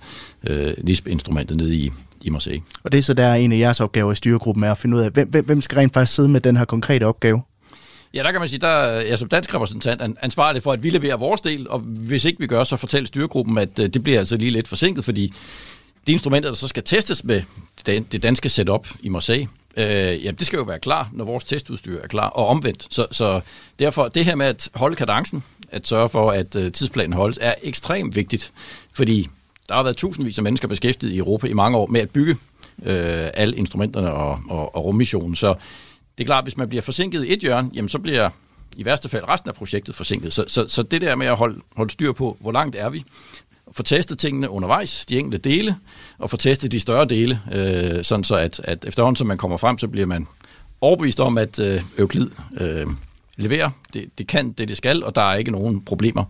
øh, 0.48 0.74
NISP-instrumentet 0.84 1.58
nede 1.58 1.76
i, 1.76 1.92
i 2.26 2.30
Marseille. 2.30 2.62
Og 2.84 2.92
det 2.92 2.98
er 2.98 3.02
så 3.02 3.14
der 3.14 3.34
en 3.34 3.52
af 3.52 3.58
jeres 3.58 3.80
opgaver 3.80 4.12
i 4.12 4.16
styregruppen 4.16 4.64
er 4.64 4.72
at 4.72 4.78
finde 4.78 4.98
ud 4.98 5.02
af, 5.02 5.12
hvem, 5.12 5.46
hvem 5.46 5.62
skal 5.62 5.76
rent 5.76 5.94
faktisk 5.94 6.16
sidde 6.16 6.30
med 6.30 6.42
den 6.42 6.58
her 6.58 6.66
konkrete 6.66 7.04
opgave? 7.04 7.42
Ja, 8.14 8.24
der 8.24 8.32
kan 8.32 8.42
man 8.42 8.50
sige, 8.50 8.60
der 8.60 8.68
er 8.68 9.02
jeg 9.02 9.18
som 9.18 9.30
dansk 9.30 9.54
repræsentant 9.54 10.18
ansvarlig 10.22 10.64
for, 10.64 10.72
at 10.72 10.84
vi 10.84 10.90
leverer 10.90 11.18
vores 11.18 11.42
del, 11.42 11.70
og 11.70 11.80
hvis 11.80 12.26
ikke 12.26 12.40
vi 12.40 12.48
gør, 12.48 12.64
så 12.64 12.78
fortæller 12.78 13.08
styregruppen, 13.08 13.58
at 13.58 13.80
øh, 13.80 13.90
det 13.90 14.04
bliver 14.04 14.20
altså 14.20 14.38
lige 14.38 14.52
lidt 14.52 14.68
forsinket, 14.68 15.06
fordi 15.06 15.34
de 16.08 16.12
instrumenter, 16.12 16.50
der 16.50 16.56
så 16.56 16.68
skal 16.68 16.84
testes 16.84 17.24
med 17.24 17.42
det 17.86 18.24
danske 18.24 18.50
setup 18.50 18.88
i 19.00 19.10
Marseille, 19.10 19.48
øh, 19.78 20.24
jamen 20.24 20.36
det 20.36 20.48
skal 20.48 20.58
jo 20.58 20.64
være 20.64 20.80
klar, 20.80 21.10
når 21.14 21.26
vores 21.26 21.44
testudstyr 21.44 22.02
er 22.02 22.08
klar, 22.08 22.30
og 22.30 22.48
omvendt. 22.48 22.88
Så, 22.90 23.08
så 23.12 23.42
derfor, 23.80 24.08
det 24.08 24.26
her 24.26 24.36
med 24.36 24.46
at 24.46 24.70
holde 24.76 24.96
kadencen, 24.96 25.44
at 25.72 25.88
sørge 25.88 26.10
for, 26.10 26.32
at 26.32 26.56
øh, 26.56 26.72
tidsplanen 26.72 27.14
holdes, 27.14 27.40
er 27.42 27.54
ekstremt 27.64 28.16
vigtigt, 28.16 28.52
fordi 28.94 29.30
der 29.70 29.76
har 29.76 29.84
været 29.84 29.98
tusindvis 29.98 30.38
af 30.38 30.44
mennesker 30.44 30.68
beskæftiget 30.68 31.14
i 31.14 31.18
Europa 31.18 31.48
i 31.48 31.54
mange 31.54 31.78
år 31.78 31.88
med 31.88 32.02
at 32.02 32.10
bygge 32.10 32.38
øh, 32.84 33.30
alle 33.34 33.58
instrumenterne 33.58 34.12
og, 34.12 34.40
og, 34.50 34.76
og 34.76 34.86
rummissionen. 34.86 35.36
Så 35.36 35.56
det 36.18 36.24
er 36.24 36.26
klart, 36.26 36.42
at 36.42 36.46
hvis 36.46 36.58
man 36.58 36.70
bliver 36.70 36.82
forsinket 36.82 37.26
i 37.26 37.34
et 37.34 37.40
hjørne, 37.40 37.70
jamen 37.74 37.90
så 37.90 38.00
bliver 38.00 38.30
i 38.78 38.86
værste 38.86 39.10
fald 39.10 39.28
resten 39.28 39.50
af 39.50 39.56
projektet 39.56 39.96
forsinket. 39.96 40.34
Så, 40.34 40.46
så, 40.48 40.68
så 40.68 40.84
det 40.84 41.02
der 41.02 41.16
med 41.16 41.28
at 41.28 41.36
holde, 41.36 41.62
holde 41.76 41.92
styr 41.92 42.12
på, 42.12 42.38
hvor 42.40 42.52
langt 42.52 42.76
er 42.76 42.90
vi, 42.90 43.04
få 43.72 43.84
testet 43.84 44.20
tingene 44.20 44.50
undervejs, 44.50 45.06
de 45.06 45.20
enkelte 45.20 45.50
dele, 45.50 45.76
og 46.18 46.30
få 46.30 46.38
testet 46.38 46.72
de 46.72 46.80
større 46.80 47.06
dele, 47.06 47.42
øh, 47.54 48.04
sådan 48.04 48.24
så 48.24 48.36
at, 48.36 48.62
at 48.64 48.86
efterhånden 48.86 49.16
som 49.16 49.28
man 49.28 49.38
kommer 49.38 49.58
frem, 49.58 49.78
så 49.78 49.88
bliver 49.88 50.08
man 50.08 50.28
overbevist 50.82 51.20
om, 51.20 51.38
at 51.38 51.60
øh, 51.60 51.82
Euklid 51.98 52.30
øh, 52.58 52.88
leverer. 53.38 53.70
Det, 53.94 54.06
det 54.18 54.28
kan 54.28 54.52
det, 54.52 54.70
det 54.70 54.78
skal, 54.78 55.04
og 55.04 55.16
der 55.16 55.22
er 55.22 55.36
ikke 55.36 55.52
nogen 55.52 55.82
problemer. 55.82 56.26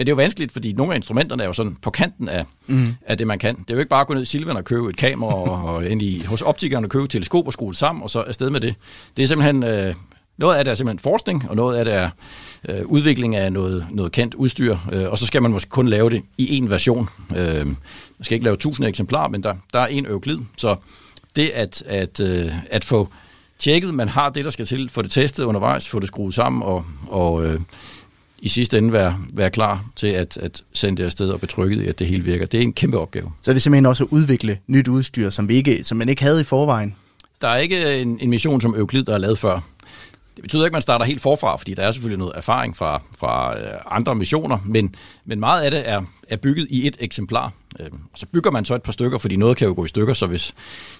Men 0.00 0.06
det 0.06 0.12
er 0.12 0.16
jo 0.16 0.22
vanskeligt, 0.22 0.52
fordi 0.52 0.72
nogle 0.72 0.92
af 0.92 0.96
instrumenterne 0.96 1.42
er 1.42 1.46
jo 1.46 1.52
sådan 1.52 1.76
på 1.82 1.90
kanten 1.90 2.28
af, 2.28 2.44
mm. 2.66 2.86
af 3.06 3.18
det, 3.18 3.26
man 3.26 3.38
kan. 3.38 3.54
Det 3.54 3.70
er 3.70 3.74
jo 3.74 3.78
ikke 3.78 3.88
bare 3.88 4.00
at 4.00 4.06
gå 4.06 4.14
ned 4.14 4.22
i 4.22 4.24
Silvan 4.24 4.56
og 4.56 4.64
købe 4.64 4.88
et 4.88 4.96
kamera, 4.96 5.34
og, 5.34 5.74
og 5.74 5.86
ind 5.86 6.02
i, 6.02 6.24
hos 6.24 6.42
optikeren 6.42 6.84
og 6.84 6.90
købe 6.90 7.04
et 7.04 7.10
teleskop 7.10 7.46
og 7.46 7.52
skrue 7.52 7.74
sammen, 7.74 8.02
og 8.02 8.10
så 8.10 8.20
afsted 8.20 8.50
med 8.50 8.60
det. 8.60 8.74
Det 9.16 9.22
er 9.22 9.26
simpelthen... 9.26 9.62
Øh, 9.62 9.94
noget 10.38 10.56
af 10.56 10.64
det 10.64 10.70
er 10.70 10.74
simpelthen 10.74 10.98
forskning, 10.98 11.50
og 11.50 11.56
noget 11.56 11.76
af 11.76 11.84
det 11.84 11.94
er 11.94 12.10
øh, 12.68 12.86
udvikling 12.86 13.36
af 13.36 13.52
noget, 13.52 13.86
noget 13.90 14.12
kendt 14.12 14.34
udstyr, 14.34 14.76
øh, 14.92 15.10
og 15.10 15.18
så 15.18 15.26
skal 15.26 15.42
man 15.42 15.52
måske 15.52 15.70
kun 15.70 15.88
lave 15.88 16.10
det 16.10 16.22
i 16.38 16.56
en 16.56 16.70
version. 16.70 17.08
Øh, 17.36 17.66
man 17.66 17.76
skal 18.22 18.34
ikke 18.34 18.44
lave 18.44 18.56
tusind 18.56 18.86
eksemplarer, 18.86 19.28
men 19.28 19.42
der, 19.42 19.54
der 19.72 19.78
er 19.78 19.86
en 19.86 20.06
øvklid, 20.06 20.38
så 20.56 20.76
det 21.36 21.48
at, 21.48 21.82
at, 21.86 22.20
øh, 22.20 22.52
at 22.70 22.84
få 22.84 23.08
tjekket, 23.58 23.94
man 23.94 24.08
har 24.08 24.30
det, 24.30 24.44
der 24.44 24.50
skal 24.50 24.66
til, 24.66 24.88
få 24.88 25.02
det 25.02 25.10
testet 25.10 25.44
undervejs, 25.44 25.88
få 25.88 26.00
det 26.00 26.08
skruet 26.08 26.34
sammen, 26.34 26.62
og, 26.62 26.84
og 27.08 27.46
øh, 27.46 27.60
i 28.40 28.48
sidste 28.48 28.78
ende 28.78 28.92
være, 28.92 29.18
være 29.32 29.50
klar 29.50 29.84
til 29.96 30.06
at, 30.06 30.36
at 30.36 30.62
sende 30.72 30.98
det 30.98 31.04
afsted 31.04 31.30
og 31.30 31.40
betrykket, 31.40 31.88
at 31.88 31.98
det 31.98 32.06
hele 32.06 32.24
virker. 32.24 32.46
Det 32.46 32.58
er 32.58 32.62
en 32.62 32.72
kæmpe 32.72 32.98
opgave. 32.98 33.32
Så 33.42 33.50
er 33.50 33.52
det 33.52 33.62
simpelthen 33.62 33.86
også 33.86 34.04
at 34.04 34.08
udvikle 34.10 34.58
nyt 34.66 34.88
udstyr, 34.88 35.30
som, 35.30 35.48
vi 35.48 35.54
ikke, 35.54 35.84
som 35.84 35.98
man 35.98 36.08
ikke 36.08 36.22
havde 36.22 36.40
i 36.40 36.44
forvejen? 36.44 36.94
Der 37.40 37.48
er 37.48 37.56
ikke 37.56 38.00
en, 38.00 38.18
en 38.20 38.30
mission 38.30 38.60
som 38.60 38.74
Euclid, 38.74 39.02
der 39.02 39.14
er 39.14 39.18
lavet 39.18 39.38
før. 39.38 39.60
Det 40.40 40.42
betyder 40.42 40.64
ikke, 40.64 40.72
at 40.72 40.72
man 40.72 40.82
starter 40.82 41.04
helt 41.04 41.20
forfra, 41.20 41.56
fordi 41.56 41.74
der 41.74 41.82
er 41.82 41.90
selvfølgelig 41.90 42.18
noget 42.18 42.32
erfaring 42.36 42.76
fra, 42.76 43.02
fra 43.18 43.58
øh, 43.58 43.80
andre 43.90 44.14
missioner, 44.14 44.58
men, 44.64 44.94
men 45.24 45.40
meget 45.40 45.62
af 45.62 45.70
det 45.70 45.88
er, 45.88 46.02
er 46.28 46.36
bygget 46.36 46.66
i 46.70 46.86
et 46.86 46.96
eksemplar. 47.00 47.52
Øh, 47.80 47.90
og 48.12 48.18
så 48.18 48.26
bygger 48.26 48.50
man 48.50 48.64
så 48.64 48.74
et 48.74 48.82
par 48.82 48.92
stykker, 48.92 49.18
fordi 49.18 49.36
noget 49.36 49.56
kan 49.56 49.68
jo 49.68 49.74
gå 49.74 49.84
i 49.84 49.88
stykker, 49.88 50.14
så 50.14 50.26
hvis 50.26 50.52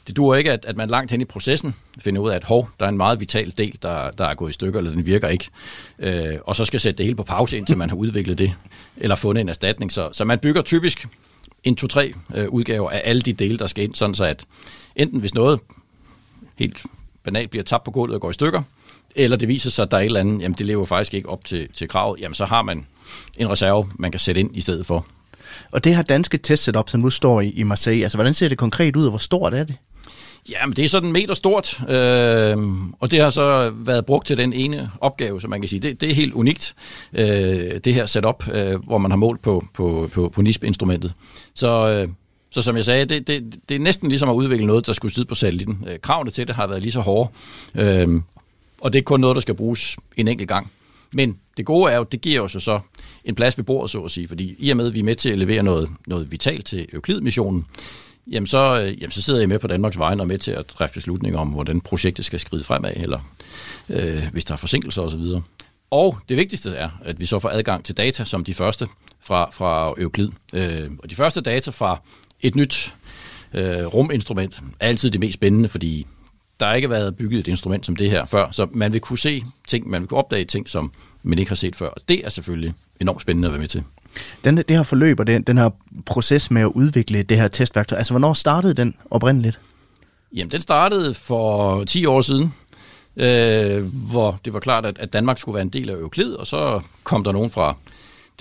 det 0.06 0.16
duer 0.16 0.36
ikke, 0.36 0.52
at, 0.52 0.64
at 0.64 0.76
man 0.76 0.90
langt 0.90 1.10
hen 1.10 1.20
i 1.20 1.24
processen 1.24 1.74
finder 1.98 2.20
ud 2.20 2.30
af, 2.30 2.36
at 2.36 2.44
hov, 2.44 2.68
der 2.80 2.86
er 2.86 2.88
en 2.88 2.96
meget 2.96 3.20
vital 3.20 3.52
del, 3.58 3.78
der, 3.82 4.10
der 4.10 4.24
er 4.24 4.34
gået 4.34 4.50
i 4.50 4.52
stykker, 4.52 4.78
eller 4.78 4.92
den 4.92 5.06
virker 5.06 5.28
ikke, 5.28 5.48
øh, 5.98 6.38
og 6.44 6.56
så 6.56 6.64
skal 6.64 6.80
sætte 6.80 6.98
det 6.98 7.06
hele 7.06 7.16
på 7.16 7.22
pause, 7.22 7.56
indtil 7.56 7.78
man 7.78 7.88
har 7.88 7.96
udviklet 7.96 8.38
det, 8.38 8.54
eller 8.96 9.16
fundet 9.16 9.40
en 9.40 9.48
erstatning. 9.48 9.92
Så, 9.92 10.08
så 10.12 10.24
man 10.24 10.38
bygger 10.38 10.62
typisk 10.62 11.08
en, 11.64 11.76
to, 11.76 11.86
tre 11.86 12.14
øh, 12.34 12.48
udgaver 12.48 12.90
af 12.90 13.02
alle 13.04 13.22
de 13.22 13.32
dele, 13.32 13.58
der 13.58 13.66
skal 13.66 13.84
ind, 13.84 13.94
sådan 13.94 14.14
så 14.14 14.24
at 14.24 14.44
enten 14.96 15.20
hvis 15.20 15.34
noget 15.34 15.60
helt 16.56 16.82
banalt 17.24 17.50
bliver 17.50 17.64
tabt 17.64 17.84
på 17.84 17.90
gulvet 17.90 18.14
og 18.14 18.20
går 18.20 18.30
i 18.30 18.34
stykker, 18.34 18.62
eller 19.14 19.36
det 19.36 19.48
viser 19.48 19.70
sig, 19.70 19.82
at 19.82 19.90
der 19.90 19.96
er 19.96 20.00
et 20.00 20.06
eller 20.06 20.20
andet, 20.20 20.42
jamen 20.42 20.54
det 20.58 20.66
lever 20.66 20.84
faktisk 20.84 21.14
ikke 21.14 21.28
op 21.28 21.44
til, 21.44 21.68
til 21.74 21.88
kravet, 21.88 22.20
jamen 22.20 22.34
så 22.34 22.44
har 22.44 22.62
man 22.62 22.86
en 23.38 23.50
reserve, 23.50 23.90
man 23.98 24.10
kan 24.10 24.20
sætte 24.20 24.40
ind 24.40 24.56
i 24.56 24.60
stedet 24.60 24.86
for. 24.86 25.06
Og 25.70 25.84
det 25.84 25.96
her 25.96 26.02
danske 26.02 26.38
testsetup, 26.38 26.88
som 26.88 27.00
nu 27.00 27.10
står 27.10 27.40
i, 27.40 27.50
i 27.50 27.62
Marseille, 27.62 28.04
altså 28.04 28.18
hvordan 28.18 28.34
ser 28.34 28.48
det 28.48 28.58
konkret 28.58 28.96
ud, 28.96 29.04
og 29.04 29.10
hvor 29.10 29.18
stort 29.18 29.54
er 29.54 29.64
det? 29.64 29.76
Jamen, 30.50 30.76
det 30.76 30.84
er 30.84 30.88
sådan 30.88 31.06
en 31.06 31.12
meter 31.12 31.34
stort, 31.34 31.80
øh, 31.88 32.56
og 33.00 33.10
det 33.10 33.20
har 33.20 33.30
så 33.30 33.72
været 33.74 34.06
brugt 34.06 34.26
til 34.26 34.36
den 34.36 34.52
ene 34.52 34.90
opgave, 35.00 35.40
som 35.40 35.50
man 35.50 35.60
kan 35.60 35.68
sige. 35.68 35.80
Det, 35.80 36.00
det 36.00 36.10
er 36.10 36.14
helt 36.14 36.34
unikt, 36.34 36.74
øh, 37.12 37.80
det 37.84 37.94
her 37.94 38.06
setup, 38.06 38.48
øh, 38.52 38.84
hvor 38.84 38.98
man 38.98 39.10
har 39.10 39.16
målt 39.16 39.42
på, 39.42 39.64
på, 39.74 40.10
på, 40.12 40.28
på 40.28 40.42
NISP-instrumentet. 40.42 41.12
Så, 41.54 41.88
øh, 41.88 42.08
så 42.50 42.62
som 42.62 42.76
jeg 42.76 42.84
sagde, 42.84 43.04
det, 43.04 43.26
det, 43.26 43.54
det 43.68 43.74
er 43.74 43.78
næsten 43.78 44.08
ligesom 44.08 44.28
at 44.28 44.34
udvikle 44.34 44.66
noget, 44.66 44.86
der 44.86 44.92
skulle 44.92 45.14
sidde 45.14 45.28
på 45.28 45.34
satellitten. 45.34 45.84
Øh, 45.88 45.98
kravene 46.02 46.30
til 46.30 46.48
det 46.48 46.56
har 46.56 46.66
været 46.66 46.82
lige 46.82 46.92
så 46.92 47.00
hårde, 47.00 47.30
øh, 47.74 48.20
og 48.80 48.92
det 48.92 48.98
er 48.98 49.02
kun 49.02 49.20
noget, 49.20 49.34
der 49.34 49.40
skal 49.40 49.54
bruges 49.54 49.96
en 50.16 50.28
enkelt 50.28 50.48
gang. 50.48 50.70
Men 51.12 51.38
det 51.56 51.66
gode 51.66 51.92
er 51.92 51.96
jo, 51.96 52.02
det 52.02 52.20
giver 52.20 52.40
os 52.40 52.54
jo 52.54 52.60
så 52.60 52.80
en 53.24 53.34
plads 53.34 53.58
ved 53.58 53.64
bordet, 53.64 53.90
så 53.90 54.00
at 54.00 54.10
sige, 54.10 54.28
fordi 54.28 54.56
i 54.58 54.70
og 54.70 54.76
med, 54.76 54.86
at 54.86 54.94
vi 54.94 55.00
er 55.00 55.04
med 55.04 55.14
til 55.14 55.30
at 55.30 55.38
levere 55.38 55.62
noget, 55.62 55.88
noget 56.06 56.32
vitalt 56.32 56.66
til 56.66 56.86
Euclid-missionen, 56.92 57.66
jamen 58.30 58.46
så, 58.46 58.82
øh, 58.82 59.02
jamen 59.02 59.10
så 59.10 59.22
sidder 59.22 59.40
jeg 59.40 59.48
med 59.48 59.58
på 59.58 59.66
Danmarks 59.66 59.98
vegne 59.98 60.22
og 60.22 60.26
med 60.26 60.38
til 60.38 60.50
at 60.50 60.66
træffe 60.66 60.94
beslutninger 60.94 61.38
om, 61.38 61.48
hvordan 61.48 61.80
projektet 61.80 62.24
skal 62.24 62.40
skride 62.40 62.64
fremad, 62.64 62.92
eller 62.96 63.20
øh, 63.88 64.28
hvis 64.32 64.44
der 64.44 64.52
er 64.52 64.56
forsinkelser 64.56 65.02
osv. 65.02 65.22
Og 65.90 66.18
det 66.28 66.36
vigtigste 66.36 66.70
er, 66.70 66.90
at 67.04 67.20
vi 67.20 67.26
så 67.26 67.38
får 67.38 67.48
adgang 67.48 67.84
til 67.84 67.96
data 67.96 68.24
som 68.24 68.44
de 68.44 68.54
første 68.54 68.86
fra, 69.20 69.50
fra 69.52 69.94
Euclid. 69.98 70.28
Øh, 70.54 70.90
og 70.98 71.10
de 71.10 71.14
første 71.14 71.40
data 71.40 71.70
fra 71.70 72.02
et 72.40 72.54
nyt 72.54 72.94
øh, 73.54 73.86
ruminstrument 73.86 74.60
er 74.80 74.88
altid 74.88 75.10
det 75.10 75.20
mest 75.20 75.34
spændende, 75.34 75.68
fordi 75.68 76.06
der 76.60 76.66
har 76.66 76.74
ikke 76.74 76.90
været 76.90 77.16
bygget 77.16 77.40
et 77.40 77.48
instrument 77.48 77.86
som 77.86 77.96
det 77.96 78.10
her 78.10 78.24
før, 78.24 78.50
så 78.50 78.66
man 78.72 78.92
vil 78.92 79.00
kunne 79.00 79.18
se 79.18 79.42
ting, 79.68 79.90
man 79.90 80.00
vil 80.00 80.08
kunne 80.08 80.18
opdage 80.18 80.44
ting, 80.44 80.68
som 80.68 80.92
man 81.22 81.38
ikke 81.38 81.50
har 81.50 81.56
set 81.56 81.76
før. 81.76 81.88
Og 81.88 82.00
det 82.08 82.24
er 82.24 82.28
selvfølgelig 82.28 82.74
enormt 83.00 83.22
spændende 83.22 83.48
at 83.48 83.52
være 83.52 83.60
med 83.60 83.68
til. 83.68 83.82
Den, 84.44 84.56
det 84.56 84.70
her 84.70 84.82
forløb 84.82 85.20
og 85.20 85.26
den, 85.26 85.42
den 85.42 85.58
her 85.58 85.70
proces 86.06 86.50
med 86.50 86.62
at 86.62 86.66
udvikle 86.66 87.22
det 87.22 87.36
her 87.36 87.48
testværktøj, 87.48 87.98
altså 87.98 88.12
hvornår 88.12 88.32
startede 88.32 88.74
den 88.74 88.94
oprindeligt? 89.10 89.60
Jamen, 90.36 90.50
den 90.50 90.60
startede 90.60 91.14
for 91.14 91.84
10 91.84 92.06
år 92.06 92.20
siden, 92.20 92.54
øh, 93.16 93.84
hvor 94.10 94.38
det 94.44 94.54
var 94.54 94.60
klart, 94.60 94.86
at, 94.86 94.98
at 94.98 95.12
Danmark 95.12 95.38
skulle 95.38 95.54
være 95.54 95.62
en 95.62 95.68
del 95.68 95.90
af 95.90 95.94
Euclid, 95.94 96.32
og 96.32 96.46
så 96.46 96.80
kom 97.04 97.24
der 97.24 97.32
nogen 97.32 97.50
fra 97.50 97.76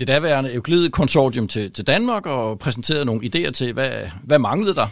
det 0.00 0.08
daværende 0.08 0.54
Euclid-konsortium 0.54 1.48
til, 1.48 1.72
til 1.72 1.86
Danmark 1.86 2.26
og 2.26 2.58
præsenterede 2.58 3.04
nogle 3.04 3.30
idéer 3.34 3.50
til, 3.50 3.72
hvad, 3.72 3.90
hvad 4.22 4.38
manglede 4.38 4.74
der. 4.74 4.86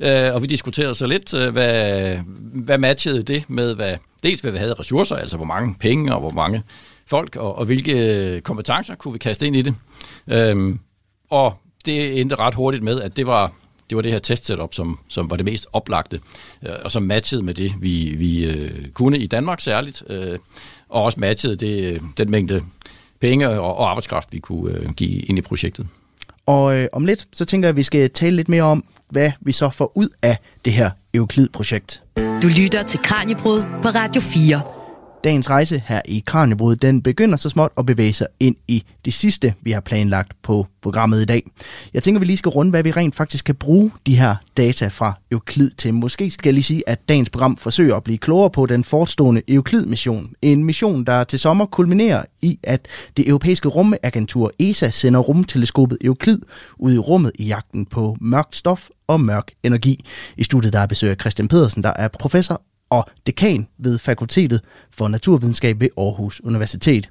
øh, 0.28 0.34
og 0.34 0.42
vi 0.42 0.46
diskuterede 0.46 0.94
så 0.94 1.06
lidt, 1.06 1.34
øh, 1.34 1.52
hvad, 1.52 2.18
hvad 2.52 2.78
matchede 2.78 3.22
det 3.22 3.44
med, 3.48 3.74
hvad, 3.74 3.96
dels 4.22 4.40
hvad 4.40 4.52
vi 4.52 4.58
havde 4.58 4.74
ressourcer, 4.74 5.16
altså 5.16 5.36
hvor 5.36 5.46
mange 5.46 5.74
penge 5.80 6.14
og 6.14 6.20
hvor 6.20 6.30
mange 6.30 6.62
folk, 7.06 7.36
og, 7.36 7.58
og 7.58 7.64
hvilke 7.64 8.40
kompetencer 8.40 8.94
kunne 8.94 9.12
vi 9.12 9.18
kaste 9.18 9.46
ind 9.46 9.56
i 9.56 9.62
det. 9.62 9.74
Øhm, 10.28 10.78
og 11.30 11.54
det 11.86 12.20
endte 12.20 12.36
ret 12.36 12.54
hurtigt 12.54 12.84
med, 12.84 13.00
at 13.00 13.16
det 13.16 13.26
var, 13.26 13.52
det 13.90 13.96
var 13.96 14.02
det 14.02 14.12
her 14.12 14.18
testsetup, 14.18 14.74
som, 14.74 14.98
som 15.08 15.30
var 15.30 15.36
det 15.36 15.44
mest 15.44 15.66
oplagte, 15.72 16.20
øh, 16.66 16.74
og 16.84 16.92
som 16.92 17.02
matchede 17.02 17.42
med 17.42 17.54
det, 17.54 17.72
vi, 17.80 18.14
vi 18.18 18.44
øh, 18.44 18.88
kunne 18.94 19.18
i 19.18 19.26
Danmark 19.26 19.60
særligt, 19.60 20.02
øh, 20.10 20.38
og 20.88 21.02
også 21.02 21.20
matchede 21.20 21.56
det, 21.56 22.02
den 22.16 22.30
mængde 22.30 22.62
penge 23.20 23.48
og, 23.48 23.76
og 23.76 23.90
arbejdskraft, 23.90 24.28
vi 24.32 24.38
kunne 24.38 24.78
øh, 24.78 24.92
give 24.92 25.20
ind 25.20 25.38
i 25.38 25.42
projektet. 25.42 25.86
Og 26.46 26.76
øh, 26.76 26.88
om 26.92 27.04
lidt, 27.04 27.26
så 27.32 27.44
tænker 27.44 27.68
jeg, 27.68 27.70
at 27.70 27.76
vi 27.76 27.82
skal 27.82 28.10
tale 28.10 28.36
lidt 28.36 28.48
mere 28.48 28.62
om, 28.62 28.84
hvad 29.10 29.30
vi 29.40 29.52
så 29.52 29.70
får 29.70 29.92
ud 29.94 30.08
af 30.22 30.36
det 30.64 30.72
her 30.72 30.90
Euclid-projekt. 31.14 32.02
Du 32.16 32.48
lytter 32.48 32.82
til 32.82 33.00
Kranjebrud 33.02 33.62
på 33.82 33.88
Radio 33.88 34.20
4. 34.20 34.75
Dagens 35.26 35.50
rejse 35.50 35.82
her 35.86 36.00
i 36.04 36.22
Kranjebrud, 36.26 36.76
den 36.76 37.02
begynder 37.02 37.36
så 37.36 37.50
småt 37.50 37.72
at 37.78 37.86
bevæge 37.86 38.12
sig 38.12 38.26
ind 38.40 38.56
i 38.68 38.84
det 39.04 39.14
sidste, 39.14 39.54
vi 39.60 39.70
har 39.70 39.80
planlagt 39.80 40.32
på 40.42 40.66
programmet 40.82 41.22
i 41.22 41.24
dag. 41.24 41.42
Jeg 41.94 42.02
tænker, 42.02 42.18
vi 42.18 42.26
lige 42.26 42.36
skal 42.36 42.48
runde, 42.48 42.70
hvad 42.70 42.82
vi 42.82 42.90
rent 42.90 43.14
faktisk 43.14 43.44
kan 43.44 43.54
bruge 43.54 43.90
de 44.06 44.16
her 44.16 44.36
data 44.56 44.88
fra 44.88 45.12
Euclid 45.30 45.70
til. 45.70 45.94
Måske 45.94 46.30
skal 46.30 46.48
jeg 46.48 46.54
lige 46.54 46.64
sige, 46.64 46.88
at 46.88 47.08
dagens 47.08 47.30
program 47.30 47.56
forsøger 47.56 47.96
at 47.96 48.04
blive 48.04 48.18
klogere 48.18 48.50
på 48.50 48.66
den 48.66 48.84
forestående 48.84 49.42
Euclid-mission. 49.48 50.30
En 50.42 50.64
mission, 50.64 51.04
der 51.04 51.24
til 51.24 51.38
sommer 51.38 51.66
kulminerer 51.66 52.24
i, 52.42 52.58
at 52.62 52.88
det 53.16 53.28
europæiske 53.28 53.68
rumagentur 53.68 54.52
ESA 54.58 54.90
sender 54.90 55.20
rumteleskopet 55.20 55.98
Euclid 56.04 56.38
ud 56.78 56.94
i 56.94 56.98
rummet 56.98 57.32
i 57.34 57.44
jagten 57.44 57.86
på 57.86 58.16
mørkt 58.20 58.56
stof 58.56 58.88
og 59.06 59.20
mørk 59.20 59.50
energi. 59.62 60.04
I 60.36 60.44
studiet 60.44 60.72
der 60.72 60.80
er 60.80 60.86
besøger 60.86 61.14
Christian 61.14 61.48
Pedersen, 61.48 61.82
der 61.82 61.92
er 61.96 62.08
professor 62.08 62.62
og 62.90 63.06
dekan 63.26 63.66
ved 63.78 63.98
Fakultetet 63.98 64.60
for 64.90 65.08
Naturvidenskab 65.08 65.80
ved 65.80 65.88
Aarhus 65.98 66.40
Universitet. 66.44 67.10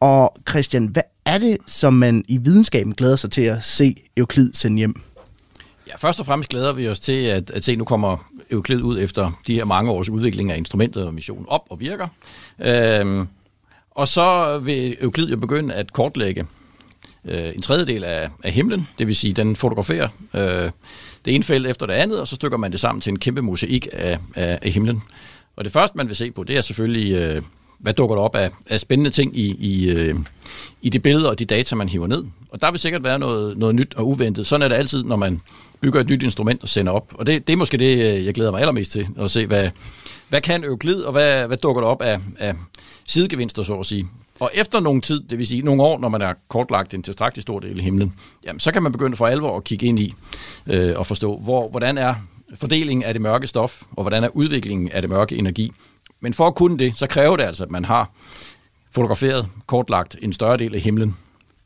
Og 0.00 0.36
Christian, 0.48 0.86
hvad 0.86 1.02
er 1.24 1.38
det, 1.38 1.56
som 1.66 1.92
man 1.92 2.24
i 2.28 2.36
videnskaben 2.36 2.94
glæder 2.94 3.16
sig 3.16 3.30
til 3.30 3.42
at 3.42 3.64
se 3.64 3.96
Euclid 4.16 4.52
sende 4.54 4.76
hjem? 4.76 5.00
Ja, 5.86 5.96
først 5.96 6.20
og 6.20 6.26
fremmest 6.26 6.50
glæder 6.50 6.72
vi 6.72 6.88
os 6.88 7.00
til 7.00 7.24
at, 7.24 7.50
at 7.50 7.64
se, 7.64 7.72
at 7.72 7.78
nu 7.78 7.84
kommer 7.84 8.30
Euclid 8.50 8.82
ud 8.82 8.98
efter 8.98 9.30
de 9.46 9.54
her 9.54 9.64
mange 9.64 9.90
års 9.90 10.08
udvikling 10.08 10.52
af 10.52 10.56
instrumentet 10.56 11.06
og 11.06 11.14
missionen 11.14 11.46
op 11.48 11.66
og 11.70 11.80
virker. 11.80 12.08
Øhm, 12.58 13.28
og 13.90 14.08
så 14.08 14.58
vil 14.58 14.96
Euclid 15.00 15.28
jo 15.28 15.36
begynde 15.36 15.74
at 15.74 15.92
kortlægge 15.92 16.46
øh, 17.24 17.54
en 17.54 17.62
tredjedel 17.62 18.04
af, 18.04 18.30
af 18.44 18.52
himlen, 18.52 18.88
det 18.98 19.06
vil 19.06 19.16
sige, 19.16 19.32
den 19.32 19.56
fotograferer 19.56 20.08
øh, 20.34 20.70
det 21.28 21.34
ene 21.34 21.44
felt 21.44 21.66
efter 21.66 21.86
det 21.86 21.94
andet, 21.94 22.20
og 22.20 22.28
så 22.28 22.34
stykker 22.34 22.58
man 22.58 22.72
det 22.72 22.80
sammen 22.80 23.00
til 23.00 23.10
en 23.10 23.18
kæmpe 23.18 23.42
mosaik 23.42 23.88
af, 23.92 24.18
af, 24.34 24.58
af 24.62 24.70
himlen. 24.70 25.02
Og 25.56 25.64
det 25.64 25.72
første, 25.72 25.96
man 25.96 26.08
vil 26.08 26.16
se 26.16 26.30
på, 26.30 26.44
det 26.44 26.56
er 26.56 26.60
selvfølgelig, 26.60 27.12
øh, 27.12 27.42
hvad 27.78 27.92
dukker 27.92 28.16
der 28.16 28.22
op 28.22 28.34
af, 28.34 28.50
af 28.66 28.80
spændende 28.80 29.10
ting 29.10 29.38
i, 29.38 29.56
i, 29.60 29.90
øh, 29.90 30.14
i 30.82 30.88
de 30.88 30.98
billeder 30.98 31.28
og 31.28 31.38
de 31.38 31.44
data, 31.44 31.76
man 31.76 31.88
hiver 31.88 32.06
ned. 32.06 32.24
Og 32.50 32.62
der 32.62 32.70
vil 32.70 32.80
sikkert 32.80 33.04
være 33.04 33.18
noget, 33.18 33.58
noget 33.58 33.74
nyt 33.74 33.94
og 33.94 34.08
uventet. 34.08 34.46
Sådan 34.46 34.62
er 34.62 34.68
det 34.68 34.74
altid, 34.74 35.04
når 35.04 35.16
man 35.16 35.40
bygger 35.80 36.00
et 36.00 36.08
nyt 36.08 36.22
instrument 36.22 36.62
og 36.62 36.68
sender 36.68 36.92
op. 36.92 37.14
Og 37.14 37.26
det, 37.26 37.46
det 37.46 37.52
er 37.52 37.56
måske 37.56 37.78
det, 37.78 38.16
øh, 38.16 38.26
jeg 38.26 38.34
glæder 38.34 38.50
mig 38.50 38.60
allermest 38.60 38.92
til, 38.92 39.08
at 39.20 39.30
se, 39.30 39.46
hvad, 39.46 39.70
hvad 40.28 40.40
kan 40.40 40.64
Euklid, 40.64 41.00
og 41.02 41.12
hvad, 41.12 41.46
hvad 41.46 41.56
dukker 41.56 41.82
der 41.82 41.88
op 41.88 42.02
af, 42.02 42.20
af 42.38 42.54
sidegevinster, 43.06 43.62
så 43.62 43.74
at 43.74 43.86
sige. 43.86 44.08
Og 44.40 44.50
efter 44.54 44.80
nogle 44.80 45.00
tid, 45.00 45.20
det 45.20 45.38
vil 45.38 45.46
sige 45.46 45.62
nogle 45.62 45.82
år, 45.82 45.98
når 45.98 46.08
man 46.08 46.22
er 46.22 46.34
kortlagt 46.48 46.94
en 46.94 47.02
tilstrækkelig 47.02 47.42
stor 47.42 47.60
del 47.60 47.78
af 47.78 47.84
himlen, 47.84 48.14
jamen, 48.44 48.60
så 48.60 48.72
kan 48.72 48.82
man 48.82 48.92
begynde 48.92 49.16
for 49.16 49.26
alvor 49.26 49.56
at 49.56 49.64
kigge 49.64 49.86
ind 49.86 49.98
i 49.98 50.14
øh, 50.66 50.94
og 50.96 51.06
forstå, 51.06 51.36
hvor, 51.36 51.68
hvordan 51.68 51.98
er 51.98 52.14
fordelingen 52.54 53.02
af 53.02 53.14
det 53.14 53.22
mørke 53.22 53.46
stof, 53.46 53.82
og 53.96 54.02
hvordan 54.02 54.24
er 54.24 54.28
udviklingen 54.28 54.92
af 54.92 55.02
det 55.02 55.10
mørke 55.10 55.36
energi. 55.36 55.72
Men 56.20 56.34
for 56.34 56.46
at 56.46 56.54
kunne 56.54 56.78
det, 56.78 56.96
så 56.96 57.06
kræver 57.06 57.36
det 57.36 57.44
altså, 57.44 57.64
at 57.64 57.70
man 57.70 57.84
har 57.84 58.10
fotograferet, 58.90 59.46
kortlagt 59.66 60.16
en 60.22 60.32
større 60.32 60.56
del 60.56 60.74
af 60.74 60.80
himlen 60.80 61.16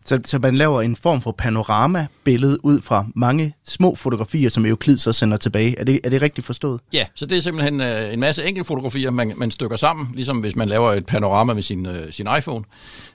så, 0.04 0.20
så 0.24 0.38
man 0.38 0.54
laver 0.54 0.82
en 0.82 0.96
form 0.96 1.20
for 1.20 1.32
panoramabillede 1.32 2.64
ud 2.64 2.82
fra 2.82 3.06
mange 3.14 3.54
små 3.64 3.94
fotografier, 3.94 4.50
som 4.50 4.66
Euclid 4.66 4.98
så 4.98 5.12
sender 5.12 5.36
tilbage. 5.36 5.78
Er 5.78 5.84
det, 5.84 6.00
er 6.04 6.10
det 6.10 6.22
rigtigt 6.22 6.46
forstået? 6.46 6.80
Ja, 6.92 7.06
så 7.14 7.26
det 7.26 7.38
er 7.38 7.42
simpelthen 7.42 7.80
øh, 7.80 8.12
en 8.12 8.20
masse 8.20 8.44
enkelte 8.44 8.66
fotografier, 8.66 9.10
man, 9.10 9.32
man 9.36 9.50
stykker 9.50 9.76
sammen, 9.76 10.08
ligesom 10.14 10.40
hvis 10.40 10.56
man 10.56 10.68
laver 10.68 10.92
et 10.92 11.06
panorama 11.06 11.54
med 11.54 11.62
sin, 11.62 11.86
øh, 11.86 12.12
sin 12.12 12.28
iPhone. 12.38 12.64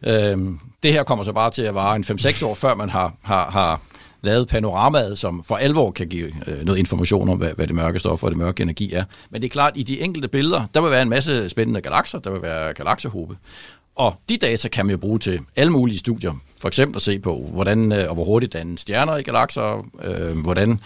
Øh, 0.04 0.38
det 0.84 0.94
her 0.94 1.04
kommer 1.04 1.24
så 1.24 1.34
bare 1.34 1.52
til 1.52 1.64
at 1.64 1.76
vare 1.76 1.96
en 1.96 2.04
5-6 2.04 2.46
år, 2.46 2.56
før 2.56 2.76
man 2.76 2.90
har, 2.90 3.14
har, 3.22 3.52
har 3.52 3.82
lavet 4.22 4.48
panoramaet, 4.48 5.20
som 5.20 5.44
for 5.44 5.56
alvor 5.56 5.92
kan 5.92 6.08
give 6.08 6.34
øh, 6.48 6.66
noget 6.66 6.80
information 6.80 7.30
om, 7.30 7.38
hvad, 7.38 7.50
hvad 7.56 7.68
det 7.68 7.76
mørke 7.76 8.00
stof 8.00 8.24
og 8.24 8.32
det 8.32 8.38
mørke 8.38 8.64
energi 8.64 8.94
er. 8.94 9.04
Men 9.30 9.42
det 9.42 9.48
er 9.48 9.50
klart, 9.50 9.74
at 9.74 9.80
i 9.80 9.84
de 9.84 10.02
enkelte 10.02 10.28
billeder, 10.28 10.64
der 10.74 10.82
vil 10.82 10.92
være 10.92 11.02
en 11.02 11.10
masse 11.10 11.50
spændende 11.50 11.82
galakser, 11.82 12.20
der 12.20 12.30
vil 12.30 12.42
være 12.42 12.74
galaksehobe. 12.74 13.38
Og 13.98 14.16
de 14.30 14.38
data 14.38 14.70
kan 14.70 14.86
man 14.86 14.92
jo 14.92 14.98
bruge 14.98 15.20
til 15.20 15.40
alle 15.56 15.72
mulige 15.72 15.98
studier. 15.98 16.34
For 16.62 16.68
eksempel 16.68 16.96
at 16.96 17.02
se 17.02 17.20
på, 17.20 17.50
hvordan 17.54 17.92
øh, 17.92 18.10
og 18.10 18.14
hvor 18.14 18.26
hurtigt 18.26 18.54
dannes 18.54 18.82
stjerner 18.82 19.18
i 19.18 19.24
galakser, 19.24 19.86
øh, 20.04 20.38
hvordan 20.38 20.80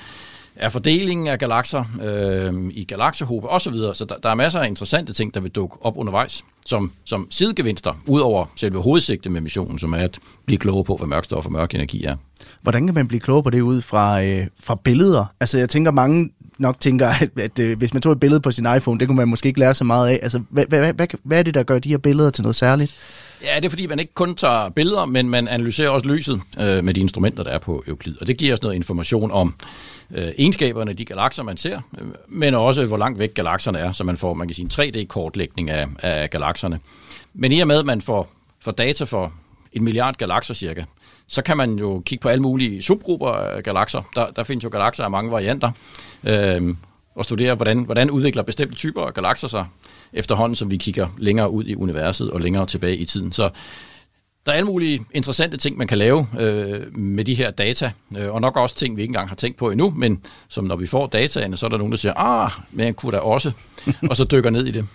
er 0.55 0.69
fordelingen 0.69 1.27
af 1.27 1.39
galakser 1.39 1.83
øh, 2.03 2.71
i 2.71 2.83
galaksehobe 2.83 3.49
osv. 3.49 3.73
Så 3.73 4.05
der, 4.09 4.15
der 4.23 4.29
er 4.29 4.35
masser 4.35 4.59
af 4.59 4.67
interessante 4.67 5.13
ting, 5.13 5.33
der 5.33 5.39
vil 5.39 5.51
dukke 5.51 5.77
op 5.81 5.97
undervejs, 5.97 6.45
som, 6.65 6.91
som 7.05 7.27
sidegevinster, 7.29 7.93
ud 8.07 8.19
over 8.19 8.45
selve 8.55 8.81
hovedsigtet 8.81 9.31
med 9.31 9.41
missionen, 9.41 9.79
som 9.79 9.93
er 9.93 9.97
at 9.97 10.19
blive 10.45 10.57
klogere 10.57 10.83
på, 10.83 10.95
hvad 10.95 11.07
mørkstof 11.07 11.45
og 11.45 11.51
mørk 11.51 11.75
energi 11.75 12.03
er. 12.03 12.15
Hvordan 12.61 12.85
kan 12.85 12.95
man 12.95 13.07
blive 13.07 13.19
klogere 13.19 13.43
på 13.43 13.49
det 13.49 13.61
ud 13.61 13.81
fra, 13.81 14.23
øh, 14.23 14.47
fra 14.59 14.75
billeder? 14.83 15.25
Altså 15.39 15.57
jeg 15.57 15.69
tænker, 15.69 15.91
mange 15.91 16.29
nok 16.61 16.79
tænker, 16.79 17.07
at, 17.21 17.29
at 17.37 17.59
at 17.59 17.77
hvis 17.77 17.93
man 17.93 18.01
tog 18.01 18.11
et 18.11 18.19
billede 18.19 18.41
på 18.41 18.51
sin 18.51 18.67
iPhone, 18.77 18.99
det 18.99 19.07
kunne 19.07 19.17
man 19.17 19.27
måske 19.27 19.47
ikke 19.47 19.59
lære 19.59 19.75
så 19.75 19.83
meget 19.83 20.09
af. 20.09 20.19
Altså 20.23 20.41
hvad, 20.49 20.65
hvad, 20.65 20.93
hvad, 20.93 21.07
hvad 21.23 21.39
er 21.39 21.43
det, 21.43 21.53
der 21.53 21.63
gør 21.63 21.79
de 21.79 21.89
her 21.89 21.97
billeder 21.97 22.29
til 22.29 22.41
noget 22.41 22.55
særligt? 22.55 22.97
Ja, 23.43 23.55
det 23.55 23.65
er 23.65 23.69
fordi, 23.69 23.87
man 23.87 23.99
ikke 23.99 24.13
kun 24.13 24.35
tager 24.35 24.69
billeder, 24.69 25.05
men 25.05 25.29
man 25.29 25.47
analyserer 25.47 25.89
også 25.89 26.07
lyset 26.07 26.41
øh, 26.59 26.83
med 26.83 26.93
de 26.93 26.99
instrumenter, 26.99 27.43
der 27.43 27.51
er 27.51 27.59
på 27.59 27.83
Euclid. 27.87 28.21
Og 28.21 28.27
det 28.27 28.37
giver 28.37 28.53
os 28.53 28.61
noget 28.61 28.75
information 28.75 29.31
om 29.31 29.55
øh, 30.11 30.27
egenskaberne 30.37 30.91
af 30.91 30.97
de 30.97 31.05
galakser, 31.05 31.43
man 31.43 31.57
ser, 31.57 31.81
øh, 31.99 32.07
men 32.27 32.53
også 32.53 32.85
hvor 32.85 32.97
langt 32.97 33.19
væk 33.19 33.33
galakserne 33.33 33.79
er, 33.79 33.91
så 33.91 34.03
man 34.03 34.17
får 34.17 34.33
man 34.33 34.47
kan 34.47 34.55
sige, 34.55 34.63
en 34.65 34.71
3D-kortlægning 34.73 35.69
af, 35.69 35.87
af 35.99 36.29
galakserne. 36.29 36.79
Men 37.33 37.51
i 37.51 37.59
og 37.59 37.67
med, 37.67 37.79
at 37.79 37.85
man 37.85 38.01
får, 38.01 38.29
får 38.61 38.71
data 38.71 39.03
for 39.03 39.33
en 39.73 39.83
milliard 39.83 40.15
galakser 40.15 40.53
cirka, 40.53 40.83
så 41.27 41.41
kan 41.41 41.57
man 41.57 41.75
jo 41.75 42.01
kigge 42.05 42.21
på 42.21 42.29
alle 42.29 42.41
mulige 42.41 42.81
subgrupper 42.81 43.29
af 43.29 43.63
galakser. 43.63 44.01
Der, 44.15 44.31
der 44.31 44.43
findes 44.43 44.63
jo 44.63 44.69
galakser 44.69 45.03
af 45.03 45.11
mange 45.11 45.31
varianter. 45.31 45.71
Øh, 46.23 46.75
og 47.15 47.23
studere, 47.23 47.55
hvordan, 47.55 47.83
hvordan 47.83 48.11
udvikler 48.11 48.43
bestemte 48.43 48.75
typer 48.75 49.01
af 49.01 49.13
galakser 49.13 49.47
sig 49.47 49.65
efterhånden, 50.13 50.55
som 50.55 50.71
vi 50.71 50.77
kigger 50.77 51.07
længere 51.17 51.51
ud 51.51 51.63
i 51.65 51.75
universet 51.75 52.31
og 52.31 52.39
længere 52.39 52.65
tilbage 52.65 52.97
i 52.97 53.05
tiden. 53.05 53.31
Så 53.31 53.49
der 54.45 54.51
er 54.51 54.55
alle 54.55 54.65
mulige 54.65 55.05
interessante 55.13 55.57
ting, 55.57 55.77
man 55.77 55.87
kan 55.87 55.97
lave 55.97 56.27
øh, 56.39 56.97
med 56.97 57.25
de 57.25 57.35
her 57.35 57.51
data, 57.51 57.91
øh, 58.17 58.33
og 58.33 58.41
nok 58.41 58.57
også 58.57 58.75
ting, 58.75 58.97
vi 58.97 59.01
ikke 59.01 59.09
engang 59.09 59.29
har 59.29 59.35
tænkt 59.35 59.57
på 59.57 59.71
endnu, 59.71 59.89
men 59.89 60.21
som 60.49 60.63
når 60.63 60.75
vi 60.75 60.87
får 60.87 61.07
dataene, 61.07 61.57
så 61.57 61.65
er 61.65 61.69
der 61.69 61.77
nogen, 61.77 61.91
der 61.91 61.97
siger, 61.97 62.13
ah, 62.13 62.51
men 62.71 62.93
kunne 62.93 63.11
da 63.11 63.17
også, 63.17 63.51
og 64.09 64.15
så 64.15 64.23
dykker 64.23 64.49
ned 64.49 64.65
i 64.65 64.71
det. 64.71 64.85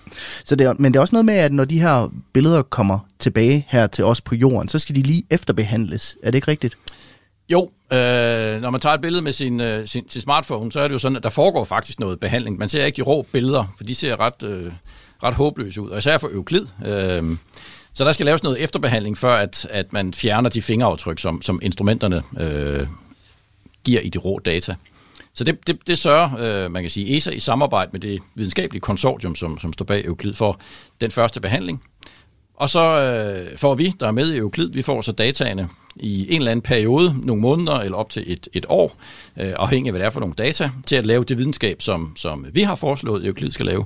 så 0.45 0.57
det 0.57 0.67
er, 0.67 0.75
men 0.79 0.93
det 0.93 0.99
er 0.99 1.01
også 1.01 1.15
noget 1.15 1.25
med, 1.25 1.35
at 1.35 1.53
når 1.53 1.65
de 1.65 1.81
her 1.81 2.13
billeder 2.33 2.63
kommer 2.63 2.99
tilbage 3.19 3.67
her 3.69 3.87
til 3.87 4.05
os 4.05 4.21
på 4.21 4.35
jorden, 4.35 4.69
så 4.69 4.79
skal 4.79 4.97
de 4.97 5.03
lige 5.03 5.25
efterbehandles. 5.31 6.17
Er 6.23 6.31
det 6.31 6.39
ikke 6.39 6.49
rigtigt? 6.49 6.79
Jo, 7.49 7.71
øh, 7.93 8.61
når 8.61 8.71
man 8.71 8.81
tager 8.81 8.95
et 8.95 9.01
billede 9.01 9.23
med 9.23 9.33
sin, 9.33 9.61
øh, 9.61 9.87
sin, 9.87 10.05
sin 10.09 10.21
smartphone, 10.21 10.73
så 10.73 10.81
er 10.81 10.89
det 10.89 10.95
jo 10.95 10.99
sådan, 10.99 11.17
at 11.17 11.23
der 11.23 11.31
foregår 11.31 11.65
faktisk 11.65 12.01
noget 12.01 12.21
behandling. 12.21 12.59
Man 12.59 12.69
ser 12.69 12.85
ikke 12.85 12.97
de 12.97 13.03
rå 13.03 13.27
billeder, 13.33 13.75
for 13.77 13.85
de 13.85 13.95
ser 13.95 14.21
ret, 14.21 14.43
øh, 14.43 14.73
ret 15.23 15.35
håbløse 15.35 15.81
ud, 15.81 15.91
og 15.91 15.99
især 15.99 16.19
for 16.19 16.29
Euclid. 16.29 16.67
Øh, 16.87 17.37
så 17.97 18.05
der 18.05 18.13
skal 18.13 18.27
laves 18.27 18.43
noget 18.43 18.63
efterbehandling, 18.63 19.19
før 19.19 19.33
at, 19.33 19.67
at 19.71 19.93
man 19.93 20.15
fjerner 20.15 20.51
de 20.51 20.63
fingeraftryk, 20.63 21.19
som, 21.19 21.43
som 21.43 21.61
instrumenterne 21.63 22.23
øh, 22.41 22.87
giver 23.85 24.01
i 24.01 24.09
de 24.09 24.19
rå 24.19 24.39
data. 24.39 24.75
Så 25.35 25.45
det, 25.45 25.67
det, 25.67 25.87
det 25.87 25.99
sørger, 25.99 26.65
øh, 26.65 26.71
man 26.71 26.83
kan 26.83 26.91
sige, 26.91 27.17
ESA 27.17 27.31
i 27.31 27.41
samarbejde 27.41 27.91
med 27.93 28.01
det 28.01 28.21
videnskabelige 28.35 28.81
konsortium, 28.81 29.35
som, 29.35 29.59
som 29.59 29.73
står 29.73 29.85
bag 29.85 30.05
Euclid, 30.05 30.35
for 30.35 30.61
den 31.01 31.11
første 31.11 31.41
behandling. 31.41 31.83
Og 32.55 32.71
så 32.71 33.03
øh, 33.03 33.59
får 33.59 33.75
vi, 33.75 33.95
der 34.01 34.07
er 34.07 34.13
med 34.13 34.33
i 34.33 34.37
Euclid, 34.37 34.73
vi 34.73 34.83
får 34.83 35.01
så 35.01 35.13
dataene 35.13 35.69
i 35.97 36.27
en 36.35 36.41
eller 36.41 36.51
anden 36.51 36.63
periode, 36.63 37.17
nogle 37.23 37.43
måneder 37.43 37.79
eller 37.79 37.99
op 37.99 38.11
til 38.11 38.33
et, 38.33 38.49
et 38.53 38.67
år, 38.69 38.97
øh, 39.37 39.53
afhængig 39.57 39.89
af 39.89 39.93
hvad 39.93 40.01
det 40.01 40.07
er 40.07 40.11
for 40.11 40.21
nogle 40.21 40.35
data, 40.39 40.71
til 40.87 40.97
at 40.97 41.07
lave 41.07 41.25
det 41.25 41.39
videnskab, 41.39 41.83
som, 41.83 42.13
som 42.17 42.47
vi 42.53 42.63
har 42.63 42.75
foreslået, 42.75 43.27
Euclid 43.27 43.51
skal 43.51 43.67
lave. 43.67 43.85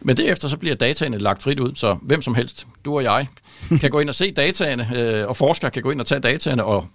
Men 0.00 0.16
derefter 0.16 0.48
så 0.48 0.56
bliver 0.56 0.74
dataene 0.74 1.18
lagt 1.18 1.42
frit 1.42 1.60
ud, 1.60 1.74
så 1.74 1.96
hvem 2.02 2.22
som 2.22 2.34
helst, 2.34 2.66
du 2.84 2.94
og 2.94 3.02
jeg, 3.02 3.26
kan 3.80 3.90
gå 3.90 4.00
ind 4.00 4.08
og 4.08 4.14
se 4.14 4.30
dataene, 4.30 4.88
øh, 4.96 5.28
og 5.28 5.36
forskere 5.36 5.70
kan 5.70 5.82
gå 5.82 5.90
ind 5.90 6.00
og 6.00 6.06
tage 6.06 6.20
dataene 6.20 6.64
og 6.64 6.86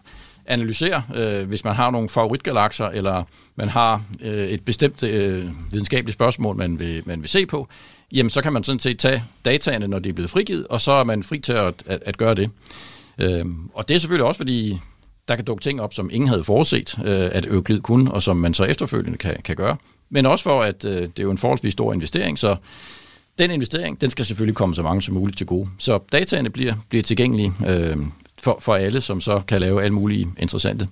analysere, 0.46 1.04
øh, 1.16 1.48
hvis 1.48 1.64
man 1.64 1.76
har 1.76 1.92
nogle 1.92 2.10
favoritgalakser, 2.10 2.86
eller 2.86 3.24
man 3.56 3.70
har 3.70 4.04
øh, 4.22 4.48
et 4.48 4.66
bestemt 4.66 5.04
øh, 5.04 5.50
videnskabeligt 5.72 6.14
spørgsmål, 6.14 6.56
man 6.56 6.80
vil, 6.80 7.04
man 7.06 7.22
vil 7.22 7.30
se 7.30 7.46
på, 7.46 7.68
jamen 8.12 8.30
så 8.30 8.42
kan 8.42 8.54
man 8.54 8.64
sådan 8.64 8.80
set 8.80 9.00
tage 9.00 9.24
dataene, 9.46 9.88
når 9.88 10.00
de 10.00 10.10
er 10.10 10.14
blevet 10.14 10.30
frigivet, 10.30 10.68
og 10.68 10.82
så 10.82 10.92
er 10.92 11.04
man 11.04 11.24
fri 11.24 11.40
til 11.40 11.54
at, 11.54 11.74
at, 11.86 12.04
at 12.06 12.18
gøre 12.18 12.36
det. 12.36 12.50
Øh, 13.18 13.46
og 13.74 13.88
det 13.88 13.96
er 13.96 14.00
selvfølgelig 14.00 14.28
også, 14.28 14.38
fordi 14.38 14.80
der 15.28 15.36
kan 15.36 15.46
dukke 15.46 15.64
ting 15.64 15.82
op, 15.82 15.94
som 15.94 16.10
ingen 16.14 16.28
havde 16.28 16.44
forudset, 16.44 16.98
øh, 17.06 17.30
at 17.32 17.46
Euclid 17.46 17.80
kunne, 17.80 18.12
og 18.12 18.24
som 18.24 18.38
man 18.38 18.54
så 18.54 18.64
efterfølgende 18.64 19.18
kan, 19.18 19.38
kan 19.44 19.56
gøre. 19.56 19.78
Men 20.10 20.26
også 20.26 20.44
for, 20.44 20.62
at 20.62 20.86
øh, 20.86 21.02
det 21.02 21.20
er 21.20 21.24
jo 21.24 21.32
en 21.32 21.38
forholdsvis 21.38 21.74
stor 21.74 21.94
investering, 21.94 22.40
så 22.40 22.56
den 23.40 23.52
investering, 23.52 24.02
den 24.02 24.10
skal 24.10 24.26
selvfølgelig 24.26 24.56
komme 24.56 24.76
så 24.76 24.82
mange 24.82 25.02
som 25.02 25.14
muligt 25.14 25.38
til 25.38 25.48
gode. 25.48 25.70
Så 25.78 26.00
dataene 26.12 26.50
bliver, 26.50 26.74
bliver 26.90 27.04
tilgængelige 27.04 27.54
øh, 27.68 27.98
for, 28.42 28.58
for 28.60 28.76
alle, 28.76 29.02
som 29.02 29.22
så 29.22 29.42
kan 29.48 29.62
lave 29.62 29.84
alle 29.84 29.94
mulige 29.94 30.28
interessante 30.40 30.88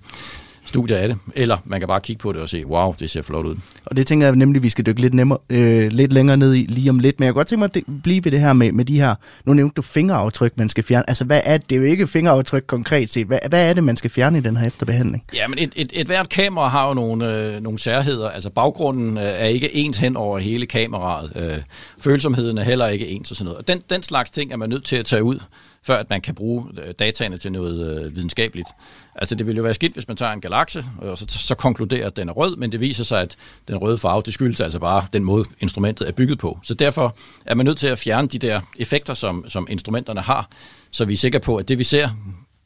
studier 0.66 0.98
af 0.98 1.08
det. 1.08 1.18
Eller 1.36 1.58
man 1.66 1.80
kan 1.80 1.88
bare 1.88 2.02
kigge 2.02 2.20
på 2.20 2.32
det 2.32 2.42
og 2.42 2.50
se, 2.50 2.66
wow, 2.68 2.94
det 3.00 3.10
ser 3.10 3.22
flot 3.22 3.46
ud. 3.46 3.56
Og 3.86 3.98
det 3.98 4.08
tænker 4.08 4.28
jeg 4.28 4.36
nemlig, 4.36 4.64
vi 4.64 4.70
skal 4.70 4.86
dykke 4.86 5.02
lidt, 5.02 5.14
nemmere, 5.14 5.38
øh, 5.50 5.92
lidt 5.92 6.14
længere 6.14 6.38
ned 6.38 6.56
i 6.56 6.66
lige 6.70 6.90
om 6.90 7.00
lidt. 7.00 7.20
Men 7.20 7.26
jeg 7.26 7.34
kan 7.34 7.40
godt 7.40 7.48
tænke 7.48 7.60
mig 7.60 7.70
at 7.76 8.02
blive 8.04 8.26
ved 8.26 8.32
det 8.32 8.40
her 8.40 8.54
med, 8.54 8.72
med 8.72 8.86
de 8.86 9.00
her, 9.00 9.16
nu 9.46 9.54
nævnte 9.54 9.74
du 9.74 9.82
fingeraftryk, 9.82 10.58
man 10.58 10.70
skal 10.70 10.84
fjerne. 10.84 11.10
Altså 11.10 11.24
hvad 11.24 11.42
er 11.44 11.58
det? 11.58 11.70
Det 11.70 11.76
er 11.76 11.80
jo 11.80 11.86
ikke 11.86 12.08
fingeraftryk 12.08 12.64
konkret 12.68 13.12
set. 13.12 13.28
Hvad, 13.28 13.40
hvad 13.50 13.70
er 13.70 13.74
det, 13.74 13.84
man 13.84 13.96
skal 13.96 14.10
fjerne 14.10 14.38
i 14.38 14.42
den 14.42 14.58
her 14.58 14.68
efterbehandling? 14.68 15.24
Ja, 15.36 15.48
men 15.48 15.60
et, 15.60 15.74
et, 15.76 15.92
et 15.94 16.08
hvert 16.08 16.30
kamera 16.30 16.68
har 16.68 16.88
jo 16.88 16.94
nogle, 16.94 17.38
øh, 17.38 17.64
nogle 17.64 17.80
særheder. 17.80 18.30
Altså 18.30 18.50
baggrunden 18.50 19.18
øh, 19.18 19.24
er 19.24 19.46
ikke 19.46 19.76
ens 19.76 19.98
hen 19.98 20.18
over 20.18 20.40
hele 20.40 20.66
kameraet. 20.66 21.32
Øh, 21.36 21.58
følsomheden 22.00 22.58
er 22.58 22.64
heller 22.64 22.88
ikke 22.88 23.08
ens 23.08 23.32
og 23.32 23.38
sådan 23.38 23.46
noget. 23.46 23.58
Og 23.58 23.68
den, 23.68 23.82
den 23.90 24.04
slags 24.04 24.30
ting 24.30 24.52
er 24.52 24.58
man 24.58 24.70
nødt 24.70 24.86
til 24.86 24.96
at 24.96 25.06
tage 25.06 25.24
ud 25.24 25.40
før 25.84 25.96
at 25.96 26.10
man 26.10 26.22
kan 26.22 26.36
bruge 26.36 26.66
øh, 26.84 26.94
dataene 27.00 27.38
til 27.38 27.52
noget 27.52 28.04
øh, 28.06 28.16
videnskabeligt. 28.16 28.68
Altså 29.16 29.36
det 29.36 29.48
ville 29.48 29.58
jo 29.58 29.64
være 29.64 29.74
skidt, 29.74 29.94
hvis 29.94 30.08
man 30.08 30.18
tager 30.18 30.32
en 30.32 30.42
galakse, 30.42 30.86
øh, 31.04 31.10
og 31.10 31.18
så, 31.18 31.26
så 31.30 31.56
konkluderer, 31.56 32.08
at 32.08 32.16
den 32.16 32.30
er 32.30 32.34
rød, 32.34 32.56
men 32.56 32.72
det 32.72 32.80
viser 32.80 33.04
sig, 33.04 33.22
at 33.22 33.36
den 33.68 33.78
røde 33.78 33.98
farve, 33.98 34.22
det 34.26 34.34
skyldes 34.34 34.60
altså 34.60 34.80
bare 34.80 35.06
den 35.14 35.24
måde, 35.24 35.46
instrumentet 35.60 36.08
er 36.08 36.12
bygget 36.12 36.40
på. 36.40 36.60
Så 36.64 36.74
derfor 36.74 37.16
er 37.46 37.56
man 37.56 37.66
nødt 37.66 37.78
til 37.78 37.88
at 37.88 38.00
fjerne 38.00 38.28
de 38.28 38.40
der 38.40 38.62
effekter, 38.80 39.14
som, 39.14 39.46
som 39.48 39.68
instrumenterne 39.70 40.22
har, 40.22 40.50
så 40.92 41.06
vi 41.06 41.14
er 41.14 41.18
sikre 41.18 41.40
på, 41.40 41.56
at 41.56 41.68
det 41.68 41.78
vi 41.78 41.84
ser, 41.84 42.10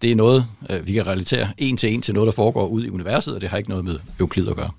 det 0.01 0.11
er 0.11 0.15
noget, 0.15 0.45
vi 0.83 0.93
kan 0.93 1.07
relatere 1.07 1.49
en 1.57 1.77
til 1.77 1.93
en 1.93 2.01
til 2.01 2.13
noget, 2.13 2.27
der 2.27 2.31
foregår 2.31 2.67
ude 2.67 2.87
i 2.87 2.89
universet, 2.89 3.35
og 3.35 3.41
det 3.41 3.49
har 3.49 3.57
ikke 3.57 3.69
noget 3.69 3.85
med 3.85 3.99
Euklid 4.19 4.49
at 4.49 4.55
gøre. 4.55 4.71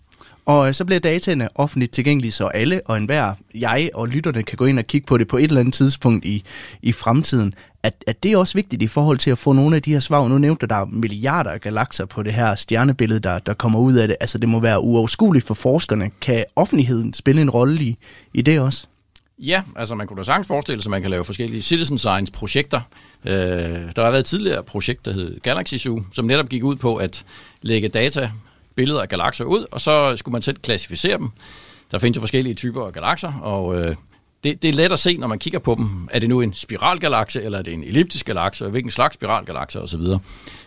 Og 0.49 0.75
så 0.75 0.85
bliver 0.85 1.01
dataene 1.01 1.49
offentligt 1.55 1.93
tilgængelige, 1.93 2.33
så 2.33 2.47
alle 2.47 2.81
og 2.85 2.97
enhver, 2.97 3.35
jeg 3.55 3.91
og 3.95 4.09
lytterne, 4.09 4.43
kan 4.43 4.57
gå 4.57 4.65
ind 4.65 4.79
og 4.79 4.87
kigge 4.87 5.07
på 5.07 5.19
det 5.19 5.29
på 5.29 5.37
et 5.37 5.45
eller 5.45 5.61
andet 5.61 5.75
tidspunkt 5.75 6.25
i, 6.25 6.45
i 6.83 6.93
fremtiden. 6.93 7.55
At, 7.83 8.05
at 8.07 8.23
det 8.23 8.33
er 8.33 8.37
også 8.37 8.55
vigtigt 8.55 8.83
i 8.83 8.87
forhold 8.87 9.19
til 9.19 9.31
at 9.31 9.39
få 9.39 9.53
nogle 9.53 9.77
af 9.77 9.83
de 9.83 9.93
her 9.93 10.01
svar. 10.01 10.29
Nu 10.29 10.39
nævnte 10.39 10.67
der 10.67 10.75
er 10.75 10.85
milliarder 10.85 11.51
af 11.51 11.61
galakser 11.61 12.05
på 12.05 12.23
det 12.23 12.33
her 12.33 12.55
stjernebillede, 12.55 13.21
der, 13.21 13.39
der 13.39 13.55
kommer 13.55 13.79
ud 13.79 13.95
af 13.95 14.09
det. 14.09 14.17
Altså 14.21 14.39
det 14.39 14.49
må 14.49 14.61
være 14.61 14.81
uoverskueligt 14.81 15.47
for 15.47 15.55
forskerne. 15.55 16.11
Kan 16.21 16.45
offentligheden 16.57 17.15
spille 17.15 17.43
en 17.43 17.51
rolle 17.51 17.83
i, 17.83 17.97
i 18.35 18.43
det 18.43 18.61
også? 18.61 18.87
Ja, 19.39 19.63
altså 19.77 19.95
man 19.95 20.07
kunne 20.07 20.17
da 20.17 20.23
sagtens 20.23 20.49
forestille 20.49 20.83
sig, 20.83 20.89
at 20.89 20.91
man 20.91 21.03
kan 21.03 21.11
lave 21.11 21.25
forskellige 21.25 21.63
citizen 21.63 21.99
science 21.99 22.33
projekter. 22.33 22.81
Øh, 23.25 23.33
der 23.97 24.03
har 24.03 24.11
været 24.11 24.19
et 24.19 24.27
tidligere 24.27 24.63
projekt, 24.63 25.05
der 25.05 25.13
hed 25.13 25.41
Galaxy 25.41 25.75
Zoo, 25.75 26.03
som 26.13 26.25
netop 26.25 26.49
gik 26.49 26.65
ud 26.65 26.77
på 26.77 26.97
at 26.97 27.25
lægge 27.63 27.89
data 27.89 28.31
billeder 28.75 29.03
af 29.03 29.09
galakser 29.09 29.45
ud, 29.45 29.67
og 29.71 29.81
så 29.81 30.17
skulle 30.17 30.33
man 30.33 30.43
selv 30.43 30.57
klassificere 30.57 31.19
dem. 31.19 31.31
Der 31.91 31.99
findes 31.99 32.17
jo 32.17 32.21
forskellige 32.21 32.55
typer 32.55 32.87
af 32.87 32.93
galakser, 32.93 33.33
og 33.33 33.81
øh, 33.81 33.97
det, 34.45 34.63
det 34.63 34.69
er 34.69 34.73
let 34.73 34.93
at 34.93 34.99
se, 34.99 35.17
når 35.17 35.27
man 35.27 35.39
kigger 35.39 35.59
på 35.59 35.75
dem. 35.75 36.09
Er 36.11 36.19
det 36.19 36.29
nu 36.29 36.41
en 36.41 36.55
spiralgalakse, 36.55 37.43
eller 37.43 37.59
er 37.59 37.63
det 37.63 37.75
en 37.75 37.85
elliptisk 37.85 38.27
galakse, 38.27 38.65
og 38.65 38.71
hvilken 38.71 38.91
slags 38.91 39.15
spiralgalakse 39.15 39.81
osv. 39.81 40.01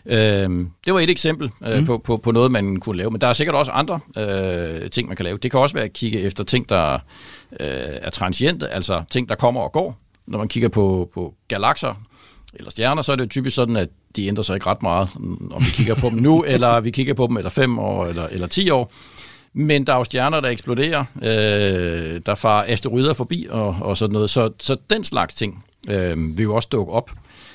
Øh, 0.05 0.49
det 0.85 0.93
var 0.93 0.99
et 0.99 1.09
eksempel 1.09 1.51
øh, 1.67 1.79
mm. 1.79 1.85
på, 1.85 1.97
på, 1.97 2.17
på 2.17 2.31
noget, 2.31 2.51
man 2.51 2.79
kunne 2.79 2.97
lave. 2.97 3.11
Men 3.11 3.21
der 3.21 3.27
er 3.27 3.33
sikkert 3.33 3.55
også 3.55 3.71
andre 3.71 3.99
øh, 4.17 4.89
ting, 4.89 5.07
man 5.07 5.17
kan 5.17 5.23
lave. 5.23 5.37
Det 5.37 5.51
kan 5.51 5.59
også 5.59 5.75
være 5.75 5.85
at 5.85 5.93
kigge 5.93 6.19
efter 6.19 6.43
ting, 6.43 6.69
der 6.69 6.93
øh, 6.93 6.99
er 8.01 8.09
transiente, 8.09 8.69
altså 8.69 9.03
ting, 9.11 9.29
der 9.29 9.35
kommer 9.35 9.61
og 9.61 9.71
går. 9.71 9.97
Når 10.27 10.37
man 10.37 10.47
kigger 10.47 10.69
på, 10.69 11.09
på 11.13 11.33
galakser, 11.47 11.93
eller 12.53 12.71
stjerner, 12.71 13.01
så 13.01 13.11
er 13.11 13.15
det 13.15 13.29
typisk 13.29 13.55
sådan, 13.55 13.75
at 13.75 13.89
de 14.15 14.27
ændrer 14.27 14.43
sig 14.43 14.53
ikke 14.53 14.67
ret 14.67 14.81
meget, 14.81 15.09
om 15.51 15.65
vi 15.65 15.69
kigger 15.71 15.95
på 15.95 16.09
dem 16.09 16.17
nu, 16.17 16.43
eller 16.53 16.79
vi 16.79 16.91
kigger 16.91 17.13
på 17.13 17.27
dem 17.27 17.37
eller 17.37 17.49
fem 17.49 17.79
år, 17.79 18.05
eller, 18.05 18.27
eller 18.27 18.47
ti 18.47 18.69
år. 18.69 18.93
Men 19.53 19.87
der 19.87 19.93
er 19.93 19.97
jo 19.97 20.03
stjerner, 20.03 20.39
der 20.39 20.49
eksploderer, 20.49 21.05
øh, 21.21 22.21
der 22.25 22.35
far 22.35 22.65
asteroider 22.67 23.13
forbi 23.13 23.47
og, 23.49 23.77
og 23.81 23.97
sådan 23.97 24.13
noget. 24.13 24.29
Så, 24.29 24.51
så 24.59 24.77
den 24.89 25.03
slags 25.03 25.33
ting 25.33 25.65
øh, 25.89 26.37
vil 26.37 26.43
jo 26.43 26.55
også 26.55 26.67
dukke 26.71 26.91
op. 26.91 27.11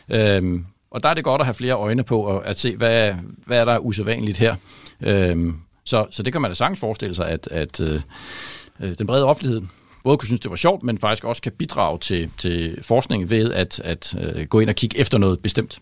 Øh, 0.09 0.61
og 0.91 1.03
der 1.03 1.09
er 1.09 1.15
det 1.15 1.25
godt 1.25 1.41
at 1.41 1.47
have 1.47 1.55
flere 1.55 1.75
øjne 1.75 2.05
på, 2.05 2.21
og 2.21 2.47
at 2.47 2.59
se, 2.59 2.77
hvad, 2.77 3.15
hvad 3.47 3.59
er 3.59 3.65
der 3.65 3.79
usædvanligt 3.79 4.39
her. 4.39 4.57
Øh, 5.01 5.53
så, 5.85 6.07
så 6.11 6.23
det 6.23 6.33
kan 6.33 6.43
man 6.43 6.51
da 6.51 6.55
sagtens 6.55 6.81
forestille 6.81 7.15
sig, 7.15 7.29
at, 7.29 7.49
at 7.51 7.81
øh, 7.81 8.01
øh 8.81 8.99
den 8.99 9.07
brede 9.07 9.25
offentlighed 9.25 9.63
både 10.07 10.19
kunne 10.19 10.27
synes, 10.27 10.41
det 10.41 10.51
var 10.51 10.57
sjovt, 10.57 10.83
men 10.83 10.99
faktisk 10.99 11.25
også 11.25 11.43
kan 11.43 11.53
bidrage 11.53 11.99
til, 11.99 12.31
til 12.39 12.79
forskning 12.83 13.31
ved 13.31 13.53
at, 13.53 13.81
at 13.85 14.15
øh, 14.21 14.47
gå 14.47 14.61
ind 14.61 14.71
og 14.71 14.77
kigge 14.77 14.99
efter 14.99 15.19
noget 15.19 15.41
bestemt. 15.41 15.79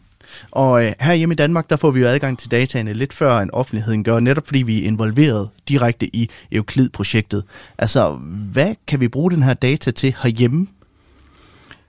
Og 0.51 0.85
øh, 0.85 0.93
her 1.01 1.15
hjemme 1.15 1.33
i 1.33 1.37
Danmark, 1.37 1.71
der 1.71 1.77
får 1.77 1.91
vi 1.91 2.01
jo 2.01 2.07
adgang 2.07 2.39
til 2.39 2.51
dataene 2.51 2.93
lidt 2.93 3.13
før 3.13 3.39
end 3.39 3.51
offentligheden 3.53 4.05
gør, 4.05 4.21
netop 4.21 4.47
fordi 4.47 4.63
vi 4.63 4.83
er 4.83 4.87
involveret 4.87 5.49
direkte 5.69 6.17
i 6.17 6.31
Euclid-projektet. 6.53 7.45
Altså, 7.79 8.13
hvad 8.53 8.75
kan 8.87 9.01
vi 9.01 9.09
bruge 9.09 9.31
den 9.31 9.43
her 9.43 9.55
data 9.55 9.91
til 9.91 10.15
herhjemme? 10.23 10.67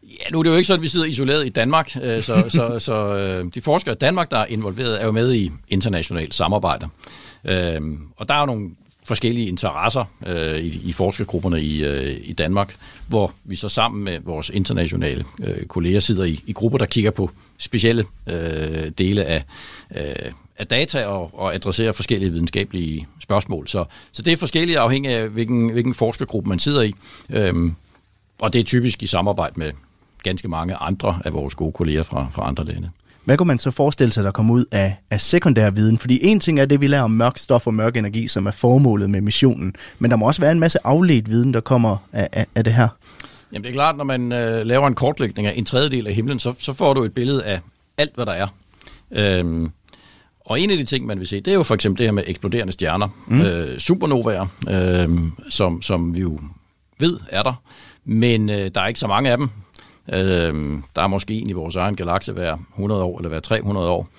Ja, 0.04 0.32
nu 0.32 0.40
er 0.40 0.44
det 0.44 0.50
jo 0.50 0.56
ikke 0.56 0.68
sådan, 0.68 0.80
at 0.80 0.84
vi 0.84 0.88
sidder 0.88 1.06
isoleret 1.06 1.46
i 1.46 1.50
Danmark, 1.50 1.92
øh, 2.02 2.24
så, 2.24 2.46
så, 2.58 2.80
så 2.80 3.16
øh, 3.16 3.46
de 3.56 3.62
forskere 3.62 3.96
i 3.96 3.98
Danmark, 3.98 4.32
der 4.32 4.38
er 4.38 4.46
involveret, 4.46 5.02
er 5.02 5.06
jo 5.06 5.12
med 5.12 5.34
i 5.34 5.52
internationalt 5.68 6.36
samarbejde. 6.36 6.88
Øh, 7.46 7.82
og 8.18 8.28
der 8.28 8.34
er 8.34 8.40
jo 8.40 8.46
nogle 8.46 8.70
forskellige 9.06 9.47
interesser 9.47 10.06
øh, 10.28 10.60
i, 10.60 10.82
i 10.84 10.93
forskergrupperne 10.93 11.62
i, 11.62 11.86
øh, 11.86 12.18
i 12.24 12.34
Danmark, 12.34 12.76
hvor 13.08 13.34
vi 13.43 13.56
så 13.56 13.70
sammen 13.70 14.03
med 14.03 14.20
vores 14.20 14.49
internationale 14.49 15.26
øh, 15.39 15.66
kolleger 15.66 15.99
sidder 15.99 16.24
i, 16.24 16.43
i 16.47 16.53
grupper, 16.53 16.78
der 16.78 16.86
kigger 16.86 17.12
på 17.12 17.30
specielle 17.58 18.03
øh, 18.28 18.91
dele 18.97 19.26
af, 19.26 19.43
øh, 19.95 20.32
af 20.58 20.68
data 20.68 21.06
og, 21.06 21.39
og 21.39 21.56
adresserer 21.56 21.91
forskellige 21.91 22.32
videnskabelige 22.32 23.08
spørgsmål. 23.20 23.68
Så, 23.68 23.86
så 24.12 24.22
det 24.22 24.34
er 24.34 24.38
forskelligt 24.38 24.78
afhængig 24.78 25.12
af, 25.12 25.30
hvilken, 25.30 25.70
hvilken 25.70 25.93
forskergruppe 25.93 26.49
man 26.49 26.60
sidder 26.60 26.82
i. 26.82 26.93
øh, 27.30 27.72
og 28.39 28.53
det 28.53 28.60
er 28.60 28.64
typisk 28.64 29.03
i 29.03 29.08
samarbejde 29.08 29.60
med 29.60 29.72
ganske 30.24 30.47
mange 30.47 30.76
andre 30.76 31.20
af 31.26 31.34
vores 31.34 31.56
gode 31.56 31.72
kolleger 31.72 32.03
fra, 32.03 32.28
fra 32.32 32.47
andre 32.47 32.66
lande. 32.66 32.89
Hvad 33.26 33.38
kunne 33.38 33.47
man 33.47 33.59
så 33.59 33.71
forestille 33.71 34.11
sig, 34.13 34.23
der 34.23 34.32
kommer 34.32 34.53
ud 34.53 34.65
af, 34.71 34.95
af 35.11 35.21
sekundær 35.21 35.69
viden? 35.69 35.97
Fordi 35.97 36.19
en 36.21 36.39
ting 36.39 36.59
er 36.59 36.65
det, 36.65 36.82
vi 36.82 36.88
lærer 36.88 37.03
om 37.03 37.11
mørk 37.11 37.38
stof 37.38 37.67
og 37.67 37.73
mørk 37.73 37.97
energi, 37.97 38.28
som 38.28 38.45
er 38.45 38.51
formålet 38.51 39.09
med 39.09 39.21
missionen. 39.21 39.76
Men 39.99 40.11
der 40.11 40.17
må 40.17 40.28
også 40.28 40.41
være 40.41 40.51
en 40.51 40.59
masse 40.59 40.80
afledt 40.84 41.30
viden, 41.30 41.53
der 41.53 41.59
kommer 41.59 41.97
af, 42.11 42.30
af, 42.32 42.45
af 42.55 42.63
det 42.63 42.73
her. 42.73 42.88
Jamen 43.53 43.63
det 43.63 43.69
er 43.69 43.73
klart, 43.73 43.97
når 43.97 44.03
man 44.03 44.32
øh, 44.32 44.65
laver 44.65 44.88
en 44.88 44.95
kortlægning 44.95 45.47
af 45.47 45.53
en 45.55 45.65
tredjedel 45.65 46.07
af 46.07 46.13
himlen, 46.13 46.39
så, 46.39 46.53
så 46.59 46.73
får 46.73 46.93
du 46.93 47.03
et 47.03 47.13
billede 47.13 47.43
af 47.43 47.59
alt, 47.97 48.15
hvad 48.15 48.26
der 48.26 48.32
er. 48.32 48.47
Øhm, 49.11 49.71
og 50.45 50.59
en 50.59 50.71
af 50.71 50.78
de 50.78 50.84
ting, 50.84 51.05
man 51.05 51.19
vil 51.19 51.28
se, 51.28 51.41
det 51.41 51.47
er 51.47 51.55
jo 51.55 51.63
for 51.63 51.76
eksempel 51.76 51.97
det 51.97 52.07
her 52.07 52.11
med 52.11 52.23
eksploderende 52.28 52.73
stjerner. 52.73 53.07
Mm. 53.28 53.41
Øh, 53.41 53.80
supernovaer, 53.80 54.45
øh, 54.69 55.09
som, 55.49 55.82
som 55.82 56.15
vi 56.15 56.21
jo 56.21 56.39
ved 56.99 57.19
er 57.30 57.43
der. 57.43 57.53
Men 58.05 58.49
øh, 58.49 58.69
der 58.76 58.82
er 58.82 58.88
ikke 58.88 58.99
så 58.99 59.07
mange 59.07 59.32
af 59.32 59.38
dem. 59.38 59.49
Øh, 60.14 60.82
der 60.95 61.01
er 61.01 61.08
måske 61.08 61.34
en 61.34 61.49
i 61.49 61.53
vores 61.53 61.76
egen 61.76 61.95
galakse 61.95 62.32
hver 62.32 62.58
100 62.74 63.03
år, 63.03 63.18
eller 63.18 63.30
hver 63.30 63.39
300 63.39 63.89
år. 63.89 64.10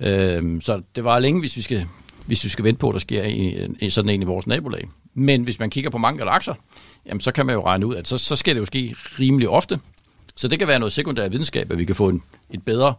Øh, 0.00 0.62
så 0.62 0.82
det 0.96 1.04
var 1.04 1.18
længe, 1.18 1.40
hvis 1.40 1.56
vi 1.56 1.62
skal, 1.62 1.86
hvis 2.26 2.44
vi 2.44 2.48
skal 2.48 2.64
vente 2.64 2.78
på, 2.78 2.88
at 2.88 2.92
der 2.92 2.98
sker 2.98 3.22
i, 3.22 3.68
i 3.80 3.90
sådan 3.90 4.08
en 4.08 4.22
i 4.22 4.24
vores 4.24 4.46
nabolag. 4.46 4.88
Men 5.14 5.42
hvis 5.42 5.58
man 5.58 5.70
kigger 5.70 5.90
på 5.90 5.98
mange 5.98 6.18
galakser, 6.18 6.54
jamen 7.06 7.20
så 7.20 7.32
kan 7.32 7.46
man 7.46 7.54
jo 7.54 7.66
regne 7.66 7.86
ud, 7.86 7.94
at 7.94 8.08
så, 8.08 8.18
så 8.18 8.36
sker 8.36 8.52
det 8.52 8.60
jo 8.60 8.66
ske 8.66 8.94
rimelig 9.18 9.48
ofte. 9.48 9.80
Så 10.36 10.48
det 10.48 10.58
kan 10.58 10.68
være 10.68 10.78
noget 10.78 10.92
sekundær 10.92 11.28
videnskab, 11.28 11.72
at 11.72 11.78
vi 11.78 11.84
kan 11.84 11.94
få 11.94 12.08
en, 12.08 12.22
et 12.50 12.62
bedre 12.62 12.94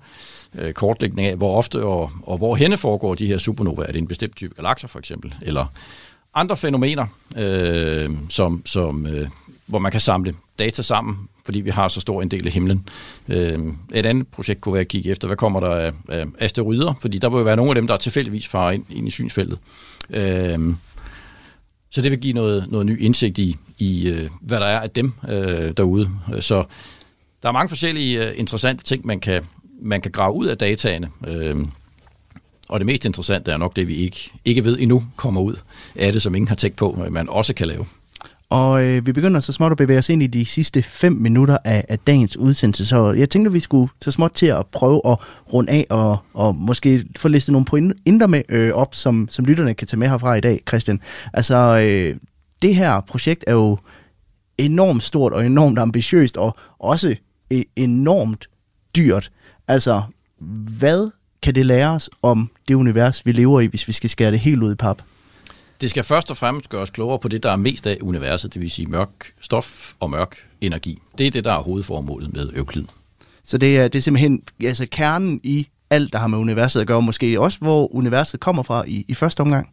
øh, 0.56 0.74
kortlægning 0.74 1.28
af, 1.28 1.36
hvor 1.36 1.58
ofte 1.58 1.84
og, 1.84 2.12
og 2.24 2.38
hvor 2.38 2.56
henne 2.56 2.78
foregår 2.78 3.16
de 3.16 3.28
her 3.28 3.38
supernovaer. 3.38 3.88
Er 3.88 3.92
det 3.92 4.00
en 4.00 4.08
bestemt 4.08 4.36
type 4.36 4.56
galakser 4.56 4.88
for 4.88 5.00
eksempel? 5.00 5.36
Eller 5.42 5.66
andre 6.34 6.58
fænomener, 6.58 7.06
øh, 7.38 8.10
som, 8.30 8.62
som, 8.66 9.06
øh, 9.06 9.28
hvor 9.68 9.80
man 9.80 9.92
kan 9.92 10.02
samle 10.02 10.36
data 10.60 10.82
sammen, 10.82 11.18
fordi 11.46 11.62
vi 11.62 11.70
har 11.70 11.88
så 11.88 12.02
stor 12.02 12.22
en 12.22 12.32
del 12.32 12.48
af 12.48 12.54
himlen. 12.54 12.88
Øh, 13.28 13.60
et 13.94 14.06
andet 14.06 14.28
projekt 14.28 14.62
kunne 14.62 14.74
være 14.74 14.82
at 14.82 14.88
kigge 14.88 15.10
efter, 15.10 15.28
hvad 15.28 15.38
kommer 15.38 15.60
der 15.60 15.70
af, 15.70 15.92
af 16.10 16.26
asteroider, 16.40 16.94
fordi 17.02 17.18
der 17.18 17.30
vil 17.30 17.38
jo 17.38 17.44
være 17.44 17.56
nogle 17.56 17.70
af 17.72 17.76
dem, 17.76 17.88
der 17.88 17.98
tilfældigvis 17.98 18.48
farer 18.48 18.72
ind, 18.72 18.86
ind 18.90 19.08
i 19.08 19.12
synsfeltet. 19.12 19.60
Øh, 20.10 20.76
så 21.90 22.02
det 22.02 22.12
vil 22.12 22.20
give 22.20 22.34
noget, 22.34 22.72
noget 22.72 22.86
ny 22.86 23.02
indsigt 23.02 23.38
i, 23.38 23.58
i 23.78 24.10
øh, 24.10 24.30
hvad 24.42 24.60
der 24.60 24.66
er 24.66 24.80
af 24.80 24.90
dem 24.90 25.14
øh, 25.30 25.74
derude. 25.78 26.10
Så 26.40 26.64
der 27.42 27.50
er 27.50 27.54
mange 27.54 27.70
forskellige 27.70 28.30
øh, 28.30 28.40
interessante 28.40 28.84
ting, 28.84 29.06
man 29.06 29.20
kan, 29.20 29.44
man 29.82 30.02
kan 30.02 30.12
grave 30.12 30.34
ud 30.34 30.46
af 30.46 30.58
dataene. 30.58 31.10
Øh, 31.28 31.58
og 32.70 32.80
det 32.80 32.86
mest 32.86 33.06
interessante 33.06 33.52
er 33.52 33.58
nok 33.58 33.76
det, 33.76 33.88
vi 33.88 33.96
ikke, 33.96 34.32
ikke 34.46 34.64
ved 34.64 34.80
endnu 34.80 35.04
kommer 35.16 35.42
ud 35.42 35.56
af 35.96 36.14
det, 36.14 36.22
som 36.22 36.36
ingen 36.36 36.48
har 36.48 36.56
tænkt 36.56 36.78
på, 36.78 36.92
at 36.92 37.12
man 37.12 37.30
også 37.30 37.54
kan 37.54 37.68
lave. 37.68 37.86
Og 38.50 38.84
øh, 38.84 39.06
vi 39.06 39.12
begynder 39.12 39.40
så 39.40 39.54
småt 39.54 39.72
at 39.72 39.78
bevæge 39.78 40.00
os 40.00 40.10
ind 40.10 40.24
i 40.24 40.28
de 40.28 40.46
sidste 40.46 40.84
5 40.84 41.14
minutter 41.14 41.58
af, 41.64 41.86
af 41.90 42.00
dagens 42.00 42.38
udsendelse, 42.38 42.86
så 42.86 43.12
jeg 43.12 43.30
tænkte, 43.30 43.50
at 43.50 43.54
vi 43.54 43.60
skulle 43.60 43.92
så 44.02 44.12
småt 44.12 44.32
til 44.32 44.46
at 44.46 44.66
prøve 44.68 45.02
at 45.06 45.18
runde 45.54 45.72
af 45.72 45.88
og, 45.90 46.18
og 46.34 46.56
måske 46.56 47.06
få 47.18 47.28
listet 47.28 47.52
nogle 47.52 47.66
pointer 47.66 48.28
med 48.28 48.42
øh, 48.50 48.74
op, 48.74 48.96
som, 48.96 49.28
som 49.30 49.46
lytterne 49.46 49.74
kan 49.74 49.88
tage 49.88 50.00
med 50.00 50.08
herfra 50.08 50.36
i 50.36 50.42
dag, 50.42 50.62
Christian. 50.68 51.02
Altså, 51.34 51.56
øh, 51.58 52.16
det 52.62 52.76
her 52.76 53.02
projekt 53.02 53.44
er 53.48 53.54
jo 53.54 53.78
enormt 54.58 55.04
stort 55.04 55.34
og 55.34 55.46
enormt 55.46 55.80
ambitiøst, 55.80 56.38
og 56.38 56.58
også 56.80 57.16
e-, 57.54 57.74
enormt 57.76 58.50
dyrt. 58.96 59.32
Altså, 59.68 60.02
hvad 60.80 61.10
kan 61.42 61.56
det 61.56 61.66
lære 61.66 61.90
os 61.90 62.10
om 62.22 62.50
det 62.68 62.74
univers, 62.74 63.26
vi 63.26 63.32
lever 63.32 63.62
i, 63.62 63.66
hvis 63.66 63.88
vi 63.88 63.94
skal 63.94 64.10
skære 64.10 64.32
det 64.32 64.40
helt 64.40 64.64
ud 64.64 64.72
i 64.72 64.76
pap? 64.76 65.02
Det 65.82 65.90
skal 65.90 66.04
først 66.04 66.32
og 66.32 66.38
fremmest 66.38 66.70
gøre 66.70 66.82
os 66.82 66.90
klogere 66.90 67.20
på 67.20 67.28
det, 67.28 67.44
der 67.44 67.52
er 67.52 67.56
mest 67.56 67.88
af 67.88 67.98
universet, 68.02 68.54
det 68.54 68.62
vil 68.62 68.72
sige 68.72 68.86
mørk 68.86 69.34
stof 69.42 69.94
og 70.00 70.10
mørk 70.10 70.38
energi. 70.62 71.02
Det 71.18 71.28
er 71.28 71.32
det, 71.32 71.44
der 71.44 71.54
er 71.54 71.62
hovedformålet 71.62 72.34
med 72.34 72.50
Euklid. 72.56 72.86
Så 73.46 73.58
det 73.58 73.78
er, 73.78 73.88
det 73.88 73.98
er 73.98 74.02
simpelthen 74.02 74.44
altså 74.64 74.88
kernen 74.92 75.40
i 75.44 75.68
alt, 75.90 76.14
der 76.14 76.20
har 76.20 76.28
med 76.28 76.38
universet 76.38 76.82
at 76.82 76.88
gøre, 76.88 77.02
måske 77.02 77.42
også 77.42 77.60
hvor 77.60 77.96
universet 77.96 78.40
kommer 78.40 78.64
fra 78.64 78.84
i, 78.88 79.06
i 79.08 79.14
første 79.14 79.42
omgang? 79.42 79.70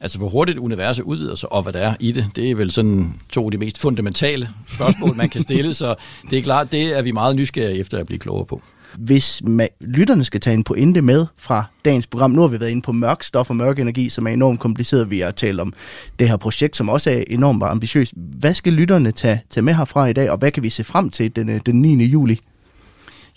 Altså, 0.00 0.18
hvor 0.18 0.28
hurtigt 0.28 0.58
universet 0.58 1.02
udvider 1.02 1.34
sig, 1.34 1.52
og 1.52 1.62
hvad 1.62 1.72
der 1.72 1.80
er 1.80 1.94
i 2.00 2.12
det, 2.12 2.30
det 2.36 2.50
er 2.50 2.54
vel 2.54 2.70
sådan 2.70 3.14
to 3.32 3.44
af 3.44 3.50
de 3.50 3.58
mest 3.58 3.78
fundamentale 3.78 4.48
spørgsmål, 4.68 5.16
man 5.16 5.28
kan 5.28 5.42
stille, 5.42 5.74
så 5.84 5.94
det 6.30 6.38
er 6.38 6.42
klart, 6.42 6.72
det 6.72 6.98
er 6.98 7.02
vi 7.02 7.10
meget 7.12 7.36
nysgerrige 7.36 7.78
efter 7.78 7.98
at 7.98 8.06
blive 8.06 8.18
klogere 8.18 8.46
på 8.46 8.62
hvis 8.98 9.42
lytterne 9.80 10.24
skal 10.24 10.40
tage 10.40 10.54
en 10.54 10.64
pointe 10.64 11.02
med 11.02 11.26
fra 11.36 11.64
dagens 11.84 12.06
program, 12.06 12.30
nu 12.30 12.40
har 12.40 12.48
vi 12.48 12.60
været 12.60 12.70
inde 12.70 12.82
på 12.82 12.92
mørk 12.92 13.22
stof 13.22 13.50
og 13.50 13.56
mørk 13.56 13.78
energi, 13.78 14.08
som 14.08 14.26
er 14.26 14.30
enormt 14.30 14.60
kompliceret. 14.60 15.10
Vi 15.10 15.20
har 15.20 15.30
talt 15.30 15.60
om 15.60 15.72
det 16.18 16.28
her 16.28 16.36
projekt, 16.36 16.76
som 16.76 16.88
også 16.88 17.10
er 17.10 17.24
enormt 17.30 17.62
ambitiøst. 17.62 18.12
Hvad 18.16 18.54
skal 18.54 18.72
lytterne 18.72 19.12
tage, 19.12 19.42
tage 19.50 19.64
med 19.64 19.74
herfra 19.74 20.06
i 20.06 20.12
dag, 20.12 20.30
og 20.30 20.38
hvad 20.38 20.50
kan 20.50 20.62
vi 20.62 20.70
se 20.70 20.84
frem 20.84 21.10
til 21.10 21.36
den, 21.36 21.58
den 21.66 21.82
9. 21.82 22.04
juli? 22.04 22.40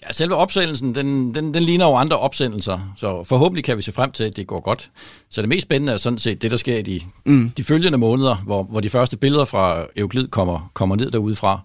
Ja, 0.07 0.11
selve 0.11 0.35
opsendelsen, 0.35 0.95
den, 0.95 1.35
den, 1.35 1.53
den 1.53 1.63
ligner 1.63 1.85
jo 1.85 1.95
andre 1.95 2.17
opsendelser, 2.17 2.93
så 2.97 3.23
forhåbentlig 3.23 3.63
kan 3.63 3.77
vi 3.77 3.81
se 3.81 3.91
frem 3.91 4.11
til, 4.11 4.23
at 4.23 4.37
det 4.37 4.47
går 4.47 4.59
godt. 4.59 4.89
Så 5.29 5.41
det 5.41 5.49
mest 5.49 5.63
spændende 5.63 5.93
er 5.93 5.97
sådan 5.97 6.19
set 6.19 6.41
det, 6.41 6.51
der 6.51 6.57
sker 6.57 6.77
i 6.77 6.81
de, 6.81 7.01
mm. 7.25 7.51
de 7.57 7.63
følgende 7.63 7.97
måneder, 7.97 8.35
hvor, 8.35 8.63
hvor 8.63 8.79
de 8.79 8.89
første 8.89 9.17
billeder 9.17 9.45
fra 9.45 9.85
Euclid 9.97 10.27
kommer, 10.27 10.71
kommer 10.73 10.95
ned 10.95 11.11
derudefra. 11.11 11.61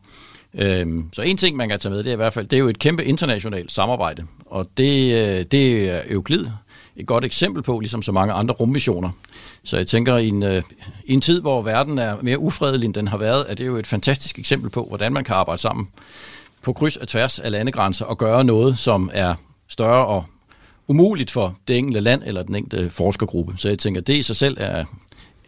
Øhm, 0.54 1.08
så 1.12 1.22
en 1.22 1.36
ting, 1.36 1.56
man 1.56 1.68
kan 1.68 1.78
tage 1.78 1.90
med, 1.90 1.98
det 1.98 2.06
er 2.06 2.12
i 2.12 2.16
hvert 2.16 2.32
fald, 2.32 2.46
det 2.46 2.56
er 2.56 2.60
jo 2.60 2.68
et 2.68 2.78
kæmpe 2.78 3.04
internationalt 3.04 3.72
samarbejde, 3.72 4.26
og 4.46 4.66
det, 4.76 5.12
øh, 5.14 5.44
det 5.44 5.90
er 5.90 6.00
Euclid 6.06 6.46
et 6.96 7.06
godt 7.06 7.24
eksempel 7.24 7.62
på, 7.62 7.78
ligesom 7.78 8.02
så 8.02 8.12
mange 8.12 8.32
andre 8.32 8.54
rummissioner. 8.54 9.10
Så 9.64 9.76
jeg 9.76 9.86
tænker, 9.86 10.16
i 10.16 10.28
en, 10.28 10.42
øh, 10.42 10.62
i 11.04 11.12
en 11.12 11.20
tid, 11.20 11.40
hvor 11.40 11.62
verden 11.62 11.98
er 11.98 12.16
mere 12.22 12.38
ufredelig, 12.38 12.86
end 12.86 12.94
den 12.94 13.08
har 13.08 13.16
været, 13.16 13.46
er 13.48 13.54
det 13.54 13.66
jo 13.66 13.76
et 13.76 13.86
fantastisk 13.86 14.38
eksempel 14.38 14.70
på, 14.70 14.84
hvordan 14.84 15.12
man 15.12 15.24
kan 15.24 15.34
arbejde 15.34 15.62
sammen 15.62 15.88
på 16.62 16.72
kryds 16.72 16.96
og 16.96 17.08
tværs 17.08 17.38
af 17.38 17.50
landegrænser 17.50 18.04
og 18.04 18.18
gøre 18.18 18.44
noget, 18.44 18.78
som 18.78 19.10
er 19.12 19.34
større 19.68 20.06
og 20.06 20.24
umuligt 20.88 21.30
for 21.30 21.58
det 21.68 21.78
enkelte 21.78 22.00
land 22.00 22.22
eller 22.26 22.42
den 22.42 22.54
enkelte 22.54 22.90
forskergruppe. 22.90 23.54
Så 23.56 23.68
jeg 23.68 23.78
tænker, 23.78 24.00
det 24.00 24.14
i 24.14 24.22
sig 24.22 24.36
selv 24.36 24.56
er 24.60 24.84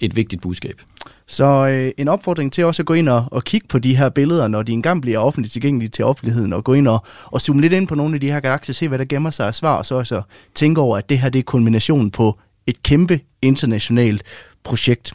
et 0.01 0.17
vigtigt 0.17 0.43
budskab. 0.43 0.81
Så 1.27 1.45
øh, 1.45 1.93
en 1.99 2.09
opfordring 2.09 2.53
til 2.53 2.65
også 2.65 2.83
at 2.83 2.87
gå 2.87 2.95
ind 2.95 3.09
og, 3.09 3.25
og 3.31 3.45
kigge 3.45 3.67
på 3.69 3.79
de 3.79 3.97
her 3.97 4.09
billeder, 4.09 4.49
når 4.49 4.63
de 4.63 4.73
engang 4.73 5.03
bliver 5.03 5.19
offentligt 5.19 5.53
tilgængelige 5.53 5.89
til 5.89 6.05
offentligheden, 6.05 6.53
og 6.53 6.65
gå 6.65 6.73
ind 6.73 6.89
og, 6.89 7.05
og 7.25 7.41
zoome 7.41 7.61
lidt 7.61 7.73
ind 7.73 7.89
på 7.89 7.95
nogle 7.95 8.15
af 8.15 8.21
de 8.21 8.31
her 8.31 8.41
galakser, 8.41 8.73
se 8.73 8.89
hvad 8.89 8.99
der 8.99 9.05
gemmer 9.05 9.31
sig 9.31 9.47
af 9.47 9.55
svar, 9.55 9.77
og 9.77 9.87
så 9.87 9.95
også 9.95 10.23
tænke 10.55 10.81
over, 10.81 10.99
at 10.99 11.09
det 11.09 11.19
her 11.19 11.29
det 11.29 11.39
er 11.39 11.43
kulminationen 11.43 12.11
på 12.11 12.39
et 12.67 12.83
kæmpe 12.83 13.21
internationalt 13.43 14.23
projekt. 14.65 15.15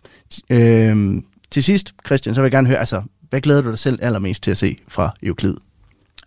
Øh, 0.50 1.22
til 1.52 1.64
sidst, 1.64 1.94
Christian, 2.06 2.36
så 2.36 2.42
vil 2.42 2.46
jeg 2.46 2.52
gerne 2.52 2.68
høre, 2.68 2.80
altså, 2.80 3.02
hvad 3.30 3.42
glæder 3.42 3.62
du 3.62 3.70
dig 3.70 3.80
selv 3.80 4.00
allermest 4.02 4.44
til 4.44 4.52
at 4.52 4.58
se 4.58 4.78
fra 4.88 5.14
Euclid? 5.24 5.56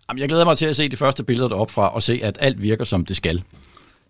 Jamen, 0.09 0.21
jeg 0.21 0.29
glæder 0.29 0.45
mig 0.45 0.57
til 0.57 0.65
at 0.65 0.75
se 0.75 0.89
de 0.89 0.97
første 0.97 1.23
billeder 1.23 1.49
deroppe 1.49 1.73
fra, 1.73 1.95
og 1.95 2.03
se, 2.03 2.19
at 2.23 2.37
alt 2.39 2.61
virker, 2.61 2.85
som 2.85 3.05
det 3.05 3.15
skal. 3.15 3.43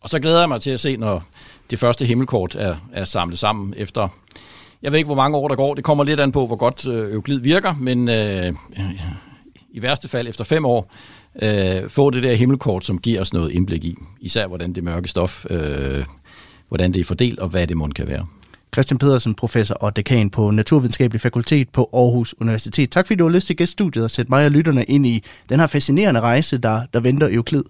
Og 0.02 0.10
så 0.10 0.20
glæder 0.20 0.40
jeg 0.40 0.50
mig 0.50 0.62
til 0.62 0.72
at 0.72 0.80
se, 0.80 0.98
når 0.98 1.24
det 1.70 1.80
første 1.80 2.06
himmelkort 2.06 2.56
er, 2.56 2.76
er 2.94 3.06
samlet 3.06 3.40
sammen 3.40 3.74
efter 3.78 4.08
jeg 4.84 4.92
ved 4.92 5.00
ikke, 5.00 5.08
hvor 5.08 5.16
mange 5.16 5.38
år 5.38 5.48
der 5.48 5.56
går. 5.56 5.74
Det 5.74 5.84
kommer 5.84 6.04
lidt 6.04 6.20
an 6.20 6.32
på, 6.32 6.46
hvor 6.46 6.56
godt 6.56 6.88
øh, 6.88 7.14
Euclid 7.14 7.40
virker, 7.40 7.76
men 7.80 8.10
øh, 8.10 8.54
i 9.72 9.82
værste 9.82 10.08
fald 10.08 10.28
efter 10.28 10.44
fem 10.44 10.66
år, 10.66 10.92
øh, 11.42 11.90
få 11.90 12.10
det 12.10 12.24
der 12.24 12.36
himmelkort, 12.36 12.86
som 12.86 12.98
giver 12.98 13.22
os 13.22 13.34
noget 13.34 13.52
indblik 13.52 13.84
i. 13.84 13.96
Især 14.22 14.48
hvordan 14.48 14.74
det 14.74 14.84
mørke 14.84 15.08
stof, 15.08 15.46
øh, 15.50 16.06
hvordan 16.68 16.94
det 16.94 17.00
er 17.00 17.04
fordelt, 17.04 17.40
og 17.40 17.50
hvad 17.50 17.68
det 17.68 17.78
måtte 17.78 17.94
kan 17.94 18.08
være. 18.08 18.26
Christian 18.74 18.98
Pedersen, 18.98 19.36
professor 19.36 19.76
og 19.76 19.96
dekan 19.96 20.30
på 20.30 20.52
Naturvidenskabelig 20.52 21.22
Fakultet 21.22 21.70
på 21.70 21.90
Aarhus 21.94 22.36
Universitet. 22.42 22.92
Tak 22.92 23.08
fordi 23.08 23.18
du 23.18 23.24
har 23.24 23.32
lyst 23.32 23.48
til 23.48 23.56
gæststudiet 23.56 24.04
og 24.04 24.12
sætte 24.12 24.32
mig 24.32 24.46
og 24.46 24.52
lytterne 24.52 24.84
ind 24.84 25.06
i 25.06 25.24
den 25.50 25.60
her 25.60 25.68
fascinerende 25.68 26.20
rejse, 26.20 26.58
der, 26.58 26.82
der 26.94 27.00
venter 27.00 27.28
Euclid. 27.32 27.64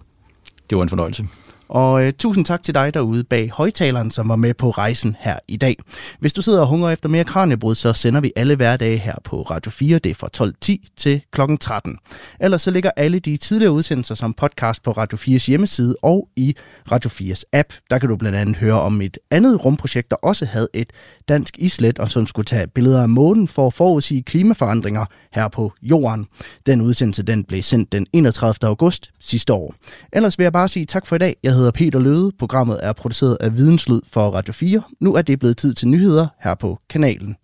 Det 0.70 0.76
var 0.78 0.82
en 0.82 0.88
fornøjelse. 0.88 1.26
Og 1.74 2.04
øh, 2.04 2.12
tusind 2.12 2.44
tak 2.44 2.62
til 2.62 2.74
dig 2.74 2.94
derude 2.94 3.24
bag 3.24 3.50
højtaleren, 3.50 4.10
som 4.10 4.28
var 4.28 4.36
med 4.36 4.54
på 4.54 4.70
rejsen 4.70 5.16
her 5.20 5.38
i 5.48 5.56
dag. 5.56 5.76
Hvis 6.18 6.32
du 6.32 6.42
sidder 6.42 6.60
og 6.60 6.66
hungrer 6.66 6.90
efter 6.90 7.08
mere 7.08 7.24
kranjebrud, 7.24 7.74
så 7.74 7.92
sender 7.92 8.20
vi 8.20 8.32
alle 8.36 8.56
hverdage 8.56 8.98
her 8.98 9.14
på 9.24 9.42
Radio 9.42 9.70
4. 9.70 9.98
Det 9.98 10.10
er 10.10 10.14
fra 10.14 10.28
12.10 10.36 10.94
til 10.96 11.22
kl. 11.32 11.40
13. 11.60 11.98
Ellers 12.40 12.62
så 12.62 12.70
ligger 12.70 12.90
alle 12.96 13.18
de 13.18 13.36
tidligere 13.36 13.72
udsendelser 13.72 14.14
som 14.14 14.34
podcast 14.34 14.82
på 14.82 14.92
Radio 14.92 15.18
4's 15.18 15.46
hjemmeside 15.46 15.96
og 16.02 16.28
i 16.36 16.56
Radio 16.92 17.10
4's 17.10 17.42
app. 17.52 17.72
Der 17.90 17.98
kan 17.98 18.08
du 18.08 18.16
blandt 18.16 18.38
andet 18.38 18.56
høre 18.56 18.80
om 18.80 19.00
et 19.00 19.18
andet 19.30 19.64
rumprojekt, 19.64 20.10
der 20.10 20.16
også 20.16 20.44
havde 20.44 20.68
et 20.74 20.90
dansk 21.28 21.58
islet, 21.58 21.98
og 21.98 22.10
som 22.10 22.26
skulle 22.26 22.46
tage 22.46 22.66
billeder 22.66 23.02
af 23.02 23.08
månen 23.08 23.48
for 23.48 23.66
at 23.66 23.74
forudsige 23.74 24.22
klimaforandringer 24.22 25.04
her 25.32 25.48
på 25.48 25.72
jorden. 25.82 26.26
Den 26.66 26.80
udsendelse 26.80 27.22
den 27.22 27.44
blev 27.44 27.62
sendt 27.62 27.92
den 27.92 28.06
31. 28.12 28.68
august 28.68 29.10
sidste 29.20 29.52
år. 29.52 29.74
Ellers 30.12 30.38
vil 30.38 30.44
jeg 30.44 30.52
bare 30.52 30.68
sige 30.68 30.86
tak 30.86 31.06
for 31.06 31.16
i 31.16 31.18
dag. 31.18 31.36
Jeg 31.42 31.52
hedder 31.64 31.78
Peter 31.78 31.98
Løde. 31.98 32.32
Programmet 32.38 32.78
er 32.82 32.92
produceret 32.92 33.36
af 33.40 33.56
Videnslyd 33.56 34.00
for 34.12 34.30
Radio 34.30 34.52
4. 34.52 34.82
Nu 35.00 35.14
er 35.14 35.22
det 35.22 35.38
blevet 35.38 35.56
tid 35.56 35.74
til 35.74 35.88
nyheder 35.88 36.26
her 36.40 36.54
på 36.54 36.78
kanalen. 36.90 37.36